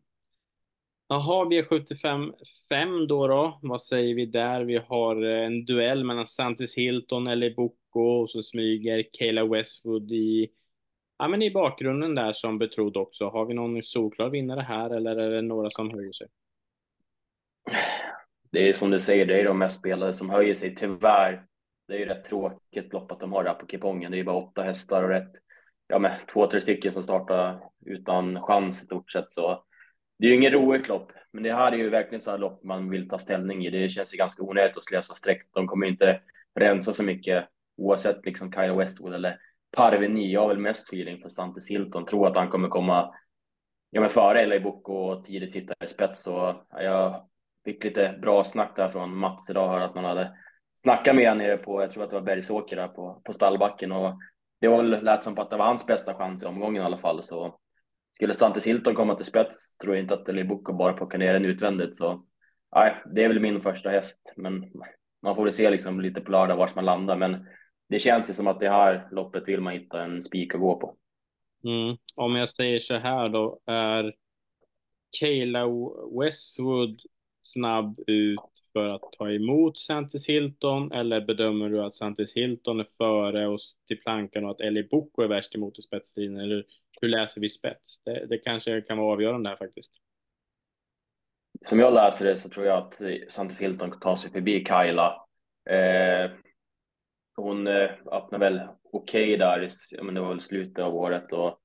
Jaha, 1.07 1.45
V75 1.45 2.33
5 2.69 3.07
då, 3.07 3.27
då. 3.27 3.59
Vad 3.61 3.81
säger 3.81 4.15
vi 4.15 4.25
där? 4.25 4.61
Vi 4.61 4.77
har 4.77 5.15
en 5.23 5.65
duell 5.65 6.03
mellan 6.03 6.27
Santis 6.27 6.77
Hilton, 6.77 7.27
eller 7.27 7.55
Boko 7.55 8.01
och 8.01 8.29
så 8.29 8.43
smyger 8.43 9.03
Kayla 9.13 9.45
Westwood 9.45 10.11
i, 10.11 10.49
ja, 11.17 11.27
men 11.27 11.41
i 11.41 11.51
bakgrunden 11.51 12.15
där 12.15 12.33
som 12.33 12.57
betrodd 12.57 12.97
också. 12.97 13.29
Har 13.29 13.45
vi 13.45 13.53
någon 13.53 13.83
solklar 13.83 14.29
vinnare 14.29 14.61
här 14.61 14.89
eller 14.89 15.15
är 15.15 15.31
det 15.31 15.41
några 15.41 15.69
som 15.69 15.91
höjer 15.91 16.11
sig? 16.11 16.27
det 18.51 18.69
är 18.69 18.73
som 18.73 18.91
du 18.91 18.99
säger, 18.99 19.25
det 19.25 19.39
är 19.39 19.45
de 19.45 19.59
mest 19.59 19.79
spelade 19.79 20.13
som 20.13 20.29
höjer 20.29 20.55
sig. 20.55 20.75
Tyvärr, 20.75 21.45
det 21.91 21.97
är 21.97 21.99
ju 21.99 22.05
rätt 22.05 22.25
tråkigt 22.25 22.93
lopp 22.93 23.11
att 23.11 23.19
de 23.19 23.31
har 23.31 23.43
det 23.43 23.49
här 23.49 23.57
på 23.57 23.65
kupongen. 23.65 24.11
Det 24.11 24.15
är 24.15 24.19
ju 24.19 24.23
bara 24.23 24.43
åtta 24.43 24.63
hästar 24.63 25.03
och 25.03 25.09
rätt, 25.09 25.31
ja 25.87 25.99
men 25.99 26.11
två, 26.33 26.47
tre 26.47 26.61
stycken 26.61 26.93
som 26.93 27.03
startar 27.03 27.59
utan 27.85 28.41
chans 28.41 28.81
i 28.81 28.85
stort 28.85 29.11
sett. 29.11 29.31
Så 29.31 29.63
det 30.19 30.25
är 30.25 30.29
ju 30.29 30.35
inget 30.35 30.53
roligt 30.53 30.87
lopp, 30.87 31.11
men 31.31 31.43
det 31.43 31.53
här 31.53 31.71
är 31.71 31.75
ju 31.75 31.89
verkligen 31.89 32.21
sådana 32.21 32.41
lopp 32.41 32.63
man 32.63 32.89
vill 32.89 33.09
ta 33.09 33.19
ställning 33.19 33.65
i. 33.65 33.69
Det 33.69 33.89
känns 33.89 34.13
ju 34.13 34.17
ganska 34.17 34.43
onödigt 34.43 34.77
att 34.77 34.83
slösa 34.83 35.13
streck. 35.13 35.47
De 35.53 35.67
kommer 35.67 35.87
inte 35.87 36.21
rensa 36.59 36.93
så 36.93 37.03
mycket 37.03 37.47
oavsett 37.77 38.25
liksom 38.25 38.51
Kyle 38.51 38.73
Westwood 38.73 39.13
eller 39.13 39.37
Parveni. 39.77 40.33
Jag 40.33 40.41
har 40.41 40.47
väl 40.47 40.57
mest 40.57 40.87
feeling 40.87 41.21
för 41.21 41.29
Sante 41.29 41.61
Hilton. 41.69 42.05
Tror 42.05 42.27
att 42.27 42.35
han 42.35 42.49
kommer 42.49 42.67
komma 42.67 43.13
ja, 43.89 44.01
men 44.01 44.09
före 44.09 44.45
LA 44.45 44.59
Book 44.59 44.89
och 44.89 45.25
tidigt 45.25 45.53
sitta 45.53 45.73
i 45.85 45.87
spets. 45.87 46.23
Så 46.23 46.63
jag 46.69 47.27
fick 47.65 47.83
lite 47.83 48.19
bra 48.21 48.43
snack 48.43 48.75
där 48.75 48.89
från 48.89 49.17
Mats 49.17 49.49
idag, 49.49 49.69
hör 49.69 49.79
att 49.79 49.95
man 49.95 50.05
hade 50.05 50.31
snackade 50.75 51.15
med 51.15 51.37
nere 51.37 51.57
på, 51.57 51.81
jag 51.81 51.91
tror 51.91 52.03
att 52.03 52.09
det 52.09 52.15
var 52.15 52.21
Bergsåker 52.21 52.75
där 52.75 52.87
på, 52.87 53.21
på 53.25 53.33
stallbacken 53.33 53.91
och 53.91 54.13
det 54.61 54.67
var 54.67 54.77
väl, 54.83 55.03
lät 55.03 55.23
som 55.23 55.35
på 55.35 55.41
att 55.41 55.49
det 55.49 55.57
var 55.57 55.65
hans 55.65 55.85
bästa 55.85 56.13
chans 56.13 56.43
i 56.43 56.45
omgången 56.45 56.81
i 56.81 56.85
alla 56.85 56.97
fall. 56.97 57.23
Så 57.23 57.59
skulle 58.11 58.33
Santis 58.33 58.67
Hilton 58.67 58.95
komma 58.95 59.15
till 59.15 59.25
spets 59.25 59.77
tror 59.77 59.95
jag 59.95 60.03
inte 60.03 60.13
att 60.13 60.27
Lebuco 60.27 60.73
bara 60.73 60.93
plockar 60.93 61.17
ner 61.17 61.33
den 61.33 61.45
utvändigt. 61.45 61.97
Så 61.97 62.25
nej, 62.75 62.95
det 63.15 63.23
är 63.23 63.27
väl 63.27 63.39
min 63.39 63.61
första 63.61 63.89
häst. 63.89 64.33
Men 64.35 64.71
man 65.21 65.35
får 65.35 65.43
väl 65.43 65.53
se 65.53 65.69
liksom 65.69 66.01
lite 66.01 66.21
på 66.21 66.31
lördag 66.31 66.55
vart 66.55 66.75
man 66.75 66.85
landar. 66.85 67.15
Men 67.15 67.47
det 67.89 67.99
känns 67.99 68.29
ju 68.29 68.33
som 68.33 68.47
att 68.47 68.59
det 68.59 68.69
här 68.69 69.07
loppet 69.11 69.47
vill 69.47 69.61
man 69.61 69.73
hitta 69.73 70.03
en 70.03 70.21
spik 70.21 70.53
att 70.53 70.61
gå 70.61 70.79
på. 70.79 70.95
Mm. 71.63 71.97
Om 72.15 72.35
jag 72.35 72.49
säger 72.49 72.79
så 72.79 72.97
här 72.97 73.29
då, 73.29 73.59
är 73.65 74.13
Kayla 75.19 75.65
Westwood 76.19 77.01
snabb 77.41 77.99
ut 78.07 78.39
för 78.73 78.89
att 78.89 79.01
ta 79.17 79.31
emot 79.31 79.79
Santis 79.79 80.29
Hilton 80.29 80.91
eller 80.91 81.21
bedömer 81.21 81.69
du 81.69 81.83
att 81.83 81.95
Santis 81.95 82.33
Hilton 82.33 82.79
är 82.79 82.87
före 82.97 83.47
oss 83.47 83.75
till 83.87 84.01
plankan 84.01 84.45
och 84.45 84.51
att 84.51 84.61
Eli 84.61 84.83
Boko 84.83 85.21
är 85.21 85.27
värst 85.27 85.55
emot 85.55 85.79
i 85.79 85.81
spetsstriden? 85.81 86.37
Eller 86.37 86.65
hur 87.01 87.07
läser 87.07 87.41
vi 87.41 87.49
spets? 87.49 88.03
Det, 88.03 88.25
det 88.25 88.37
kanske 88.37 88.81
kan 88.81 88.97
vara 88.97 89.13
avgörande 89.13 89.49
här 89.49 89.55
faktiskt. 89.55 89.91
Som 91.65 91.79
jag 91.79 91.93
läser 91.93 92.25
det 92.25 92.37
så 92.37 92.49
tror 92.49 92.65
jag 92.65 92.77
att 92.77 93.01
Santis 93.29 93.61
Hilton 93.61 93.99
tar 93.99 94.15
sig 94.15 94.31
förbi 94.31 94.65
Kyla. 94.65 95.25
Eh, 95.69 96.31
hon 97.35 97.67
eh, 97.67 97.89
öppnade 98.11 98.37
väl 98.37 98.61
okej 98.91 99.23
okay 99.23 99.37
där, 99.37 99.69
ja, 99.91 100.03
men 100.03 100.15
det 100.15 100.21
var 100.21 100.29
väl 100.29 100.41
slutet 100.41 100.83
av 100.83 100.95
året 100.95 101.33
och 101.33 101.59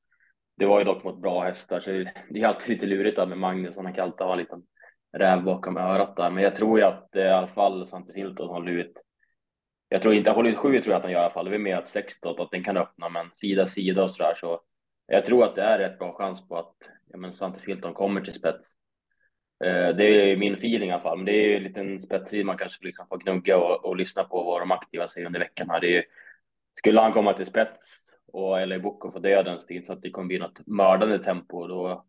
det 0.57 0.67
var 0.67 0.79
ju 0.79 0.85
dock 0.85 1.05
mot 1.05 1.21
bra 1.21 1.45
hästar 1.45 1.81
så 1.81 1.91
det 2.31 2.41
är 2.41 2.47
alltid 2.47 2.69
lite 2.69 2.87
lurigt 2.87 3.17
där 3.17 3.27
med 3.27 3.39
Magnus, 3.39 3.77
han 3.77 3.95
kan 3.95 4.05
alltid 4.05 4.27
ha 4.27 4.33
en 4.33 4.39
liten 4.39 4.63
räv 5.13 5.43
bakom 5.43 5.77
örat 5.77 6.17
där. 6.17 6.31
Men 6.31 6.45
jag 6.45 6.57
tror 6.57 6.79
ju 6.79 6.85
att 6.85 7.17
eh, 7.17 7.23
i 7.23 7.29
alla 7.29 7.47
fall 7.47 7.87
Svante 7.87 8.13
Silton 8.13 8.49
håller 8.49 8.73
ut. 8.73 9.03
Jag 9.89 10.03
tror 10.03 10.15
inte, 10.15 10.31
håller 10.31 10.51
ut 10.51 10.57
sju 10.57 10.81
tror 10.81 10.93
jag 10.93 10.97
att 10.97 11.03
han 11.03 11.13
gör 11.13 11.21
i 11.21 11.25
alla 11.25 11.35
fall. 11.35 11.51
Det 11.51 11.55
är 11.55 11.59
mer 11.59 11.77
att 11.77 11.89
sex 11.89 12.21
då, 12.21 12.43
att 12.43 12.51
den 12.51 12.65
kan 12.65 12.77
öppna, 12.77 13.09
men 13.09 13.31
sida 13.35 13.69
sida 13.69 14.03
och 14.03 14.11
sådär 14.11 14.35
så. 14.41 14.61
Jag 15.07 15.27
tror 15.27 15.45
att 15.45 15.55
det 15.55 15.63
är 15.63 15.79
rätt 15.79 15.99
bra 15.99 16.13
chans 16.13 16.49
på 16.49 16.57
att 16.59 16.75
ja, 17.13 17.19
men 17.19 17.33
Svante 17.33 17.61
Silton 17.61 17.95
kommer 17.95 18.21
till 18.21 18.35
spets. 18.35 18.73
Eh, 19.65 19.97
det 19.97 20.05
är 20.05 20.37
min 20.37 20.55
feeling 20.55 20.89
i 20.91 20.93
alla 20.93 21.03
fall, 21.03 21.17
men 21.17 21.27
det 21.27 21.33
är 21.33 21.49
ju 21.49 21.57
en 21.57 21.63
liten 21.63 22.01
spetstid. 22.03 22.47
man 22.47 22.59
kanske 22.59 22.85
liksom 22.85 23.07
får 23.09 23.19
gnugga 23.19 23.59
och, 23.59 23.85
och 23.85 23.97
lyssna 23.97 24.25
på 24.25 24.43
vad 24.43 24.63
de 24.63 24.71
aktiva 24.71 25.09
säger 25.09 25.27
under 25.27 25.41
veckan 25.41 25.71
här. 25.71 25.81
Det 25.81 25.99
är, 25.99 26.05
skulle 26.75 27.01
han 27.01 27.13
komma 27.13 27.33
till 27.33 27.47
spets 27.47 28.11
och 28.33 28.63
i 28.63 28.79
Boko 28.79 29.13
få 29.13 29.19
dödens 29.19 29.67
tid 29.67 29.87
så 29.87 29.93
att 29.93 30.03
det 30.03 30.11
kommer 30.11 30.29
bli 30.29 30.39
något 30.39 30.67
mördande 30.67 31.19
tempo, 31.19 31.67
då 31.67 32.07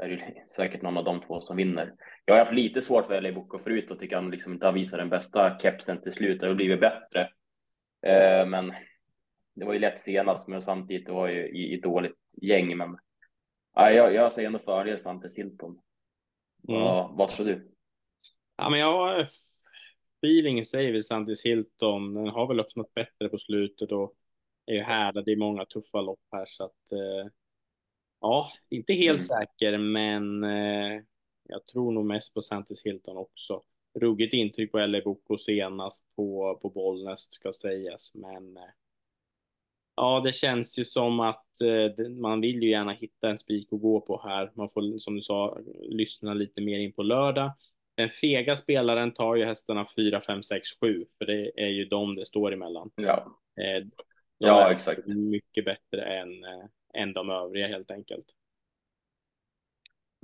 är 0.00 0.08
det 0.08 0.50
säkert 0.50 0.82
någon 0.82 0.96
av 0.96 1.04
de 1.04 1.20
två 1.20 1.40
som 1.40 1.56
vinner. 1.56 1.94
Jag 2.24 2.34
har 2.34 2.38
haft 2.38 2.52
lite 2.52 2.82
svårt 2.82 3.06
för 3.06 3.20
LA 3.20 3.32
Boko 3.32 3.58
förut 3.58 3.90
och 3.90 3.98
tycker 3.98 4.16
han 4.16 4.30
liksom 4.30 4.52
inte 4.52 4.66
har 4.66 4.72
visat 4.72 4.98
den 4.98 5.08
bästa 5.08 5.58
kepsen 5.58 6.02
till 6.02 6.12
slut. 6.12 6.40
Det 6.40 6.46
har 6.46 6.54
blivit 6.54 6.80
bättre. 6.80 7.20
Eh, 8.06 8.46
men 8.46 8.72
det 9.54 9.64
var 9.64 9.72
ju 9.72 9.78
lätt 9.78 10.00
senast, 10.00 10.48
men 10.48 10.62
samtidigt 10.62 11.08
var 11.08 11.28
ju 11.28 11.48
i, 11.48 11.72
i 11.72 11.80
dåligt 11.80 12.18
gäng. 12.42 12.76
Men 12.76 12.98
ja, 13.74 13.90
jag, 13.90 14.14
jag 14.14 14.32
säger 14.32 14.46
ändå 14.46 14.58
fördel 14.58 14.98
Santes 14.98 15.38
Hilton. 15.38 15.70
Mm. 16.68 16.80
Ja, 16.80 17.14
vad 17.14 17.30
tror 17.30 17.46
du? 17.46 17.70
Ja, 18.56 18.70
men 18.70 18.80
jag 18.80 18.92
har 18.92 19.28
feeling 20.22 20.64
säger 20.64 20.92
vi 20.92 21.02
Santis 21.02 21.44
Hilton. 21.44 22.14
Den 22.14 22.28
har 22.28 22.46
väl 22.46 22.60
öppnat 22.60 22.94
bättre 22.94 23.28
på 23.28 23.38
slutet 23.38 23.92
och 23.92 24.14
är 24.66 24.74
ju 24.74 24.82
härdad 24.82 25.28
i 25.28 25.36
många 25.36 25.66
tuffa 25.66 26.00
lopp 26.00 26.20
här 26.32 26.44
så 26.46 26.64
att 26.64 26.92
eh, 26.92 27.32
Ja, 28.20 28.52
inte 28.68 28.92
helt 28.92 29.30
mm. 29.30 29.46
säker, 29.46 29.78
men 29.78 30.44
eh, 30.44 31.02
jag 31.48 31.66
tror 31.66 31.92
nog 31.92 32.06
mest 32.06 32.34
på 32.34 32.42
Santis 32.42 32.82
Hilton 32.82 33.16
också. 33.16 33.62
Ruggigt 33.98 34.34
intryck 34.34 34.72
på 34.72 34.78
LA 34.78 35.00
Boko 35.00 35.38
senast 35.38 36.04
på, 36.16 36.58
på 36.62 36.70
Bollnäs 36.70 37.32
ska 37.32 37.52
sägas, 37.52 38.14
men 38.14 38.56
eh, 38.56 38.62
ja, 39.94 40.20
det 40.24 40.32
känns 40.32 40.78
ju 40.78 40.84
som 40.84 41.20
att 41.20 41.60
eh, 41.60 42.08
man 42.08 42.40
vill 42.40 42.62
ju 42.62 42.70
gärna 42.70 42.92
hitta 42.92 43.30
en 43.30 43.38
spik 43.38 43.68
att 43.72 43.80
gå 43.80 44.00
på 44.00 44.22
här. 44.24 44.52
Man 44.54 44.70
får, 44.70 44.98
som 44.98 45.16
du 45.16 45.22
sa, 45.22 45.58
lyssna 45.82 46.34
lite 46.34 46.60
mer 46.60 46.78
in 46.78 46.92
på 46.92 47.02
lördag. 47.02 47.52
Den 47.94 48.10
fega 48.10 48.56
spelaren 48.56 49.12
tar 49.12 49.34
ju 49.36 49.44
hästarna 49.44 49.86
4, 49.96 50.20
5, 50.20 50.42
6, 50.42 50.68
7, 50.80 51.06
för 51.18 51.26
det 51.26 51.50
är 51.56 51.68
ju 51.68 51.84
de 51.84 52.16
det 52.16 52.26
står 52.26 52.52
emellan. 52.52 52.90
Ja, 52.94 53.40
eh, 53.60 53.86
ja 54.38 54.72
exakt. 54.72 55.06
Mycket 55.06 55.64
bättre 55.64 56.02
än 56.02 56.44
eh, 56.44 56.64
än 56.94 57.12
de 57.12 57.30
övriga 57.30 57.66
helt 57.66 57.90
enkelt. 57.90 58.26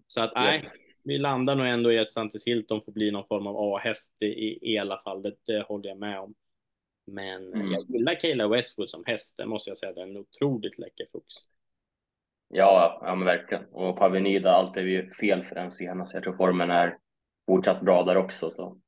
Så 0.06 0.20
att 0.20 0.32
nej, 0.34 0.56
yes. 0.56 0.74
vi 1.04 1.18
landar 1.18 1.54
nog 1.54 1.66
ändå 1.66 1.92
i 1.92 1.98
att 1.98 2.12
Santis 2.12 2.46
Hilton 2.46 2.82
får 2.84 2.92
bli 2.92 3.10
någon 3.10 3.26
form 3.26 3.46
av 3.46 3.56
A-häst 3.58 4.12
i, 4.20 4.72
i, 4.72 4.78
alla 4.78 4.98
fall. 4.98 5.22
Det, 5.22 5.34
det 5.46 5.62
håller 5.62 5.88
jag 5.88 5.98
med 5.98 6.20
om. 6.20 6.34
Men 7.06 7.54
mm. 7.54 7.72
jag 7.72 7.84
gillar 7.88 8.20
Kayla 8.20 8.48
Westwood 8.48 8.90
som 8.90 9.04
häst, 9.06 9.34
det 9.36 9.46
måste 9.46 9.70
jag 9.70 9.78
säga. 9.78 9.92
Det 9.92 10.00
är 10.00 10.06
en 10.06 10.16
otroligt 10.16 10.78
läcker 10.78 11.06
fux. 11.12 11.24
Ja, 12.48 13.00
ja 13.02 13.14
men 13.14 13.26
verkligen. 13.26 13.64
Och 13.64 13.96
på 13.96 14.04
Avenida, 14.04 14.50
allt 14.50 14.72
blev 14.72 14.88
ju 14.88 15.10
fel 15.10 15.44
för 15.44 15.54
den 15.54 15.72
senast. 15.72 16.14
Jag 16.14 16.22
tror 16.22 16.36
formen 16.36 16.70
är 16.70 16.98
fortsatt 17.46 17.80
bra 17.80 18.02
där 18.02 18.16
också. 18.16 18.50
Så. 18.50 18.78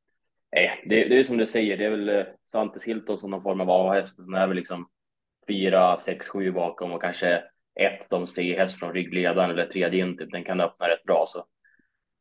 Nej, 0.53 0.85
det, 0.87 1.09
det 1.09 1.19
är 1.19 1.25
som 1.25 1.37
du 1.37 1.47
säger, 1.47 1.77
det 1.77 1.85
är 1.85 1.91
väl 1.91 2.09
eh, 2.09 2.27
Santis 2.45 2.85
Hilton 2.85 3.19
som 3.19 3.31
någon 3.31 3.43
form 3.43 3.61
av 3.61 3.71
A-häst. 3.71 4.25
Sen 4.25 4.35
är 4.35 4.47
väl 4.47 4.57
liksom 4.57 4.89
fyra, 5.49 6.01
sex, 6.01 6.29
sju 6.29 6.53
bakom 6.53 6.93
och 6.93 7.03
kanske 7.03 7.43
ett 7.79 8.11
de 8.11 8.27
ser 8.27 8.57
helst 8.57 8.79
från 8.79 8.95
ryggledaren 8.95 9.51
eller 9.51 9.67
tredje 9.67 10.01
in, 10.01 10.17
typ, 10.17 10.31
den 10.31 10.45
kan 10.45 10.61
öppna 10.61 10.89
rätt 10.89 11.05
bra. 11.05 11.25
Så 11.29 11.47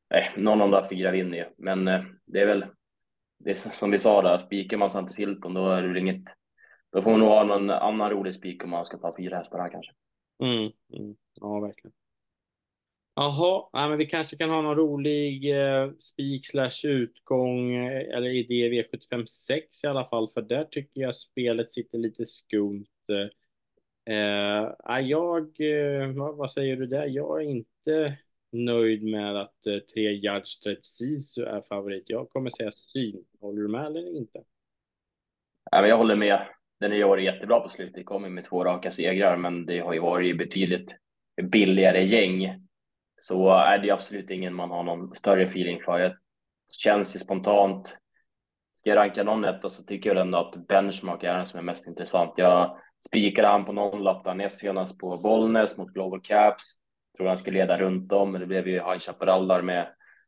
nej, 0.10 0.32
någon 0.38 0.62
av 0.62 0.72
de 0.72 0.82
där 0.82 0.90
fyra 0.90 1.12
vinner 1.12 1.38
ju. 1.38 1.46
Men 1.58 1.88
eh, 1.88 2.04
det 2.26 2.40
är 2.40 2.46
väl 2.46 2.66
det 3.40 3.52
är 3.52 3.74
som 3.74 3.92
vi 3.92 4.00
sa 4.00 4.22
där, 4.22 4.38
spikar 4.38 4.78
man 4.78 4.90
Santis 4.90 5.20
Hilton 5.20 5.54
då 5.54 5.70
är 5.70 5.82
det 5.82 6.00
inget. 6.00 6.24
Då 6.92 7.02
får 7.02 7.12
man 7.12 7.20
nog 7.20 7.30
ha 7.30 7.44
någon 7.44 7.70
annan 7.70 8.10
rolig 8.10 8.36
spik 8.36 8.64
om 8.64 8.70
man 8.70 8.86
ska 8.86 8.98
ta 8.98 9.16
fyra 9.18 9.38
hästar 9.38 9.60
här 9.60 9.70
kanske. 9.70 9.92
Mm, 10.44 10.72
mm. 10.94 11.16
Ja, 11.34 11.60
verkligen. 11.60 11.94
Jaha, 13.16 13.70
ja, 13.74 13.88
men 13.90 13.98
vi 13.98 14.06
kanske 14.06 14.38
kan 14.38 14.50
ha 14.50 14.62
någon 14.62 14.76
rolig 14.76 15.58
eh, 15.60 15.92
spik 16.00 16.48
slash 16.48 16.86
utgång 16.86 17.76
eh, 17.76 18.18
eller 18.18 18.30
idé 18.30 18.70
V756 18.70 19.62
i 19.84 19.88
alla 19.88 20.06
fall, 20.06 20.30
för 20.30 20.42
där 20.42 20.64
tycker 20.64 21.02
jag 21.02 21.16
spelet 21.16 21.74
sitter 21.74 21.98
lite 21.98 22.26
skumt. 22.26 22.86
Eh, 23.10 23.30
Eh, 24.08 24.72
ah, 24.80 25.00
jag, 25.00 25.62
eh, 25.62 26.08
vad 26.14 26.52
säger 26.52 26.76
du 26.76 26.86
där? 26.86 27.06
Jag 27.08 27.42
är 27.42 27.46
inte 27.46 28.18
nöjd 28.52 29.04
med 29.04 29.42
att 29.42 29.68
eh, 29.68 29.78
tre 29.78 30.12
Judge 30.12 30.86
Sisu 30.86 31.44
är 31.44 31.62
favorit. 31.62 32.04
Jag 32.08 32.30
kommer 32.30 32.50
säga 32.50 32.72
syn. 32.72 33.26
Håller 33.42 33.62
du 33.62 33.68
med 33.68 33.86
eller 33.86 34.18
inte? 34.18 34.44
Ja, 35.72 35.82
men 35.82 35.90
jag 35.90 35.98
håller 35.98 36.16
med. 36.16 36.48
Den 36.80 36.92
har 36.92 36.98
ju 36.98 37.04
varit 37.04 37.26
jättebra 37.26 37.60
på 37.60 37.70
slutet. 37.70 37.96
Det 37.96 38.04
kommer 38.04 38.30
med 38.30 38.46
två 38.46 38.64
raka 38.64 38.92
segrar, 38.92 39.38
men 39.38 39.66
det 39.66 39.80
har 39.80 39.94
ju 39.94 40.00
varit 40.00 40.38
betydligt 40.38 40.96
billigare 41.42 42.06
gäng. 42.06 42.68
Så 43.16 43.50
är 43.50 43.78
det 43.78 43.92
absolut 43.92 44.30
ingen 44.30 44.54
man 44.54 44.72
har 44.72 44.84
någon 44.84 45.16
större 45.16 45.44
feeling 45.44 45.82
för. 45.86 46.00
Det 46.00 46.16
känns 46.72 47.16
ju 47.16 47.20
spontant. 47.20 47.98
Ska 48.76 48.90
jag 48.90 48.98
ranka 48.98 49.24
någon 49.24 49.46
etta 49.46 49.70
så 49.70 49.84
tycker 49.84 50.10
jag 50.10 50.22
ändå 50.22 50.38
att 50.38 50.68
Benchmark 50.68 51.24
är 51.24 51.38
den 51.38 51.48
som 51.48 51.60
är 51.60 51.64
mest 51.64 51.88
intressant. 51.88 52.34
Jag 52.38 52.80
spikade 53.06 53.48
han 53.48 53.66
på 53.66 53.72
någon 53.72 54.04
lapp 54.04 54.24
där 54.24 54.34
näst 54.34 54.60
senast 54.60 54.98
på 54.98 55.18
Bollnäs 55.18 55.78
mot 55.78 55.94
Global 55.94 56.22
Caps. 56.22 56.64
Tror 57.18 57.28
han 57.28 57.38
skulle 57.38 57.60
leda 57.60 57.78
runt 57.78 58.12
om, 58.12 58.32
men 58.32 58.42
det 58.42 58.48
blev 58.48 58.68
ju 58.68 58.74
High 58.74 59.00
Chaparral 59.00 59.48
där 59.48 59.62
med 59.62 59.88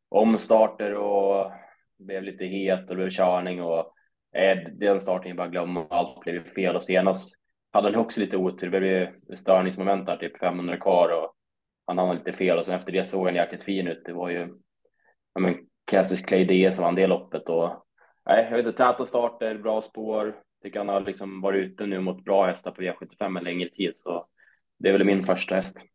omstarter 0.10 0.94
och 0.94 1.52
blev 2.00 2.24
lite 2.24 2.46
het 2.46 2.80
och 2.80 2.88
det 2.88 2.96
blev 2.96 3.10
körning 3.10 3.64
och 3.64 3.94
eh, 4.36 4.58
den 4.72 5.02
starten 5.02 5.36
bara 5.36 5.48
glömma. 5.48 5.86
Allt 5.90 6.20
blev 6.20 6.36
ju 6.36 6.44
fel 6.44 6.76
och 6.76 6.84
senast 6.84 7.36
hade 7.72 7.88
han 7.88 7.96
också 7.96 8.20
lite 8.20 8.38
otur. 8.38 8.70
Det 8.70 8.80
blev 8.80 8.84
ju 8.84 9.36
störningsmoment 9.36 10.06
där, 10.06 10.18
typ 10.18 10.40
500 10.40 10.78
kvar 10.78 11.10
och 11.10 11.34
han 11.86 11.98
hamnade 11.98 12.20
lite 12.20 12.38
fel 12.38 12.58
och 12.58 12.66
sen 12.66 12.76
efter 12.76 12.92
det 12.92 13.06
såg 13.06 13.26
han 13.26 13.36
jäkligt 13.36 13.64
fin 13.64 13.88
ut. 13.88 14.02
Det 14.06 14.14
var 14.14 14.30
ju 14.30 14.48
ja, 15.34 15.42
men 15.42 15.56
Cassius 15.86 16.22
Clay 16.22 16.46
D 16.46 16.72
som 16.72 16.84
vann 16.84 16.96
det 16.96 17.08
loppet 17.08 17.50
och 17.50 17.86
nej, 18.26 18.48
jag 18.50 18.58
vet 18.58 18.66
inte, 18.66 18.78
täta 18.78 19.06
starter, 19.06 19.58
bra 19.58 19.82
spår, 19.82 20.36
tycker 20.64 20.80
han 20.80 20.90
har 20.90 21.02
liksom 21.02 21.42
varit 21.42 21.66
ute 21.66 21.86
nu 21.86 22.00
mot 22.00 22.26
bra 22.26 22.46
hästar 22.46 22.72
på 22.72 22.82
V75 22.82 23.38
en 23.38 23.44
längre 23.44 23.70
tid, 23.70 23.92
så 23.96 24.28
det 24.78 24.90
är 24.90 24.94
väl 24.94 25.06
min 25.06 25.26
första 25.26 25.56
häst. 25.56 25.86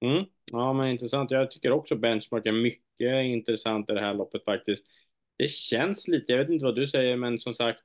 Mm. 0.00 0.24
Ja, 0.44 0.72
men 0.72 0.88
intressant. 0.88 1.30
Jag 1.30 1.50
tycker 1.50 1.72
också 1.72 1.96
benchmark 1.96 2.46
är 2.46 2.52
mycket 2.52 3.24
intressant 3.24 3.90
i 3.90 3.92
det 3.92 4.00
här 4.00 4.14
loppet 4.14 4.44
faktiskt. 4.44 4.86
Det 5.36 5.50
känns 5.50 6.08
lite, 6.08 6.32
jag 6.32 6.38
vet 6.38 6.50
inte 6.50 6.64
vad 6.64 6.76
du 6.76 6.88
säger, 6.88 7.16
men 7.16 7.38
som 7.38 7.54
sagt, 7.54 7.80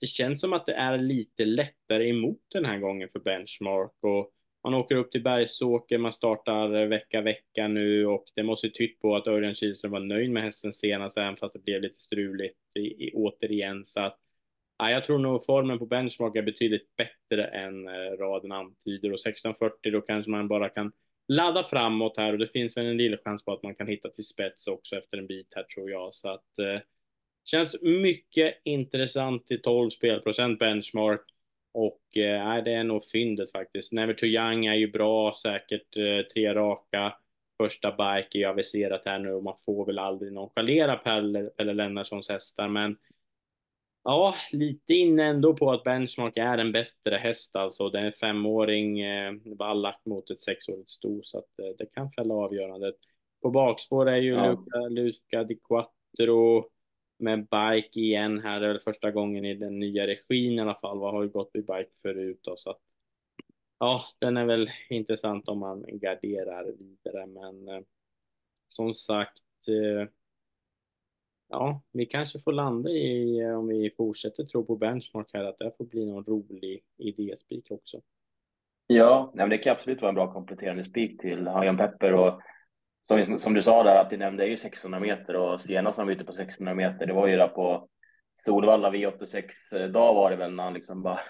det 0.00 0.06
känns 0.06 0.40
som 0.40 0.52
att 0.52 0.66
det 0.66 0.74
är 0.74 0.98
lite 0.98 1.44
lättare 1.44 2.08
emot 2.08 2.40
den 2.48 2.64
här 2.64 2.78
gången 2.78 3.08
för 3.12 3.20
benchmark 3.20 3.92
och 4.00 4.32
man 4.66 4.74
åker 4.74 4.94
upp 4.94 5.12
till 5.12 5.22
Bergsåker, 5.22 5.98
man 5.98 6.12
startar 6.12 6.74
eh, 6.74 6.88
vecka 6.88 7.20
vecka 7.20 7.68
nu 7.68 8.06
och 8.06 8.24
det 8.34 8.42
måste 8.42 8.70
tytt 8.70 9.00
på 9.00 9.16
att 9.16 9.26
Örjan 9.26 9.54
Kihlström 9.54 9.92
var 9.92 10.00
nöjd 10.00 10.30
med 10.30 10.42
hästen 10.42 10.72
senast, 10.72 11.18
även 11.18 11.36
fast 11.36 11.52
det 11.52 11.64
blev 11.64 11.82
lite 11.82 12.00
struligt 12.00 12.58
i, 12.74 12.80
i, 12.80 13.12
återigen. 13.14 13.86
Så 13.86 14.00
att 14.00 14.18
Ja, 14.78 14.90
jag 14.90 15.04
tror 15.04 15.18
nog 15.18 15.44
formen 15.44 15.78
på 15.78 15.86
benchmark 15.86 16.36
är 16.36 16.42
betydligt 16.42 16.96
bättre 16.96 17.44
än 17.46 17.88
eh, 17.88 18.18
raden 18.18 18.52
antyder 18.52 19.12
och 19.12 19.26
1640 19.26 19.92
då 19.92 20.00
kanske 20.00 20.30
man 20.30 20.48
bara 20.48 20.68
kan 20.68 20.92
ladda 21.28 21.64
framåt 21.64 22.16
här 22.16 22.32
och 22.32 22.38
det 22.38 22.46
finns 22.46 22.76
väl 22.76 22.86
en 22.86 22.96
liten 22.96 23.18
chans 23.24 23.44
på 23.44 23.52
att 23.52 23.62
man 23.62 23.74
kan 23.74 23.86
hitta 23.86 24.08
till 24.08 24.24
spets 24.24 24.68
också 24.68 24.96
efter 24.96 25.18
en 25.18 25.26
bit 25.26 25.52
här 25.56 25.62
tror 25.62 25.90
jag 25.90 26.14
så 26.14 26.28
att 26.28 26.58
eh, 26.58 26.80
känns 27.44 27.76
mycket 27.82 28.54
intressant 28.64 29.46
till 29.46 29.62
12 29.62 29.90
spelprocent 29.90 30.58
benchmark 30.58 31.20
Och 31.72 32.16
eh, 32.16 32.64
det 32.64 32.72
är 32.72 32.84
nog 32.84 33.04
fyndet 33.04 33.52
faktiskt. 33.52 33.92
Never 33.92 34.14
Too 34.14 34.28
Young 34.28 34.66
är 34.66 34.74
ju 34.74 34.90
bra, 34.90 35.36
säkert 35.42 35.96
eh, 35.96 36.26
tre 36.34 36.54
raka. 36.54 37.16
Första 37.62 37.90
bike 37.90 38.38
är 38.38 38.40
ju 38.40 38.44
aviserat 38.44 39.02
här 39.04 39.18
nu 39.18 39.32
och 39.32 39.42
man 39.42 39.56
får 39.64 39.86
väl 39.86 39.98
aldrig 39.98 40.32
nonchalera 40.32 40.96
Pelle, 40.96 41.50
eller 41.58 41.74
Lennartssons 41.74 42.28
hästar, 42.28 42.68
men 42.68 42.96
Ja, 44.08 44.34
lite 44.52 44.94
inne 44.94 45.24
ändå 45.24 45.54
på 45.54 45.70
att 45.70 45.84
Benchmark 45.84 46.36
är 46.36 46.58
en 46.58 46.72
bättre 46.72 47.16
häst 47.16 47.56
alltså. 47.56 47.90
Det 47.90 47.98
är 47.98 48.04
en 48.04 48.12
femåring 48.12 49.00
eh, 49.00 49.32
vallak 49.44 50.00
mot 50.04 50.30
ett 50.30 50.40
sexårigt 50.40 50.90
sto 50.90 51.20
så 51.24 51.38
att 51.38 51.58
eh, 51.58 51.76
det 51.78 51.86
kan 51.86 52.12
fälla 52.12 52.34
avgörandet. 52.34 52.94
På 53.42 53.50
bakspår 53.50 54.08
är 54.08 54.16
ju 54.16 54.32
ja. 54.32 54.50
Luca, 54.50 54.78
Luca 54.88 55.44
Di 55.44 55.56
Quattro 55.56 56.70
med 57.18 57.38
bike 57.38 58.00
igen 58.00 58.40
här. 58.40 58.60
Det 58.60 58.66
är 58.66 58.72
väl 58.72 58.80
första 58.80 59.10
gången 59.10 59.44
i 59.44 59.54
den 59.54 59.78
nya 59.78 60.06
regin 60.06 60.52
i 60.52 60.60
alla 60.60 60.74
fall. 60.74 60.98
Vad 60.98 61.14
har 61.14 61.22
ju 61.22 61.28
gått 61.28 61.56
i 61.56 61.60
bike 61.60 61.90
förut 62.02 62.40
då 62.42 62.54
så 62.56 62.70
att 62.70 62.80
ja, 63.78 64.04
den 64.18 64.36
är 64.36 64.44
väl 64.44 64.70
intressant 64.90 65.48
om 65.48 65.58
man 65.58 65.84
garderar 65.88 66.72
vidare, 66.78 67.26
men 67.26 67.68
eh, 67.68 67.82
som 68.68 68.94
sagt 68.94 69.68
eh, 69.68 70.08
ja, 71.48 71.82
vi 71.92 72.06
kanske 72.06 72.40
får 72.40 72.52
landa 72.52 72.90
i, 72.90 73.44
om 73.44 73.68
vi 73.68 73.94
fortsätter 73.96 74.44
tro 74.44 74.66
på 74.66 74.76
benchmark 74.76 75.30
här, 75.32 75.44
att 75.44 75.58
det 75.58 75.72
får 75.78 75.84
bli 75.84 76.06
någon 76.06 76.24
rolig 76.24 76.82
idéspik 76.98 77.70
också. 77.70 78.00
Ja, 78.86 79.30
nej, 79.34 79.42
men 79.42 79.50
det 79.50 79.58
kan 79.58 79.72
absolut 79.72 80.00
vara 80.00 80.08
en 80.08 80.14
bra 80.14 80.32
kompletterande 80.32 80.84
spik 80.84 81.20
till 81.20 81.46
Hajan 81.46 81.76
Pepper 81.76 82.14
och 82.14 82.40
som, 83.02 83.38
som 83.38 83.54
du 83.54 83.62
sa 83.62 83.82
där 83.82 84.00
att 84.00 84.10
du 84.10 84.16
nämnde 84.16 84.44
är 84.44 84.48
ju 84.48 84.56
600 84.56 85.00
meter 85.00 85.36
och 85.36 85.60
senast 85.60 85.98
han 85.98 86.06
var 86.06 86.14
ute 86.14 86.24
på 86.24 86.32
600 86.32 86.74
meter, 86.74 87.06
det 87.06 87.12
var 87.12 87.26
ju 87.26 87.36
där 87.36 87.48
på 87.48 87.88
Solvalla 88.34 88.90
V86 88.90 89.50
eh, 89.72 89.88
dag 89.88 90.14
var 90.14 90.30
det 90.30 90.36
väl 90.36 90.52
när 90.54 90.64
han 90.64 90.74
liksom 90.74 91.02
bara, 91.02 91.20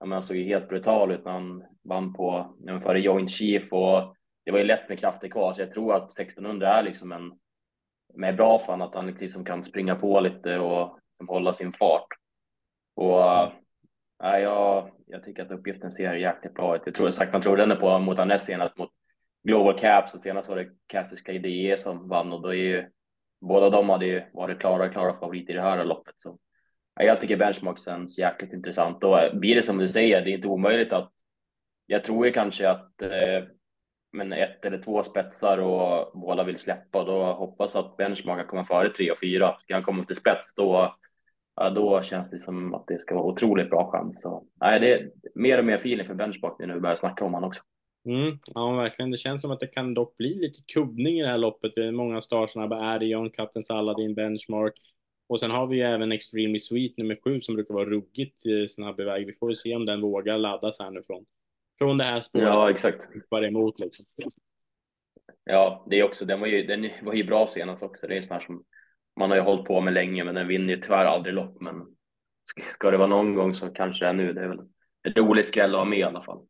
ja 0.00 0.06
men 0.06 0.12
han 0.12 0.22
såg 0.22 0.36
ju 0.36 0.44
helt 0.44 0.68
brutal 0.68 1.12
ut 1.12 1.24
när 1.24 1.32
han 1.32 1.64
vann 1.84 2.12
på, 2.12 2.56
före 2.82 3.00
Joint 3.00 3.30
Chief 3.30 3.72
och 3.72 4.16
det 4.44 4.50
var 4.50 4.58
ju 4.58 4.64
lätt 4.64 4.88
med 4.88 4.98
krafter 4.98 5.28
kvar 5.28 5.54
så 5.54 5.60
jag 5.60 5.72
tror 5.72 5.94
att 5.94 6.18
1600 6.18 6.78
är 6.78 6.82
liksom 6.82 7.12
en 7.12 7.32
med 8.16 8.36
bra 8.36 8.58
för 8.58 8.66
honom, 8.66 8.88
att 8.88 8.94
han 8.94 9.06
liksom 9.06 9.44
kan 9.44 9.64
springa 9.64 9.94
på 9.94 10.20
lite 10.20 10.58
och 10.58 10.98
liksom 11.12 11.28
hålla 11.28 11.54
sin 11.54 11.72
fart. 11.72 12.06
Och 12.96 13.22
äh, 14.24 14.38
jag, 14.38 14.90
jag 15.06 15.24
tycker 15.24 15.42
att 15.42 15.50
uppgiften 15.50 15.92
ser 15.92 16.14
jäkligt 16.14 16.54
bra 16.54 16.76
ut. 16.76 16.82
Jag 16.84 16.94
tror 16.94 17.10
sagt 17.10 17.32
man 17.32 17.42
tror 17.42 17.56
den 17.56 17.70
är 17.70 17.76
på 17.76 17.98
mot 17.98 18.18
Annes 18.18 18.44
senast 18.44 18.78
mot 18.78 18.90
Global 19.42 19.80
Caps 19.80 20.14
och 20.14 20.20
senast 20.20 20.48
var 20.48 20.56
det 20.56 20.70
Castiska 20.86 21.32
IDE 21.32 21.78
som 21.78 22.08
vann 22.08 22.32
och 22.32 22.42
då 22.42 22.48
är 22.48 22.54
ju 22.54 22.90
båda 23.40 23.70
de 23.70 23.88
hade 23.88 24.06
ju 24.06 24.22
varit 24.32 24.60
klara, 24.60 24.88
klara 24.88 25.18
favoriter 25.18 25.52
i 25.52 25.56
det 25.56 25.62
här 25.62 25.84
loppet. 25.84 26.14
Så 26.16 26.38
ja, 26.94 27.04
jag 27.04 27.20
tycker 27.20 27.36
benchmark 27.36 27.84
känns 27.84 28.18
jäkligt 28.18 28.52
intressant 28.52 29.04
och 29.04 29.18
blir 29.32 29.54
det 29.54 29.62
som 29.62 29.78
du 29.78 29.88
säger, 29.88 30.24
det 30.24 30.30
är 30.30 30.34
inte 30.34 30.48
omöjligt 30.48 30.92
att 30.92 31.12
jag 31.86 32.04
tror 32.04 32.26
ju 32.26 32.32
kanske 32.32 32.70
att 32.70 33.02
eh, 33.02 33.44
men 34.12 34.32
ett 34.32 34.64
eller 34.64 34.78
två 34.78 35.02
spetsar 35.02 35.58
och 35.58 36.20
båda 36.20 36.44
vill 36.44 36.58
släppa, 36.58 37.04
då 37.04 37.32
hoppas 37.32 37.76
att 37.76 37.96
benchmark 37.96 38.38
kan 38.38 38.46
komma 38.46 38.64
före 38.64 38.90
tre 38.90 39.10
och 39.10 39.20
fyra. 39.20 39.56
Ska 39.62 39.74
han 39.74 39.82
komma 39.82 40.04
till 40.04 40.16
spets, 40.16 40.54
då, 40.54 40.96
ja, 41.56 41.70
då 41.70 42.02
känns 42.02 42.30
det 42.30 42.38
som 42.38 42.74
att 42.74 42.86
det 42.86 43.00
ska 43.00 43.14
vara 43.14 43.24
otroligt 43.24 43.70
bra 43.70 43.90
chans. 43.90 44.22
Så, 44.22 44.44
nej, 44.60 44.80
det 44.80 44.92
är 44.92 45.10
mer 45.34 45.58
och 45.58 45.64
mer 45.64 45.76
feeling 45.76 46.06
för 46.06 46.14
benchmark 46.14 46.58
när 46.58 46.74
vi 46.74 46.80
börjar 46.80 46.96
snacka 46.96 47.24
om 47.24 47.34
honom 47.34 47.48
också. 47.48 47.62
Mm, 48.06 48.38
ja, 48.46 48.72
verkligen. 48.72 49.10
Det 49.10 49.16
känns 49.16 49.42
som 49.42 49.50
att 49.50 49.60
det 49.60 49.66
kan 49.66 49.94
dock 49.94 50.16
bli 50.16 50.34
lite 50.34 50.58
kubbning 50.74 51.18
i 51.18 51.22
det 51.22 51.28
här 51.28 51.38
loppet. 51.38 51.72
Det 51.74 51.86
är 51.86 51.92
många 51.92 52.22
startsnabba, 52.22 52.76
Arion, 52.76 53.30
Captain 53.30 53.64
Saladin, 53.64 54.14
Benchmark. 54.14 54.74
Och 55.28 55.40
sen 55.40 55.50
har 55.50 55.66
vi 55.66 55.76
ju 55.76 55.82
även 55.82 56.12
Extremely 56.12 56.60
Sweet 56.60 56.96
nummer 56.96 57.18
sju 57.24 57.40
som 57.40 57.54
brukar 57.54 57.74
vara 57.74 57.84
ruggigt 57.84 58.46
eh, 58.46 58.66
snabb 58.68 59.00
iväg. 59.00 59.26
Vi 59.26 59.32
får 59.32 59.46
väl 59.46 59.56
se 59.56 59.76
om 59.76 59.86
den 59.86 60.00
vågar 60.00 60.38
laddas 60.38 60.78
här 60.78 60.90
nu 60.90 61.02
från 61.78 61.98
det 61.98 62.04
här 62.04 62.20
spåret. 62.20 62.46
Ja, 62.46 62.70
exakt. 62.70 63.08
Bara 63.30 63.46
emot 63.46 63.80
liksom. 63.80 64.06
Ja, 65.44 65.86
det 65.90 65.98
är 65.98 66.02
också, 66.02 66.24
den 66.24 66.40
var 66.40 66.46
ju, 66.46 66.62
den 66.62 66.90
var 67.02 67.14
ju 67.14 67.24
bra 67.24 67.46
senast 67.46 67.82
också. 67.82 68.06
Det 68.06 68.16
är 68.16 68.22
sånt 68.22 68.42
som 68.42 68.64
man 69.16 69.30
har 69.30 69.36
ju 69.36 69.42
hållit 69.42 69.66
på 69.66 69.80
med 69.80 69.94
länge, 69.94 70.24
men 70.24 70.34
den 70.34 70.48
vinner 70.48 70.74
ju 70.74 70.80
tyvärr 70.80 71.04
aldrig 71.04 71.34
lopp. 71.34 71.60
Men 71.60 71.86
ska 72.68 72.90
det 72.90 72.96
vara 72.96 73.08
någon 73.08 73.34
gång 73.34 73.54
så 73.54 73.68
kanske 73.68 74.04
det 74.04 74.08
är 74.08 74.12
nu. 74.12 74.32
Det 74.32 74.40
är 74.40 74.48
väl 74.48 74.60
en 75.02 75.12
rolig 75.12 75.46
skräll 75.46 75.74
att 75.74 75.80
ha 75.80 75.84
med 75.84 75.98
i 75.98 76.02
alla 76.02 76.22
fall. 76.22 76.46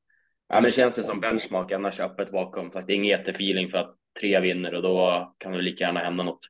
Ja, 0.49 0.55
men 0.55 0.62
det 0.62 0.73
känns 0.73 0.99
ju 0.99 1.03
som 1.03 1.21
benchmark, 1.21 1.73
annars 1.73 2.01
öppet 2.01 2.33
bakom. 2.33 2.73
Så 2.73 2.81
det 2.81 2.93
är 2.93 2.95
ingen 2.95 3.19
jättefeeling 3.19 3.71
för 3.71 3.79
att 3.79 3.97
tre 4.21 4.41
vinner 4.41 4.75
och 4.75 4.83
då 4.83 5.35
kan 5.39 5.53
det 5.53 5.62
lika 5.62 5.85
gärna 5.85 6.01
hända 6.01 6.25
något. 6.25 6.41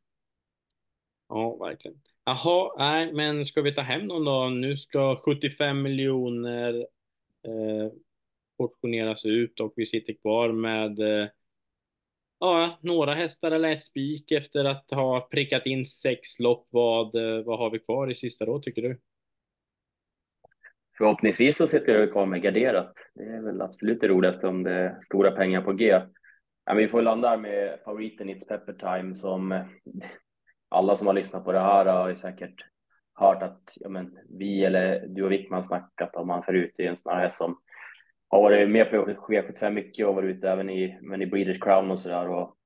Ja, 1.29 1.57
verkligen. 1.57 1.97
Jaha, 2.25 2.75
nej, 2.79 3.13
men 3.13 3.45
ska 3.45 3.63
vi 3.63 3.75
ta 3.75 3.81
hem 3.81 4.07
någon 4.07 4.25
då? 4.25 4.49
Nu 4.49 4.77
ska 4.77 5.17
75 5.17 5.83
miljoner 5.83 6.75
eh, 7.47 7.93
portioneras 8.57 9.25
ut 9.25 9.61
och 9.61 9.73
vi 9.77 9.87
sitter 9.87 10.13
kvar 10.13 10.53
med 10.53 11.01
eh, 11.01 11.29
ja, 12.41 12.79
några 12.81 13.15
hästar 13.15 13.51
eller 13.51 13.77
spik 13.77 14.33
efter 14.33 14.65
att 14.65 14.91
ha 14.91 15.29
prickat 15.31 15.67
in 15.67 15.87
sex 15.87 16.39
lopp. 16.41 16.69
Vad, 16.71 17.15
eh, 17.15 17.45
vad 17.45 17.59
har 17.59 17.71
vi 17.71 17.79
kvar 17.79 18.11
i 18.11 18.15
sista 18.15 18.45
då 18.45 18.59
tycker 18.59 18.83
du? 18.83 19.01
Förhoppningsvis 20.99 21.57
så 21.57 21.67
sitter 21.67 22.01
jag 22.01 22.13
kvar 22.13 22.27
med 22.27 22.43
garderat. 22.43 22.93
Det 23.15 23.23
är 23.23 23.43
väl 23.43 23.61
absolut 23.61 24.01
det 24.01 24.09
roligaste 24.09 24.47
om 24.47 24.63
det 24.63 24.73
är 24.73 25.01
stora 25.01 25.31
pengar 25.31 25.63
på 25.63 25.73
G. 25.73 26.01
Men 26.67 26.77
vi 26.77 26.89
får 26.89 27.03
landa 27.03 27.37
med 27.37 27.79
favoriten 27.85 28.31
It's 28.31 28.49
Pepper 28.49 28.73
Time 28.73 29.15
som 29.15 29.53
eh, 29.53 29.65
alla 30.69 30.97
som 30.97 31.07
har 31.07 31.15
lyssnat 31.15 31.45
på 31.45 31.53
det 31.53 31.61
här 31.61 31.87
har 31.87 32.09
ju 32.09 32.17
säkert 32.17 32.65
hört 33.15 33.43
att 33.43 33.73
ja, 33.77 33.89
men, 33.89 34.19
vi 34.39 34.65
eller 34.65 35.07
du 35.07 35.25
och 35.25 35.33
Wickman 35.33 35.65
snackat 35.65 36.17
om 36.17 36.31
han 36.31 36.43
förut 36.43 36.75
i 36.79 36.87
en 36.87 36.99
sån 36.99 37.13
här 37.13 37.21
häst 37.21 37.39
som 37.39 37.59
har 38.29 38.43
varit 38.43 38.71
med 38.71 38.91
på 38.91 38.97
V75 38.97 39.71
mycket 39.71 40.07
och 40.07 40.15
varit 40.15 40.37
ute 40.37 40.51
även 40.51 40.71
i, 40.71 40.99
men 41.03 41.23
i 41.23 41.27
Breeders 41.27 41.59
Crown 41.59 41.91
och 41.91 41.99
sådär 41.99 42.29
och 42.29 42.57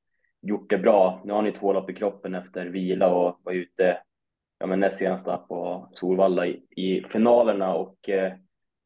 gjort 0.42 0.70
det 0.70 0.78
bra. 0.78 1.22
Nu 1.24 1.32
har 1.32 1.42
ni 1.42 1.52
två 1.52 1.72
lopp 1.72 1.90
i 1.90 1.94
kroppen 1.94 2.34
efter 2.34 2.66
vila 2.66 3.14
och 3.14 3.40
var 3.42 3.52
ute 3.52 3.98
ja, 4.58 4.66
men 4.66 4.80
näst 4.80 4.98
senast 4.98 5.24
på 5.24 5.88
Solvalla 5.92 6.46
i, 6.46 6.62
i 6.76 7.04
finalerna 7.08 7.74
och 7.74 8.08
eh, 8.08 8.32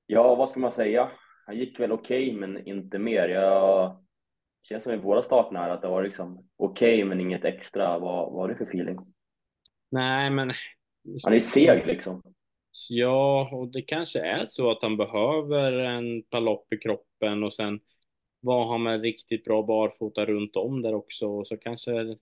ja, 0.07 0.35
vad 0.35 0.49
ska 0.49 0.61
man 0.61 0.73
säga? 0.73 1.11
Han 1.47 1.57
gick 1.57 1.81
väl 1.81 1.93
okej, 1.93 2.29
okay, 2.29 2.41
men 2.41 2.67
inte 2.67 2.99
mer. 2.99 3.29
Jag 3.29 3.97
känns 4.63 4.85
som 4.85 4.93
i 4.93 4.99
båda 4.99 5.23
starterna 5.23 5.61
här 5.61 5.71
att 5.71 5.83
det 5.83 5.89
var 5.89 6.03
liksom 6.03 6.49
okej, 6.57 6.95
okay, 6.95 7.05
men 7.05 7.21
inget 7.21 7.45
extra. 7.45 7.99
Vad 7.99 8.33
var 8.33 8.49
det 8.49 8.57
för 8.57 8.65
feeling? 8.65 8.99
Nej, 9.91 10.31
men 10.31 10.53
han 11.25 11.35
är 11.35 11.41
seg 11.41 11.87
liksom. 11.87 12.34
Ja, 12.89 13.49
och 13.53 13.69
det 13.69 13.83
kanske 13.83 14.21
är 14.21 14.45
så 14.45 14.71
att 14.71 14.83
han 14.83 14.97
behöver 14.97 15.73
en 15.73 16.23
palopp 16.23 16.73
i 16.73 16.77
kroppen 16.77 17.43
och 17.43 17.55
sen 17.55 17.81
var 18.41 18.67
han 18.67 18.83
med 18.83 19.03
riktigt 19.03 19.45
bra 19.45 19.63
barfota 19.63 20.25
runt 20.25 20.57
om 20.57 20.83
där 20.83 20.95
också 20.95 21.27
och 21.27 21.49
så 21.49 21.57
kanske 21.57 22.17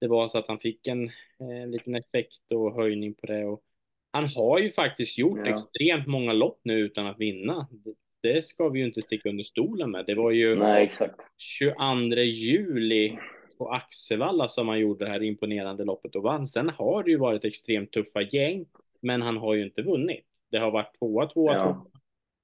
det 0.00 0.08
var 0.08 0.28
så 0.28 0.38
att 0.38 0.48
han 0.48 0.58
fick 0.58 0.86
en, 0.86 1.10
en 1.38 1.70
liten 1.70 1.94
effekt 1.94 2.52
och 2.52 2.74
höjning 2.74 3.14
på 3.14 3.26
det. 3.26 3.44
Och 3.44 3.62
han 4.10 4.28
har 4.28 4.58
ju 4.58 4.70
faktiskt 4.70 5.18
gjort 5.18 5.40
ja. 5.44 5.52
extremt 5.52 6.06
många 6.06 6.32
lopp 6.32 6.60
nu 6.62 6.78
utan 6.78 7.06
att 7.06 7.20
vinna. 7.20 7.68
Det, 7.70 7.94
det 8.22 8.44
ska 8.44 8.68
vi 8.68 8.78
ju 8.78 8.86
inte 8.86 9.02
sticka 9.02 9.28
under 9.28 9.44
stolen 9.44 9.90
med. 9.90 10.06
Det 10.06 10.14
var 10.14 10.30
ju 10.30 10.56
Nej, 10.56 10.84
exakt. 10.84 11.28
22 11.36 12.20
juli 12.20 13.18
på 13.58 13.72
Axevalla 13.72 14.48
som 14.48 14.68
han 14.68 14.78
gjorde 14.78 15.04
det 15.04 15.10
här 15.10 15.22
imponerande 15.22 15.84
loppet 15.84 16.16
och 16.16 16.22
vann. 16.22 16.48
Sen 16.48 16.68
har 16.68 17.02
det 17.02 17.10
ju 17.10 17.18
varit 17.18 17.44
extremt 17.44 17.92
tuffa 17.92 18.22
gäng 18.22 18.66
men 19.00 19.22
han 19.22 19.36
har 19.36 19.54
ju 19.54 19.62
inte 19.64 19.82
vunnit. 19.82 20.26
Det 20.50 20.58
har 20.58 20.70
varit 20.70 20.98
tvåa, 20.98 21.26
tvåa, 21.26 21.54
ja. 21.54 21.62
tvåa. 21.62 22.00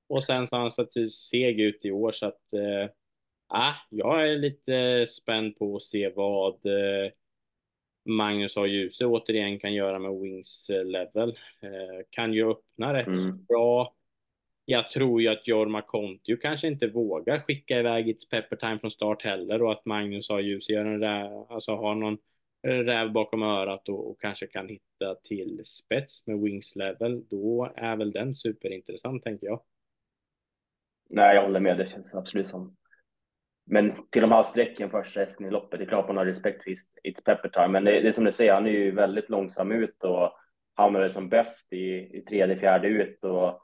Och 0.08 0.24
sen 0.24 0.46
så 0.46 0.56
har 0.56 0.60
han 0.60 0.70
sett 0.70 1.12
seg 1.12 1.60
ut 1.60 1.84
i 1.84 1.90
år 1.90 2.12
så 2.12 2.26
att 2.26 2.52
äh, 2.52 3.74
jag 3.90 4.30
är 4.30 4.36
lite 4.36 5.06
spänd 5.08 5.58
på 5.58 5.76
att 5.76 5.82
se 5.82 6.08
vad 6.08 6.66
äh, 6.66 7.10
Magnus 8.04 8.56
A. 8.56 8.66
Djuse 8.66 9.06
återigen 9.06 9.58
kan 9.58 9.74
göra 9.74 9.98
med 9.98 10.20
Wings 10.20 10.70
level. 10.84 11.30
Äh, 11.60 12.06
kan 12.10 12.32
ju 12.32 12.50
öppna 12.50 12.94
rätt 12.94 13.06
mm. 13.06 13.44
bra. 13.44 13.94
Jag 14.64 14.90
tror 14.90 15.22
ju 15.22 15.28
att 15.28 15.48
Jorma 15.48 15.82
Kontio 15.82 16.36
kanske 16.36 16.68
inte 16.68 16.86
vågar 16.86 17.38
skicka 17.38 17.78
iväg 17.78 18.08
It's 18.08 18.30
Pepper 18.30 18.56
Time 18.56 18.78
från 18.78 18.90
start 18.90 19.22
heller 19.22 19.62
och 19.62 19.72
att 19.72 19.84
Magnus 19.84 20.30
A. 20.30 20.40
Djuse 20.40 20.72
gör 20.72 20.84
en 20.84 21.00
där, 21.00 21.52
alltså 21.52 21.74
har 21.74 21.94
någon 21.94 22.18
räv 22.62 23.12
bakom 23.12 23.42
örat 23.42 23.88
och, 23.88 24.10
och, 24.10 24.20
kanske 24.20 24.46
kan 24.46 24.68
hitta 24.68 25.14
till 25.14 25.60
spets 25.64 26.26
med 26.26 26.40
wings 26.40 26.76
level, 26.76 27.24
då 27.28 27.72
är 27.76 27.96
väl 27.96 28.12
den 28.12 28.34
superintressant 28.34 29.24
tänker 29.24 29.46
jag. 29.46 29.62
Nej, 31.10 31.34
jag 31.34 31.42
håller 31.42 31.60
med. 31.60 31.78
Det 31.78 31.88
känns 31.88 32.14
absolut 32.14 32.48
som. 32.48 32.76
Men 33.64 33.92
till 34.10 34.22
de 34.22 34.32
här 34.32 34.42
strecken 34.42 34.90
första 34.90 35.20
hästen 35.20 35.46
i 35.46 35.50
loppet, 35.50 35.78
det 35.78 35.84
är 35.84 35.88
klart 35.88 36.08
man 36.08 36.16
har 36.16 36.26
respekt 36.26 36.64
för 36.64 36.70
It's 36.70 37.24
Pepper 37.24 37.48
Time, 37.48 37.68
men 37.68 37.84
det, 37.84 38.00
det 38.00 38.08
är 38.08 38.12
som 38.12 38.24
du 38.24 38.32
säger, 38.32 38.54
han 38.54 38.66
är 38.66 38.70
ju 38.70 38.90
väldigt 38.90 39.28
långsam 39.28 39.72
ut 39.72 40.04
och 40.04 40.32
hamnade 40.74 41.10
som 41.10 41.28
bäst 41.28 41.72
i, 41.72 42.18
i 42.18 42.24
tredje, 42.28 42.56
fjärde 42.56 42.88
ut 42.88 43.24
och 43.24 43.62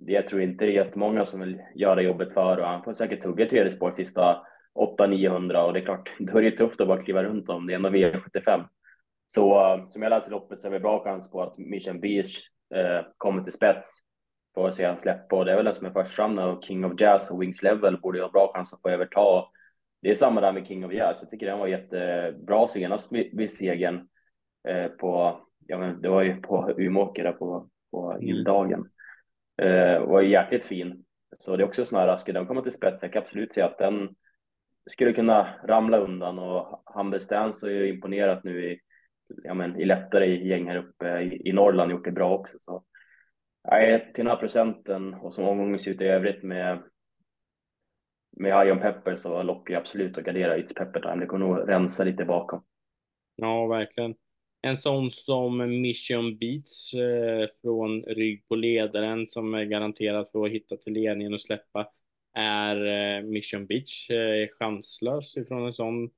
jag 0.00 0.26
tror 0.26 0.42
inte 0.42 0.64
det 0.64 0.70
är 0.70 0.84
jättemånga 0.84 1.24
som 1.24 1.40
vill 1.40 1.62
göra 1.74 2.02
jobbet 2.02 2.32
för 2.32 2.56
och 2.56 2.66
han 2.66 2.84
får 2.84 2.94
säkert 2.94 3.22
tugga 3.22 3.48
tredje 3.48 3.70
spår 3.70 3.94
sista 3.96 4.46
800-900 4.76 5.62
och 5.62 5.72
det 5.72 5.80
är 5.80 5.84
klart, 5.84 6.12
då 6.18 6.38
är 6.38 6.42
det 6.42 6.50
tufft 6.50 6.80
att 6.80 6.88
bara 6.88 7.02
kliva 7.02 7.22
runt 7.22 7.48
om 7.48 7.66
det 7.66 7.72
är 7.72 7.76
ändå 7.76 7.88
V75. 7.88 8.64
Så 9.26 9.74
uh, 9.76 9.88
som 9.88 10.02
jag 10.02 10.10
läser 10.10 10.30
loppet 10.30 10.60
så 10.60 10.68
är 10.68 10.72
det 10.72 10.80
bra 10.80 11.04
chans 11.04 11.30
på 11.30 11.42
att 11.42 11.58
Mission 11.58 12.00
Beach 12.00 12.40
uh, 12.76 13.06
kommer 13.16 13.42
till 13.42 13.52
spets. 13.52 13.98
får 14.54 14.70
se 14.70 14.86
han 14.86 14.98
släppa 14.98 15.36
och 15.36 15.44
det 15.44 15.52
är 15.52 15.56
väl 15.56 15.64
den 15.64 15.74
som 15.74 15.86
är 15.86 15.90
först 15.90 16.14
fram 16.14 16.38
och 16.38 16.64
King 16.64 16.84
of 16.84 17.00
Jazz 17.00 17.30
och 17.30 17.42
Wings 17.42 17.62
Level 17.62 18.00
borde 18.00 18.22
ha 18.22 18.30
bra 18.30 18.52
chans 18.54 18.72
att 18.72 18.82
få 18.82 18.88
överta. 18.88 19.44
Det 20.02 20.10
är 20.10 20.14
samma 20.14 20.40
där 20.40 20.52
med 20.52 20.66
King 20.66 20.84
of 20.84 20.92
Jazz. 20.92 21.18
Jag 21.20 21.30
tycker 21.30 21.46
den 21.46 21.58
var 21.58 21.66
jättebra 21.66 22.68
senast 22.68 23.12
vid, 23.12 23.36
vid 23.36 23.52
segern 23.52 24.08
eh, 24.68 24.88
på, 24.88 25.40
ja 25.66 25.78
men 25.78 26.02
det 26.02 26.08
var 26.08 26.22
ju 26.22 26.40
på 26.40 26.74
Umeåker 26.78 27.24
där 27.24 27.32
på, 27.32 27.68
på 27.90 28.12
mm. 28.12 28.22
Illdagen. 28.22 28.90
Eh, 29.62 30.06
var 30.06 30.22
jäkligt 30.22 30.64
fin. 30.64 31.04
Så 31.38 31.56
det 31.56 31.62
är 31.62 31.68
också 31.68 31.84
sån 31.84 31.98
här, 31.98 32.16
skulle 32.16 32.38
den 32.38 32.46
komma 32.46 32.62
till 32.62 32.72
spets, 32.72 33.02
jag 33.02 33.12
kan 33.12 33.22
absolut 33.22 33.52
se 33.52 33.62
att 33.62 33.78
den 33.78 34.08
skulle 34.86 35.12
kunna 35.12 35.54
ramla 35.64 35.98
undan 35.98 36.38
och 36.38 36.82
Humble 36.94 37.20
Stance 37.20 37.66
har 37.66 37.70
ju 37.70 37.88
imponerat 37.88 38.44
nu 38.44 38.72
i, 38.72 38.80
ja 39.44 39.54
men, 39.54 39.80
i 39.80 39.84
lättare 39.84 40.46
gäng 40.48 40.68
här 40.68 40.76
uppe 40.76 41.20
i, 41.20 41.48
i 41.48 41.52
Norrland, 41.52 41.90
gjort 41.90 42.04
det 42.04 42.12
bra 42.12 42.38
också. 42.38 42.56
Så 42.60 42.84
Nej, 43.70 44.12
till 44.14 44.24
den 44.24 44.30
här 44.30 44.40
procenten 44.40 45.14
och 45.14 45.34
som 45.34 45.44
omgången 45.44 45.78
ser 45.78 45.90
ut 45.90 46.00
i 46.00 46.04
övrigt 46.04 46.42
med 46.42 46.82
med 48.36 48.66
Ion 48.66 48.80
Pepper 48.80 49.16
så 49.16 49.42
lockar 49.42 49.74
jag 49.74 49.80
absolut 49.80 50.18
att 50.18 50.24
gardera 50.24 50.58
It's 50.58 50.74
Pepper 50.74 51.00
Time. 51.00 51.16
Det 51.16 51.26
kommer 51.26 51.46
nog 51.46 51.68
rensa 51.68 52.04
lite 52.04 52.24
bakom. 52.24 52.64
Ja, 53.36 53.66
verkligen. 53.66 54.14
En 54.62 54.76
sån 54.76 55.10
som 55.10 55.80
Mission 55.82 56.38
Beats 56.38 56.94
eh, 56.94 57.48
från 57.62 58.02
rygg 58.02 58.48
på 58.48 58.54
ledaren 58.54 59.26
som 59.28 59.54
är 59.54 59.64
garanterad 59.64 60.28
för 60.32 60.46
att 60.46 60.52
hitta 60.52 60.76
till 60.76 60.92
ledningen 60.92 61.34
och 61.34 61.42
släppa 61.42 61.88
är 62.36 62.86
eh, 62.86 63.22
Mission 63.22 63.66
Beach 63.66 64.10
eh, 64.10 64.48
chanslös 64.58 65.36
ifrån 65.36 65.66
en 65.66 65.72
sån, 65.72 66.10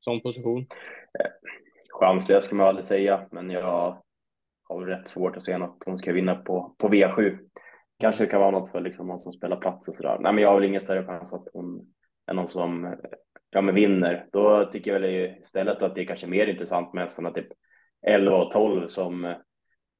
sån 0.00 0.20
position? 0.20 0.66
Eh, 1.18 1.30
chanslös 1.90 2.44
ska 2.44 2.54
man 2.54 2.66
aldrig 2.66 2.84
säga, 2.84 3.28
men 3.30 3.50
jag 3.50 4.02
har 4.68 4.86
rätt 4.86 5.08
svårt 5.08 5.36
att 5.36 5.42
se 5.42 5.58
något 5.58 5.82
hon 5.86 5.98
ska 5.98 6.12
vinna 6.12 6.34
på, 6.34 6.74
på 6.78 6.88
V7. 6.88 7.38
Kanske 7.98 8.24
det 8.24 8.30
kan 8.30 8.40
vara 8.40 8.50
något 8.50 8.70
för 8.70 8.80
liksom 8.80 9.06
någon 9.06 9.20
som 9.20 9.32
spelar 9.32 9.56
plats 9.56 9.88
och 9.88 9.96
sådär. 9.96 10.18
Nej, 10.20 10.32
men 10.32 10.42
jag 10.42 10.50
har 10.50 10.60
väl 10.60 10.68
ingen 10.68 10.80
större 10.80 11.06
chans 11.06 11.32
att 11.32 11.48
hon 11.52 11.94
är 12.26 12.34
någon 12.34 12.48
som 12.48 12.96
ja, 13.50 13.60
men 13.60 13.74
vinner. 13.74 14.26
Då 14.32 14.64
tycker 14.64 14.92
jag 14.92 15.00
väl 15.00 15.40
istället 15.40 15.82
att 15.82 15.94
det 15.94 16.00
är 16.00 16.06
kanske 16.06 16.26
mer 16.26 16.46
intressant 16.46 16.92
med 16.92 17.02
hästarna 17.02 17.30
typ 17.30 17.48
11 18.06 18.36
och 18.36 18.50
12 18.50 18.88
som 18.88 19.34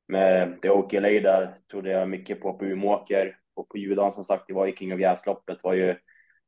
med 0.08 0.62
The 0.62 0.70
Oaky 0.70 1.00
där 1.00 1.54
trodde 1.70 1.90
jag 1.90 2.08
mycket 2.08 2.40
på 2.40 2.58
på 2.58 2.64
Umeåker 2.64 3.36
och 3.57 3.69
på 3.69 3.79
Judan 3.79 4.12
som 4.12 4.25
sagt, 4.25 4.45
det 4.49 4.55
var 4.55 4.66
ju 4.66 4.77
King 4.77 4.95
of 4.95 5.01
Jazz-loppet 5.01 5.59
var 5.62 5.75
ju 5.75 5.97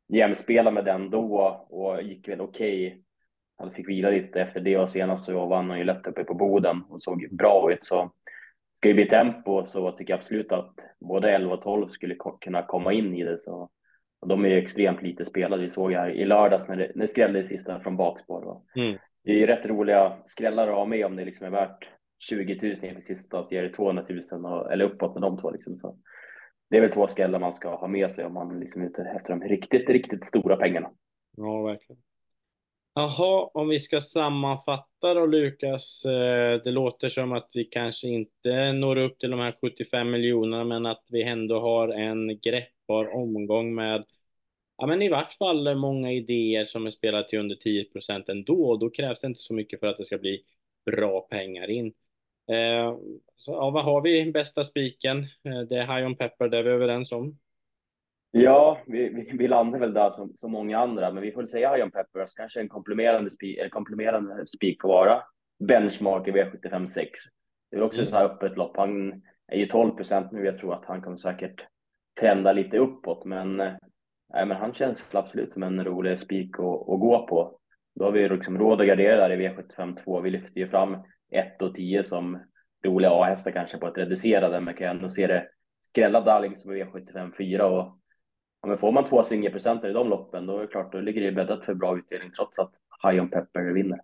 jämspelad 0.09 0.75
med 0.75 0.85
den 0.85 1.11
då 1.11 1.39
och 1.71 2.03
gick 2.03 2.29
väl 2.29 2.41
okej. 2.41 2.87
Okay. 2.87 3.03
Han 3.59 3.73
fick 3.73 3.89
vila 3.89 4.11
lite 4.11 4.41
efter 4.41 4.61
det 4.61 4.79
och 4.79 4.91
senast 4.91 5.25
så 5.25 5.47
vann 5.47 5.71
han 5.71 5.79
ju 5.79 5.85
lätt 5.85 6.07
uppe 6.07 6.25
på 6.25 6.35
Boden 6.35 6.83
och 6.89 7.03
såg 7.03 7.29
bra 7.31 7.73
ut 7.73 7.85
så 7.85 8.11
ska 8.79 8.89
det 8.89 8.95
bli 8.95 9.09
tempo 9.09 9.67
så 9.67 9.93
tycker 9.93 10.13
jag 10.13 10.19
absolut 10.19 10.53
att 10.53 10.75
både 11.01 11.31
11 11.31 11.55
och 11.55 11.63
12 11.63 11.89
skulle 11.89 12.17
kunna 12.41 12.63
komma 12.63 12.93
in 12.93 13.15
i 13.15 13.25
det. 13.25 13.39
Så, 13.39 13.71
och 14.21 14.29
de 14.29 14.45
är 14.45 14.49
ju 14.49 14.59
extremt 14.59 15.03
lite 15.03 15.25
spelade. 15.25 15.63
Vi 15.63 15.71
såg 15.71 15.93
här 15.93 16.11
i 16.11 16.25
lördags 16.25 16.69
när 16.69 16.77
det, 16.77 16.93
när 16.95 17.03
det 17.03 17.09
skrällde 17.09 17.39
i 17.39 17.45
sista 17.45 17.81
från 17.81 17.97
bakspår. 17.97 18.61
Mm. 18.77 18.99
Det 19.25 19.31
är 19.31 19.37
ju 19.37 19.47
rätt 19.47 19.67
roliga 19.67 20.17
skrällar 20.25 20.69
att 20.69 20.75
ha 20.75 20.87
med 20.87 21.07
om 21.07 21.17
det 21.17 21.25
liksom 21.25 21.47
är 21.47 21.51
värt 21.51 21.89
20 22.19 22.59
000 22.63 22.71
inför 22.83 23.01
sista 23.01 23.45
så 23.45 23.55
ger 23.55 23.63
det 23.63 23.69
200 23.69 24.05
000 24.33 24.45
och, 24.45 24.73
eller 24.73 24.85
uppåt 24.85 25.15
med 25.15 25.23
de 25.23 25.39
två. 25.39 25.51
Liksom. 25.51 25.77
Så 25.77 25.99
det 26.71 26.77
är 26.77 26.81
väl 26.81 26.91
två 26.91 27.07
skallar 27.07 27.39
man 27.39 27.53
ska 27.53 27.77
ha 27.77 27.87
med 27.87 28.11
sig 28.11 28.25
om 28.25 28.35
man 28.35 28.61
liksom 28.61 28.83
är 28.83 28.87
ute 28.87 29.03
efter 29.03 29.29
de 29.31 29.49
riktigt, 29.49 29.91
riktigt 29.91 30.27
stora 30.27 30.57
pengarna. 30.57 30.91
Ja, 31.37 31.63
verkligen. 31.63 32.03
Jaha, 32.95 33.51
om 33.55 33.69
vi 33.69 33.79
ska 33.79 34.01
sammanfatta 34.01 35.15
då 35.15 35.27
Lukas. 35.27 36.05
Eh, 36.05 36.61
det 36.65 36.71
låter 36.71 37.09
som 37.09 37.33
att 37.33 37.49
vi 37.53 37.65
kanske 37.65 38.09
inte 38.09 38.73
når 38.73 38.97
upp 38.97 39.19
till 39.19 39.31
de 39.31 39.41
här 39.41 39.55
75 39.61 40.11
miljonerna, 40.11 40.65
men 40.65 40.87
att 40.87 41.05
vi 41.11 41.23
ändå 41.23 41.61
har 41.61 41.89
en 41.89 42.39
greppbar 42.41 43.15
omgång 43.15 43.75
med 43.75 44.05
Ja, 44.81 44.87
men 44.87 45.03
i 45.03 45.09
vart 45.09 45.35
fall 45.35 45.77
många 45.77 46.13
idéer 46.13 46.65
som 46.65 46.87
är 46.87 46.91
spelade 46.91 47.29
till 47.29 47.39
under 47.39 47.57
10 47.57 47.85
procent 47.85 48.29
ändå. 48.29 48.71
Och 48.71 48.79
då 48.79 48.91
krävs 48.91 49.19
det 49.19 49.27
inte 49.27 49.41
så 49.41 49.55
mycket 49.55 49.81
för 49.81 49.87
att 49.87 49.99
det 49.99 50.05
ska 50.05 50.19
bli 50.19 50.43
bra 50.87 51.21
pengar 51.21 51.71
in. 51.71 51.93
Eh, 52.49 52.97
så, 53.37 53.53
ja, 53.53 53.71
vad 53.71 53.85
har 53.85 54.01
vi 54.01 54.33
bästa 54.33 54.65
spiken? 54.65 55.19
Eh, 55.19 55.61
det 55.69 55.77
är 55.77 55.97
High 55.97 56.07
on 56.07 56.17
Pepper, 56.17 56.49
det 56.49 56.59
är 56.59 56.63
vi 56.63 56.71
överens 56.71 57.13
om. 57.13 57.39
Ja, 58.31 58.79
vi, 58.87 59.09
vi, 59.09 59.31
vi 59.39 59.49
landar 59.49 59.79
väl 59.79 59.95
där 59.95 60.11
som, 60.11 60.33
som 60.35 60.53
många 60.53 60.79
andra, 60.79 61.13
men 61.13 61.23
vi 61.23 61.33
får 61.33 61.45
säga 61.45 61.79
Ion 61.79 61.91
Peppers, 61.91 62.35
kanske 62.35 62.61
en 62.61 62.69
kompletterande 62.69 64.47
spik, 64.47 64.83
får 64.83 64.89
vara 64.89 65.23
benchmark 65.59 66.29
i 66.29 66.31
V75 66.31 66.87
6. 66.87 67.21
Det 67.71 67.77
är 67.77 67.83
också 67.83 68.01
mm. 68.01 68.11
så 68.11 68.17
här 68.17 68.25
öppet 68.25 68.57
lopp. 68.57 68.77
Han 68.77 69.23
är 69.49 69.59
ju 69.59 69.67
12 69.67 69.91
procent 69.91 70.33
nu. 70.33 70.45
Jag 70.45 70.59
tror 70.59 70.75
att 70.75 70.85
han 70.85 71.03
kommer 71.03 71.17
säkert 71.17 71.67
trenda 72.21 72.53
lite 72.53 72.79
uppåt, 72.79 73.25
men, 73.25 73.61
äh, 73.61 73.77
men 74.31 74.51
han 74.51 74.75
känns 74.75 75.05
absolut 75.13 75.53
som 75.53 75.63
en 75.63 75.85
rolig 75.85 76.21
spik 76.21 76.59
att, 76.59 76.65
att 76.65 77.01
gå 77.01 77.27
på. 77.27 77.59
Då 77.95 78.05
har 78.05 78.13
vi 78.13 78.29
liksom 78.29 78.59
råd 78.59 78.81
att 78.81 78.87
gardera 78.87 79.29
där 79.29 79.41
i 79.41 79.49
V75 79.49 79.97
2. 79.97 80.21
Vi 80.21 80.31
lyfter 80.31 80.61
ju 80.61 80.69
fram 80.69 80.97
1 81.31 81.63
och 81.63 81.75
10 81.75 82.05
som 82.05 82.39
roliga 82.85 83.11
A-hästar 83.11 83.51
kanske 83.51 83.79
på 83.79 83.87
ett 83.87 83.99
reducerade, 83.99 84.61
men 84.61 84.75
kan 84.75 84.89
ändå 84.89 85.11
se 85.11 85.27
det 85.27 85.49
skrälla 85.83 86.21
Darling 86.21 86.57
som 86.57 86.71
är 86.71 86.85
V75 86.85 87.37
4 87.37 87.67
och 87.67 87.99
Ja, 88.61 88.69
men 88.69 88.79
får 88.79 88.93
man 88.93 89.05
två 89.05 89.23
singelprocenter 89.23 89.89
i 89.89 89.93
de 89.93 90.09
loppen, 90.09 90.47
då 90.47 90.57
är 90.57 90.61
det 90.61 90.67
klart, 90.67 90.93
då 90.93 91.01
ligger 91.01 91.21
det 91.21 91.33
bäddat 91.33 91.65
för 91.65 91.75
bra 91.75 91.99
utdelning 91.99 92.31
trots 92.33 92.59
att 92.59 92.73
High 93.03 93.23
on 93.23 93.31
Pepper 93.31 93.73
vinner. 93.73 94.01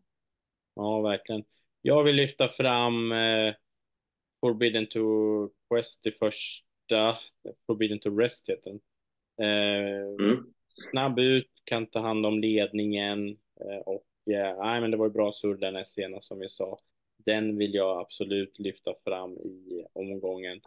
Ja, 0.74 1.00
verkligen. 1.00 1.44
Jag 1.82 2.04
vill 2.04 2.16
lyfta 2.16 2.48
fram 2.48 3.12
eh, 3.12 3.54
Forbidden 4.40 4.86
to 4.86 5.00
Quest 5.70 6.06
i 6.06 6.10
första, 6.10 7.18
Forbidden 7.66 7.98
to 7.98 8.18
Rest 8.18 8.48
heter 8.48 8.70
den. 8.70 8.80
Eh, 9.46 10.26
mm. 10.26 10.44
Snabb 10.90 11.18
ut, 11.18 11.50
kan 11.64 11.86
ta 11.86 12.00
hand 12.00 12.26
om 12.26 12.38
ledningen 12.38 13.28
eh, 13.60 13.78
och 13.86 14.32
eh, 14.34 14.56
nej, 14.58 14.80
men 14.80 14.90
det 14.90 14.96
var 14.96 15.06
ju 15.06 15.12
bra 15.12 15.32
surr 15.32 15.56
den 15.56 15.84
senast 15.84 16.28
som 16.28 16.38
vi 16.38 16.48
sa. 16.48 16.78
Den 17.26 17.58
vill 17.58 17.74
jag 17.74 18.00
absolut 18.00 18.58
lyfta 18.58 18.94
fram 19.04 19.32
i 19.32 19.84
omgången. 19.92 20.60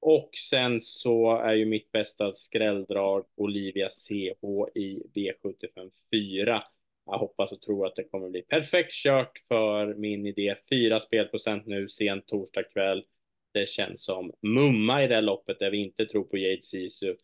Och 0.00 0.30
sen 0.50 0.82
så 0.82 1.36
är 1.36 1.54
ju 1.54 1.66
mitt 1.66 1.92
bästa 1.92 2.34
skrälldrag 2.34 3.26
Olivia 3.34 3.88
CH 3.88 4.44
i 4.74 5.02
V75 5.14 5.90
4. 6.12 6.62
Jag 7.06 7.18
hoppas 7.18 7.52
och 7.52 7.62
tror 7.62 7.86
att 7.86 7.96
det 7.96 8.04
kommer 8.04 8.30
bli 8.30 8.42
perfekt 8.42 8.92
kört 8.92 9.38
för 9.48 9.94
min 9.94 10.26
idé. 10.26 10.56
Fyra 10.70 11.00
spelprocent 11.00 11.66
nu 11.66 11.88
sent 11.88 12.26
torsdag 12.26 12.62
kväll. 12.62 13.04
Det 13.52 13.68
känns 13.68 14.04
som 14.04 14.32
mumma 14.42 15.04
i 15.04 15.08
det 15.08 15.20
loppet 15.20 15.58
där 15.58 15.70
vi 15.70 15.76
inte 15.76 16.06
tror 16.06 16.24
på 16.24 16.36
Jade 16.36 16.62
Sisu. 16.62 17.14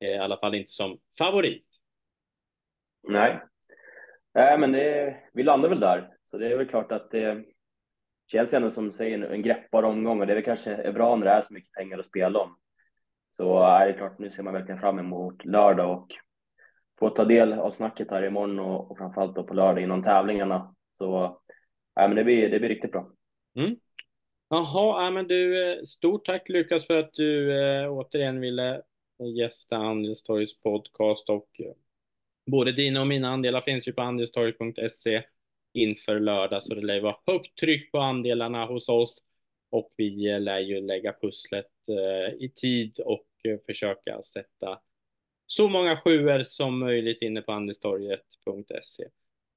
Eh, 0.00 0.08
I 0.08 0.18
alla 0.18 0.36
fall 0.36 0.54
inte 0.54 0.72
som 0.72 0.98
favorit. 1.18 1.66
Nej, 3.08 3.40
Nej 4.34 4.58
men 4.58 4.72
det, 4.72 5.16
vi 5.32 5.42
landar 5.42 5.68
väl 5.68 5.80
där. 5.80 6.10
Så 6.24 6.38
det 6.38 6.46
är 6.46 6.56
väl 6.56 6.68
klart 6.68 6.92
att 6.92 7.10
det, 7.10 7.44
känns 8.30 8.54
ändå 8.54 8.70
som 8.70 8.92
säger 8.92 9.30
en 9.30 9.42
greppbar 9.42 9.82
omgång 9.82 10.20
och 10.20 10.26
det 10.26 10.32
är 10.32 10.34
väl 10.34 10.44
kanske 10.44 10.92
bra 10.92 11.16
när 11.16 11.26
det 11.26 11.32
är 11.32 11.42
så 11.42 11.54
mycket 11.54 11.72
pengar 11.72 11.98
att 11.98 12.06
spela 12.06 12.38
om. 12.38 12.56
Så 13.30 13.62
är 13.62 13.86
det 13.86 13.92
klart, 13.92 14.18
nu 14.18 14.30
ser 14.30 14.42
man 14.42 14.54
verkligen 14.54 14.80
fram 14.80 14.98
emot 14.98 15.44
lördag 15.44 15.98
och 15.98 16.06
få 16.98 17.10
ta 17.10 17.24
del 17.24 17.52
av 17.52 17.70
snacket 17.70 18.10
här 18.10 18.26
imorgon 18.26 18.58
och, 18.58 18.90
och 18.90 18.98
framförallt 18.98 19.34
då 19.34 19.44
på 19.44 19.54
lördag 19.54 19.82
innan 19.82 20.02
tävlingarna. 20.02 20.74
Så 20.98 21.40
ja, 21.94 22.08
men 22.08 22.16
det, 22.16 22.24
blir, 22.24 22.50
det 22.50 22.58
blir 22.58 22.68
riktigt 22.68 22.92
bra. 22.92 23.10
Mm. 23.56 23.76
Jaha, 24.48 25.04
ja, 25.04 25.10
men 25.10 25.28
du, 25.28 25.72
eh, 25.72 25.82
stort 25.84 26.24
tack 26.24 26.48
Lukas 26.48 26.86
för 26.86 26.98
att 26.98 27.12
du 27.12 27.60
eh, 27.62 27.92
återigen 27.92 28.40
ville 28.40 28.74
eh, 29.20 29.36
gästa 29.38 29.76
Andelstorgs 29.76 30.60
podcast 30.60 31.28
och 31.28 31.48
eh, 31.58 31.72
både 32.50 32.72
dina 32.72 33.00
och 33.00 33.06
mina 33.06 33.28
andelar 33.28 33.60
finns 33.60 33.88
ju 33.88 33.92
på 33.92 34.02
andelstorg.se 34.02 35.22
inför 35.72 36.20
lördag, 36.20 36.62
så 36.62 36.74
det 36.74 36.86
lär 36.86 37.00
vara 37.00 37.16
högt 37.26 37.58
tryck 37.58 37.92
på 37.92 37.98
andelarna 37.98 38.66
hos 38.66 38.88
oss 38.88 39.22
och 39.70 39.92
vi 39.96 40.38
lär 40.38 40.58
ju 40.58 40.80
lägga 40.80 41.12
pusslet 41.12 41.70
eh, 41.88 42.34
i 42.44 42.52
tid 42.56 43.00
och 43.04 43.26
eh, 43.44 43.58
försöka 43.66 44.22
sätta 44.22 44.80
så 45.46 45.68
många 45.68 45.96
sjuor 45.96 46.42
som 46.42 46.78
möjligt 46.78 47.22
inne 47.22 47.42
på 47.42 47.52
andelstorget.se. 47.52 49.04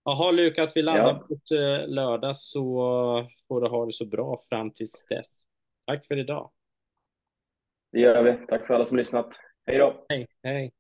Jaha 0.06 0.32
Lukas, 0.32 0.78
vi 0.78 0.82
laddar 0.82 1.26
ja. 1.30 1.38
på 1.48 1.56
eh, 1.56 1.88
lördag 1.88 2.38
så 2.38 2.76
får 3.48 3.62
du 3.62 3.68
ha 3.68 3.86
det 3.86 3.94
så 3.94 4.06
bra 4.06 4.42
fram 4.50 4.72
tills 4.72 5.06
dess. 5.10 5.46
Tack 5.86 6.08
för 6.08 6.18
idag. 6.18 6.52
Det 7.92 8.00
gör 8.00 8.24
vi. 8.24 8.48
Tack 8.48 8.68
för 8.68 8.74
alla 8.74 8.86
som 8.86 8.98
lyssnat. 8.98 9.40
Hej 9.66 9.78
då. 9.78 10.06
Hej. 10.10 10.28
Hej. 10.44 10.72